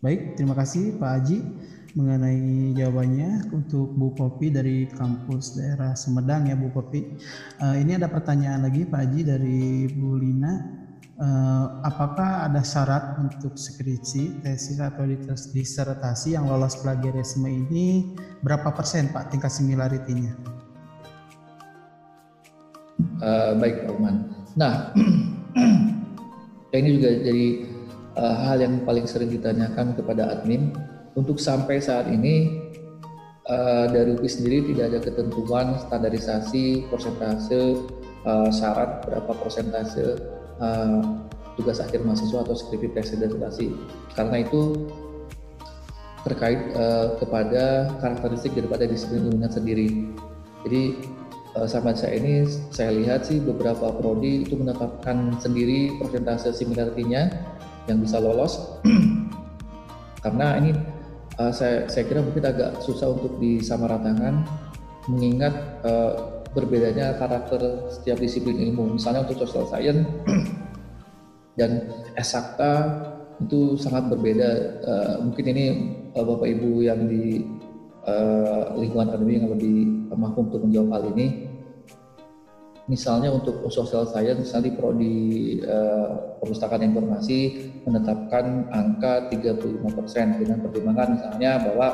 Baik, 0.01 0.39
terima 0.39 0.55
kasih 0.55 0.97
Pak 0.97 1.11
Haji 1.19 1.39
mengenai 1.97 2.77
jawabannya 2.77 3.51
untuk 3.51 3.91
Bu 3.97 4.13
Popi 4.13 4.53
dari 4.53 4.87
kampus 4.87 5.57
daerah 5.57 5.97
Sumedang 5.99 6.47
ya 6.47 6.57
Bu 6.57 6.73
Popi. 6.73 7.05
Uh, 7.61 7.77
ini 7.77 7.97
ada 8.01 8.07
pertanyaan 8.07 8.65
lagi 8.65 8.89
Pak 8.89 9.01
Haji 9.03 9.21
dari 9.27 9.91
Bu 9.93 10.15
Lina. 10.17 10.86
Uh, 11.17 11.81
apakah 11.81 12.45
ada 12.45 12.61
syarat 12.61 13.17
untuk 13.17 13.57
skripsi, 13.57 14.45
tesis 14.45 14.77
atau 14.77 15.09
disertasi 15.57 16.37
yang 16.37 16.45
lolos 16.45 16.77
plagiarisme 16.85 17.49
ini 17.49 18.13
berapa 18.45 18.69
persen 18.77 19.09
Pak 19.17 19.33
tingkat 19.33 19.49
similarity-nya? 19.49 20.37
Uh, 23.25 23.57
baik 23.57 23.89
Pak 23.89 23.97
Uman. 23.97 24.29
Nah, 24.61 24.93
ini 26.77 26.89
juga 27.01 27.09
jadi 27.25 27.65
uh, 28.21 28.37
hal 28.53 28.61
yang 28.61 28.85
paling 28.85 29.09
sering 29.09 29.33
ditanyakan 29.33 29.97
kepada 29.97 30.37
admin 30.37 30.77
untuk 31.17 31.41
sampai 31.41 31.81
saat 31.81 32.13
ini 32.13 32.61
uh, 33.49 33.89
dari 33.89 34.21
UPI 34.21 34.29
sendiri 34.29 34.59
tidak 34.69 34.85
ada 34.93 35.01
ketentuan 35.01 35.81
standarisasi 35.81 36.93
persentase 36.93 37.81
uh, 38.29 38.53
syarat 38.53 39.01
berapa 39.09 39.33
persentase 39.41 40.37
uh, 40.61 41.01
tugas 41.57 41.81
akhir 41.81 42.05
mahasiswa 42.05 42.45
atau 42.45 42.55
skripsi 42.55 42.93
presentasi 42.93 43.73
karena 44.13 44.45
itu 44.45 44.91
terkait 46.27 46.75
uh, 46.75 47.15
kepada 47.23 47.95
karakteristik 48.03 48.59
daripada 48.59 48.83
disiplin 48.83 49.31
ilmunya 49.31 49.47
sendiri. 49.47 50.11
Jadi 50.67 50.83
uh, 51.55 51.69
sama 51.71 51.95
saya 51.97 52.19
ini 52.19 52.45
saya 52.75 52.93
lihat 52.93 53.25
sih 53.25 53.39
beberapa 53.41 53.95
prodi 53.95 54.43
itu 54.45 54.59
menetapkan 54.59 55.39
sendiri 55.41 55.97
persentase 55.97 56.53
similarity-nya 56.53 57.33
yang 57.87 58.03
bisa 58.03 58.19
lolos 58.19 58.83
karena 60.27 60.59
ini 60.59 60.71
uh, 61.39 61.55
saya 61.55 61.87
saya 61.87 62.05
kira 62.11 62.21
mungkin 62.21 62.45
agak 62.45 62.83
susah 62.83 63.15
untuk 63.15 63.39
disamaratakan 63.39 64.43
mengingat 65.07 65.55
uh, 65.87 66.36
berbedanya 66.57 67.21
karakter 67.21 67.93
setiap 67.93 68.17
disiplin 68.17 68.57
ilmu. 68.57 68.97
Misalnya 68.97 69.29
untuk 69.29 69.45
social 69.45 69.69
science 69.69 70.09
dan 71.61 71.93
esakta 72.17 73.05
itu 73.45 73.77
sangat 73.77 74.09
berbeda. 74.09 74.51
Uh, 74.81 75.15
mungkin 75.29 75.45
ini 75.53 75.65
uh, 76.17 76.25
Bapak 76.25 76.49
Ibu 76.49 76.81
yang 76.81 77.05
di 77.05 77.45
uh, 78.09 78.73
lingkungan 78.81 79.13
akademik 79.13 79.35
yang 79.37 79.51
lebih 79.53 79.77
mampu 80.17 80.49
untuk 80.49 80.65
menjawab 80.65 80.89
hal 80.97 81.05
ini. 81.13 81.45
Misalnya 82.87 83.35
untuk 83.35 83.67
social 83.67 84.07
science, 84.07 84.47
misalnya 84.47 84.71
di 84.71 84.75
prodi 84.79 85.17
uh, 85.67 86.39
perpustakaan 86.39 86.87
informasi 86.87 87.39
menetapkan 87.83 88.71
angka 88.71 89.27
35% 89.35 89.83
dengan 90.39 90.63
pertimbangan 90.63 91.19
misalnya 91.19 91.51
bahwa 91.67 91.89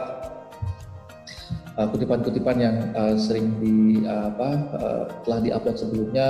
kutipan-kutipan 1.77 2.57
uh, 2.59 2.63
yang 2.63 2.77
uh, 2.93 3.15
sering 3.17 3.57
di 3.63 4.05
uh, 4.05 4.29
apa 4.29 4.51
uh, 4.77 5.05
telah 5.25 5.39
diupload 5.41 5.77
sebelumnya 5.81 6.29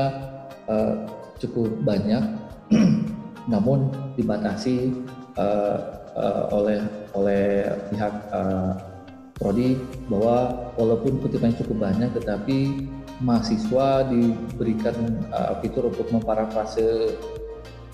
uh, 0.70 1.06
cukup 1.42 1.70
banyak 1.82 2.22
namun 3.52 3.90
dibatasi 4.14 4.94
uh, 5.34 5.78
uh, 6.14 6.44
oleh 6.54 6.80
oleh 7.18 7.66
pihak 7.90 8.14
uh, 8.30 8.78
prodi 9.34 9.74
bahwa 10.06 10.70
walaupun 10.78 11.18
kutipannya 11.18 11.58
cukup 11.58 11.90
banyak 11.90 12.10
tetapi 12.14 12.86
mahasiswa 13.18 14.06
diberikan 14.06 14.94
uh, 15.34 15.58
fitur 15.58 15.90
untuk 15.90 16.06
memparafrase 16.14 17.18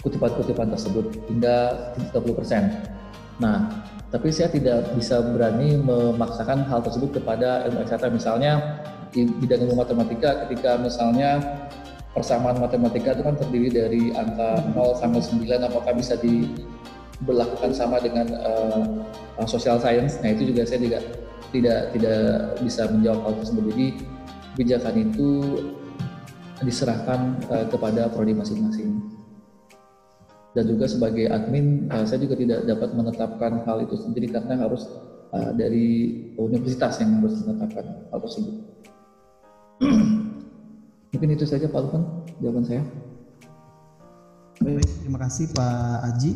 kutipan-kutipan 0.05 0.71
tersebut 0.73 1.11
hingga 1.27 1.91
30%. 2.15 3.43
Nah, 3.43 3.71
tapi 4.09 4.33
saya 4.33 4.49
tidak 4.49 4.89
bisa 4.97 5.21
berani 5.21 5.77
memaksakan 5.77 6.65
hal 6.65 6.81
tersebut 6.81 7.21
kepada 7.21 7.69
ilmu 7.69 7.85
eksakta 7.85 8.09
misalnya 8.09 8.81
di 9.13 9.29
bidang 9.29 9.69
ilmu 9.69 9.85
matematika 9.85 10.49
ketika 10.49 10.81
misalnya 10.81 11.41
persamaan 12.17 12.57
matematika 12.57 13.13
itu 13.13 13.23
kan 13.23 13.37
terdiri 13.37 13.69
dari 13.69 14.03
angka 14.17 14.65
0 14.73 15.01
sampai 15.01 15.21
9 15.21 15.69
apakah 15.69 15.93
bisa 15.93 16.17
diberlakukan 16.19 17.71
sama 17.77 18.01
dengan 18.01 18.33
uh, 18.43 19.47
social 19.47 19.77
science? 19.77 20.19
Nah 20.25 20.33
itu 20.33 20.51
juga 20.51 20.65
saya 20.65 20.83
tidak 20.83 21.03
tidak 21.53 21.81
tidak 21.97 22.21
bisa 22.65 22.89
menjawab 22.89 23.21
hal 23.29 23.35
tersebut. 23.45 23.65
Jadi 23.73 23.87
kebijakan 24.57 24.95
itu 24.99 25.29
diserahkan 26.65 27.21
uh, 27.53 27.67
kepada 27.71 28.11
prodi 28.11 28.35
masing-masing 28.35 28.98
dan 30.59 30.67
juga 30.67 30.91
sebagai 30.91 31.31
admin 31.31 31.87
uh, 31.95 32.03
saya 32.03 32.19
juga 32.27 32.35
tidak 32.35 32.67
dapat 32.67 32.91
menetapkan 32.99 33.63
hal 33.63 33.87
itu 33.87 33.95
sendiri 33.95 34.27
karena 34.27 34.59
harus 34.59 34.91
uh, 35.31 35.55
dari 35.55 36.19
universitas 36.35 36.99
yang 36.99 37.23
harus 37.23 37.39
menetapkan 37.47 38.11
hal 38.11 38.19
tersebut 38.19 38.55
Mungkin 41.15 41.31
itu 41.33 41.47
saja 41.49 41.71
Pak 41.71 41.81
Lukman 41.89 42.05
jawaban 42.43 42.67
saya. 42.69 42.85
Baik, 44.61 44.85
terima 45.01 45.19
kasih 45.23 45.49
Pak 45.55 45.99
Aji. 46.05 46.33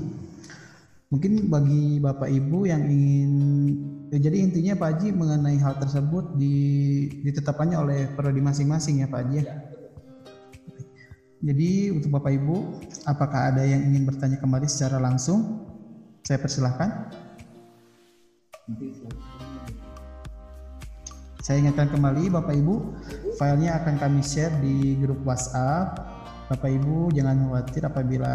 Mungkin 1.13 1.53
bagi 1.53 2.01
Bapak 2.01 2.31
Ibu 2.33 2.65
yang 2.65 2.89
ingin 2.89 3.33
ya, 4.09 4.17
jadi 4.31 4.49
intinya 4.49 4.73
Pak 4.81 4.89
Aji 4.97 5.09
mengenai 5.13 5.61
hal 5.61 5.77
tersebut 5.77 6.41
di, 6.41 6.57
ditetapkannya 7.21 7.77
oleh 7.77 8.01
prodi 8.17 8.41
masing-masing 8.41 9.05
ya 9.05 9.13
Pak 9.13 9.29
Aji 9.29 9.45
ya. 9.45 9.72
Jadi 11.43 11.91
untuk 11.91 12.15
Bapak 12.15 12.31
Ibu, 12.39 12.57
apakah 13.03 13.51
ada 13.51 13.67
yang 13.67 13.83
ingin 13.91 14.07
bertanya 14.07 14.39
kembali 14.39 14.71
secara 14.71 15.03
langsung? 15.03 15.67
Saya 16.23 16.39
persilahkan. 16.39 17.11
Saya 21.43 21.59
ingatkan 21.67 21.91
kembali 21.91 22.31
Bapak 22.31 22.55
Ibu, 22.55 22.75
filenya 23.35 23.83
akan 23.83 23.99
kami 23.99 24.23
share 24.23 24.55
di 24.63 24.95
grup 25.03 25.19
WhatsApp. 25.27 25.99
Bapak 26.47 26.71
Ibu 26.79 27.11
jangan 27.11 27.51
khawatir 27.51 27.83
apabila 27.91 28.35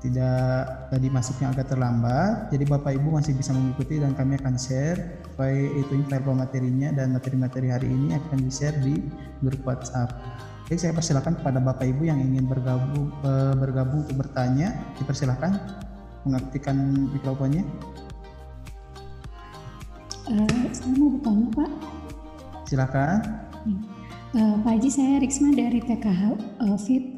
tidak 0.00 0.88
tadi 0.88 1.12
masuknya 1.12 1.52
agak 1.52 1.68
terlambat. 1.68 2.48
Jadi 2.48 2.64
Bapak 2.64 2.96
Ibu 2.96 3.20
masih 3.20 3.36
bisa 3.36 3.52
mengikuti 3.52 4.00
dan 4.00 4.16
kami 4.16 4.40
akan 4.40 4.56
share 4.56 5.20
file 5.36 5.68
itu 5.76 6.00
file 6.08 6.32
materinya 6.32 6.96
dan 6.96 7.12
materi-materi 7.12 7.68
hari 7.68 7.92
ini 7.92 8.16
akan 8.16 8.40
di-share 8.40 8.80
di 8.80 9.04
grup 9.44 9.60
WhatsApp. 9.68 10.16
Jadi 10.64 10.78
saya 10.80 10.92
persilakan 10.96 11.36
kepada 11.36 11.60
Bapak 11.60 11.84
Ibu 11.84 12.08
yang 12.08 12.18
ingin 12.24 12.48
bergabung 12.48 13.12
eh, 13.20 13.54
bergabung 13.56 14.08
untuk 14.08 14.24
bertanya, 14.24 14.72
dipersilakan 14.96 15.60
mengaktifkan 16.24 16.76
mikrofonnya. 17.12 17.62
Uh, 20.24 20.64
saya 20.72 20.96
mau 20.96 21.12
bertanya 21.12 21.46
Pak. 21.52 21.70
Silakan. 22.64 23.18
Uh, 24.32 24.56
Pak 24.64 24.72
Haji, 24.80 24.88
saya 24.88 25.20
Riksma 25.20 25.52
dari 25.52 25.84
TKH 25.84 26.22
uh, 26.64 26.76
FIT. 26.80 27.13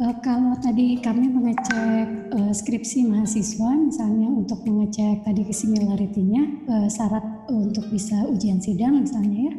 Uh, 0.00 0.14
kalau 0.24 0.56
tadi 0.58 0.98
kami 1.04 1.28
mengecek 1.28 2.32
uh, 2.32 2.52
skripsi 2.52 3.06
mahasiswa, 3.06 3.70
misalnya 3.76 4.28
untuk 4.32 4.64
mengecek 4.64 5.20
tadi 5.20 5.44
similarity-nya, 5.52 6.42
uh, 6.68 6.88
syarat 6.88 7.22
untuk 7.52 7.86
bisa 7.92 8.24
ujian 8.26 8.56
sidang 8.58 9.04
misalnya 9.04 9.52
ya, 9.52 9.54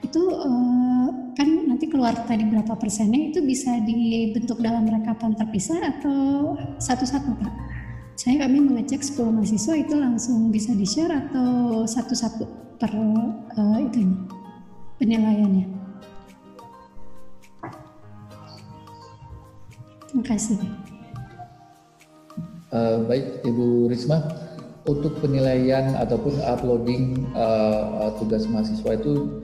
itu 0.00 0.22
uh, 0.34 1.08
kan 1.36 1.48
nanti 1.68 1.86
keluar 1.92 2.16
tadi 2.24 2.48
berapa 2.48 2.74
persennya 2.80 3.28
itu 3.30 3.44
bisa 3.44 3.76
dibentuk 3.84 4.58
dalam 4.64 4.88
rekapan 4.88 5.36
terpisah 5.36 5.78
atau 5.78 6.56
satu-satu 6.80 7.30
Pak? 7.38 7.54
saya 8.14 8.46
kami 8.46 8.62
mengecek 8.62 9.02
10 9.02 9.26
mahasiswa 9.34 9.74
itu 9.74 9.94
langsung 9.98 10.54
bisa 10.54 10.70
di 10.70 10.86
share 10.86 11.10
atau 11.10 11.82
satu-satu 11.82 12.44
per 12.78 12.92
uh, 12.94 13.78
itu 13.82 14.06
penilaiannya. 15.02 15.83
Terima 20.14 20.30
kasih. 20.30 20.62
Uh, 22.70 23.02
baik 23.10 23.42
Ibu 23.42 23.90
Risma, 23.90 24.22
untuk 24.86 25.18
penilaian 25.18 25.98
ataupun 25.98 26.38
uploading 26.38 27.26
uh, 27.34 28.14
tugas 28.22 28.46
mahasiswa 28.46 28.94
itu 28.94 29.42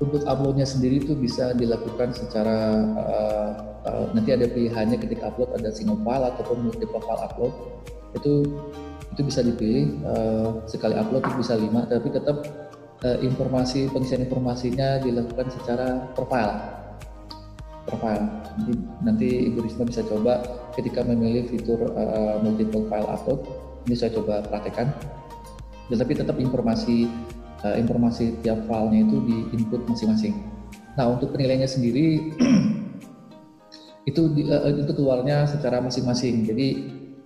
untuk 0.00 0.24
uploadnya 0.24 0.64
sendiri 0.64 1.04
itu 1.04 1.12
bisa 1.12 1.52
dilakukan 1.52 2.16
secara 2.16 2.80
uh, 2.96 3.50
uh, 3.84 4.04
nanti 4.16 4.32
ada 4.32 4.48
pilihannya 4.48 4.96
ketika 4.96 5.28
upload 5.28 5.52
ada 5.60 5.68
single 5.68 6.00
file 6.00 6.32
ataupun 6.32 6.64
multiple 6.64 7.04
file 7.04 7.20
upload. 7.20 7.52
Itu 8.16 8.56
itu 9.12 9.20
bisa 9.20 9.44
dipilih 9.44 10.00
uh, 10.08 10.64
sekali 10.64 10.96
upload 10.96 11.28
itu 11.28 11.44
bisa 11.44 11.60
lima 11.60 11.84
tapi 11.84 12.08
tetap 12.08 12.40
uh, 13.04 13.20
informasi 13.20 13.92
pengisian 13.92 14.24
informasinya 14.24 14.96
dilakukan 15.04 15.52
secara 15.52 16.08
profile 16.16 16.79
profile 17.90 18.22
nanti, 18.56 18.72
nanti 19.02 19.28
Ibu 19.50 19.58
Risma 19.66 19.84
bisa 19.84 20.06
coba 20.06 20.38
ketika 20.78 21.02
memilih 21.02 21.50
fitur 21.50 21.90
uh, 21.98 22.38
multiple 22.40 22.86
file 22.86 23.10
upload 23.10 23.42
ini 23.90 23.98
saya 23.98 24.14
coba 24.14 24.46
praktekkan 24.46 24.94
tetapi 25.90 26.14
tetap 26.14 26.38
informasi 26.38 27.10
uh, 27.66 27.76
informasi 27.76 28.38
tiap 28.46 28.62
filenya 28.70 29.04
itu 29.04 29.18
di 29.26 29.36
input 29.58 29.82
masing-masing. 29.90 30.38
Nah 30.94 31.10
untuk 31.10 31.34
penilaiannya 31.34 31.66
sendiri 31.66 32.30
itu 34.10 34.22
di, 34.32 34.46
uh, 34.46 34.70
itu 34.70 34.92
keluarnya 34.94 35.50
secara 35.50 35.82
masing-masing. 35.82 36.46
Jadi 36.46 36.66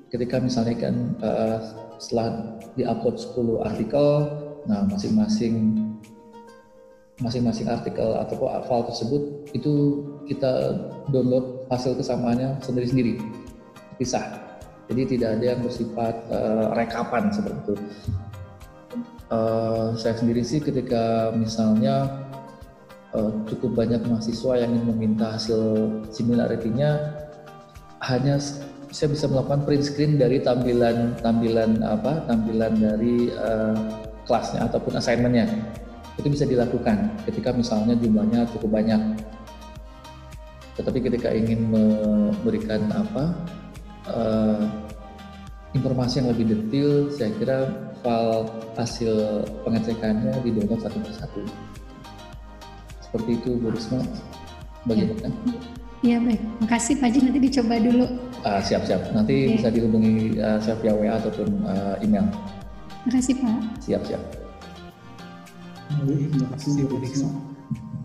ketika 0.09 0.41
misalnya 0.41 0.75
kan 0.81 0.95
uh, 1.21 1.59
setelah 2.01 2.59
diupload 2.75 3.17
10 3.21 3.69
artikel, 3.69 4.09
nah 4.67 4.89
masing-masing 4.89 5.84
masing-masing 7.23 7.71
artikel 7.71 8.19
atau 8.19 8.35
file 8.67 8.87
tersebut 8.91 9.23
itu 9.55 9.73
kita 10.27 10.83
download 11.15 11.63
hasil 11.71 11.95
kesamaannya 11.95 12.59
sendiri-sendiri, 12.65 13.23
pisah. 14.01 14.43
Jadi 14.91 15.17
tidak 15.17 15.41
ada 15.41 15.45
yang 15.55 15.61
bersifat 15.65 16.15
uh, 16.29 16.75
rekapan 16.77 17.31
seperti 17.31 17.59
itu. 17.65 17.75
Uh, 19.33 19.97
saya 19.97 20.15
sendiri 20.19 20.45
sih 20.45 20.61
ketika 20.61 21.33
misalnya 21.33 22.27
uh, 23.17 23.33
cukup 23.49 23.87
banyak 23.87 24.03
mahasiswa 24.05 24.61
yang 24.61 24.77
ingin 24.77 24.87
meminta 24.93 25.39
hasil 25.39 25.89
similarity-nya 26.13 27.15
hanya 28.05 28.37
saya 28.93 29.11
bisa 29.11 29.27
melakukan 29.27 29.65
print 29.65 29.85
screen 29.89 30.21
dari 30.21 30.39
tampilan 30.45 31.17
tampilan 31.19 31.81
apa 31.83 32.29
tampilan 32.29 32.77
dari 32.79 33.33
uh, 33.33 33.75
kelasnya 34.29 34.69
ataupun 34.69 35.01
assignmentnya 35.01 35.49
itu 36.15 36.29
bisa 36.31 36.45
dilakukan 36.47 37.11
ketika 37.27 37.51
misalnya 37.51 37.99
jumlahnya 37.99 38.47
cukup 38.55 38.79
banyak 38.79 39.01
tetapi 40.75 40.99
ketika 41.07 41.31
ingin 41.31 41.71
memberikan 41.71 42.91
apa 42.91 43.25
uh, 44.11 44.67
informasi 45.75 46.23
yang 46.23 46.29
lebih 46.35 46.45
detail, 46.51 47.11
saya 47.15 47.31
kira 47.39 47.59
file 48.03 48.51
hasil 48.75 49.15
pengecekannya 49.63 50.35
di 50.43 50.51
download 50.55 50.83
satu 50.83 50.99
persatu. 51.03 51.43
Seperti 53.03 53.31
itu 53.39 53.51
Bu 53.59 53.71
Risma, 53.71 54.03
bagaimana? 54.87 55.31
Iya 56.05 56.21
baik, 56.21 56.43
makasih 56.61 57.01
Pak 57.01 57.07
Haji 57.09 57.19
nanti 57.23 57.41
dicoba 57.41 57.75
dulu. 57.81 58.07
Uh, 58.45 58.61
siap 58.61 58.83
siap, 58.85 59.01
nanti 59.15 59.49
okay. 59.49 59.55
bisa 59.57 59.69
dihubungi 59.73 60.37
uh, 60.37 60.59
saya 60.61 60.77
via 60.83 60.93
WA 60.93 61.17
ataupun 61.17 61.49
uh, 61.65 61.97
email. 62.03 62.27
Makasih 63.07 63.41
Pak. 63.41 63.57
Siap 63.81 64.03
siap. 64.05 64.44
Baik, 65.85 66.33
terima 66.33 66.49
kasih 66.57 66.89
Bu 66.89 66.97
Risma. 66.97 67.33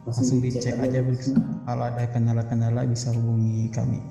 Langsung 0.03 0.43
dicek 0.43 0.75
aja 0.75 0.99
Bu. 0.99 1.15
Kalau 1.63 1.85
ada 1.87 2.03
kendala-kendala 2.11 2.83
bisa 2.83 3.15
hubungi 3.15 3.71
kami. 3.71 4.03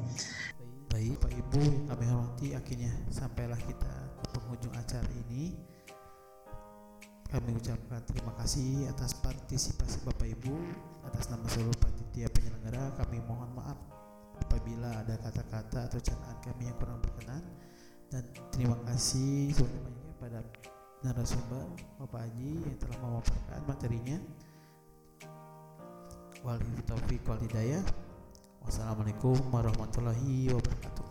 Baik 0.88 1.20
Pak 1.20 1.32
Ibu 1.36 1.60
yang 1.60 1.84
kami 1.84 2.04
hormati 2.08 2.48
akhirnya 2.56 2.92
sampailah 3.12 3.60
kita 3.60 3.92
ke 4.24 4.24
penghujung 4.32 4.72
acara 4.72 5.10
ini. 5.28 5.52
Kami 7.28 7.50
ucapkan 7.60 8.00
terima 8.08 8.32
kasih 8.40 8.88
atas 8.88 9.12
partisipasi 9.20 10.00
Bapak 10.08 10.32
Ibu 10.32 10.54
atas 11.04 11.28
nama 11.28 11.44
seluruh 11.52 11.76
panitia 11.76 12.32
penyelenggara. 12.32 12.96
Kami 12.96 13.20
mohon 13.28 13.52
maaf 13.52 13.76
apabila 14.40 15.04
ada 15.04 15.20
kata-kata 15.20 15.92
atau 15.92 16.00
candaan 16.00 16.38
kami 16.40 16.72
yang 16.72 16.76
kurang 16.80 17.04
berkenan 17.04 17.44
dan 18.08 18.24
terima 18.48 18.80
kasih 18.88 19.52
sebanyak 19.52 19.92
pada 20.16 20.40
narasumber 21.03 21.62
Bapak 22.03 22.26
Haji 22.26 22.59
yang 22.59 22.76
telah 22.82 22.99
memaparkan 22.99 23.62
materinya. 23.70 24.18
Walillahi 26.42 26.82
taufiq 26.86 27.22
wal 27.26 27.38
hidayah. 27.42 27.82
Wassalamualaikum 28.66 29.38
warahmatullahi 29.55 30.51
wabarakatuh. 30.51 31.07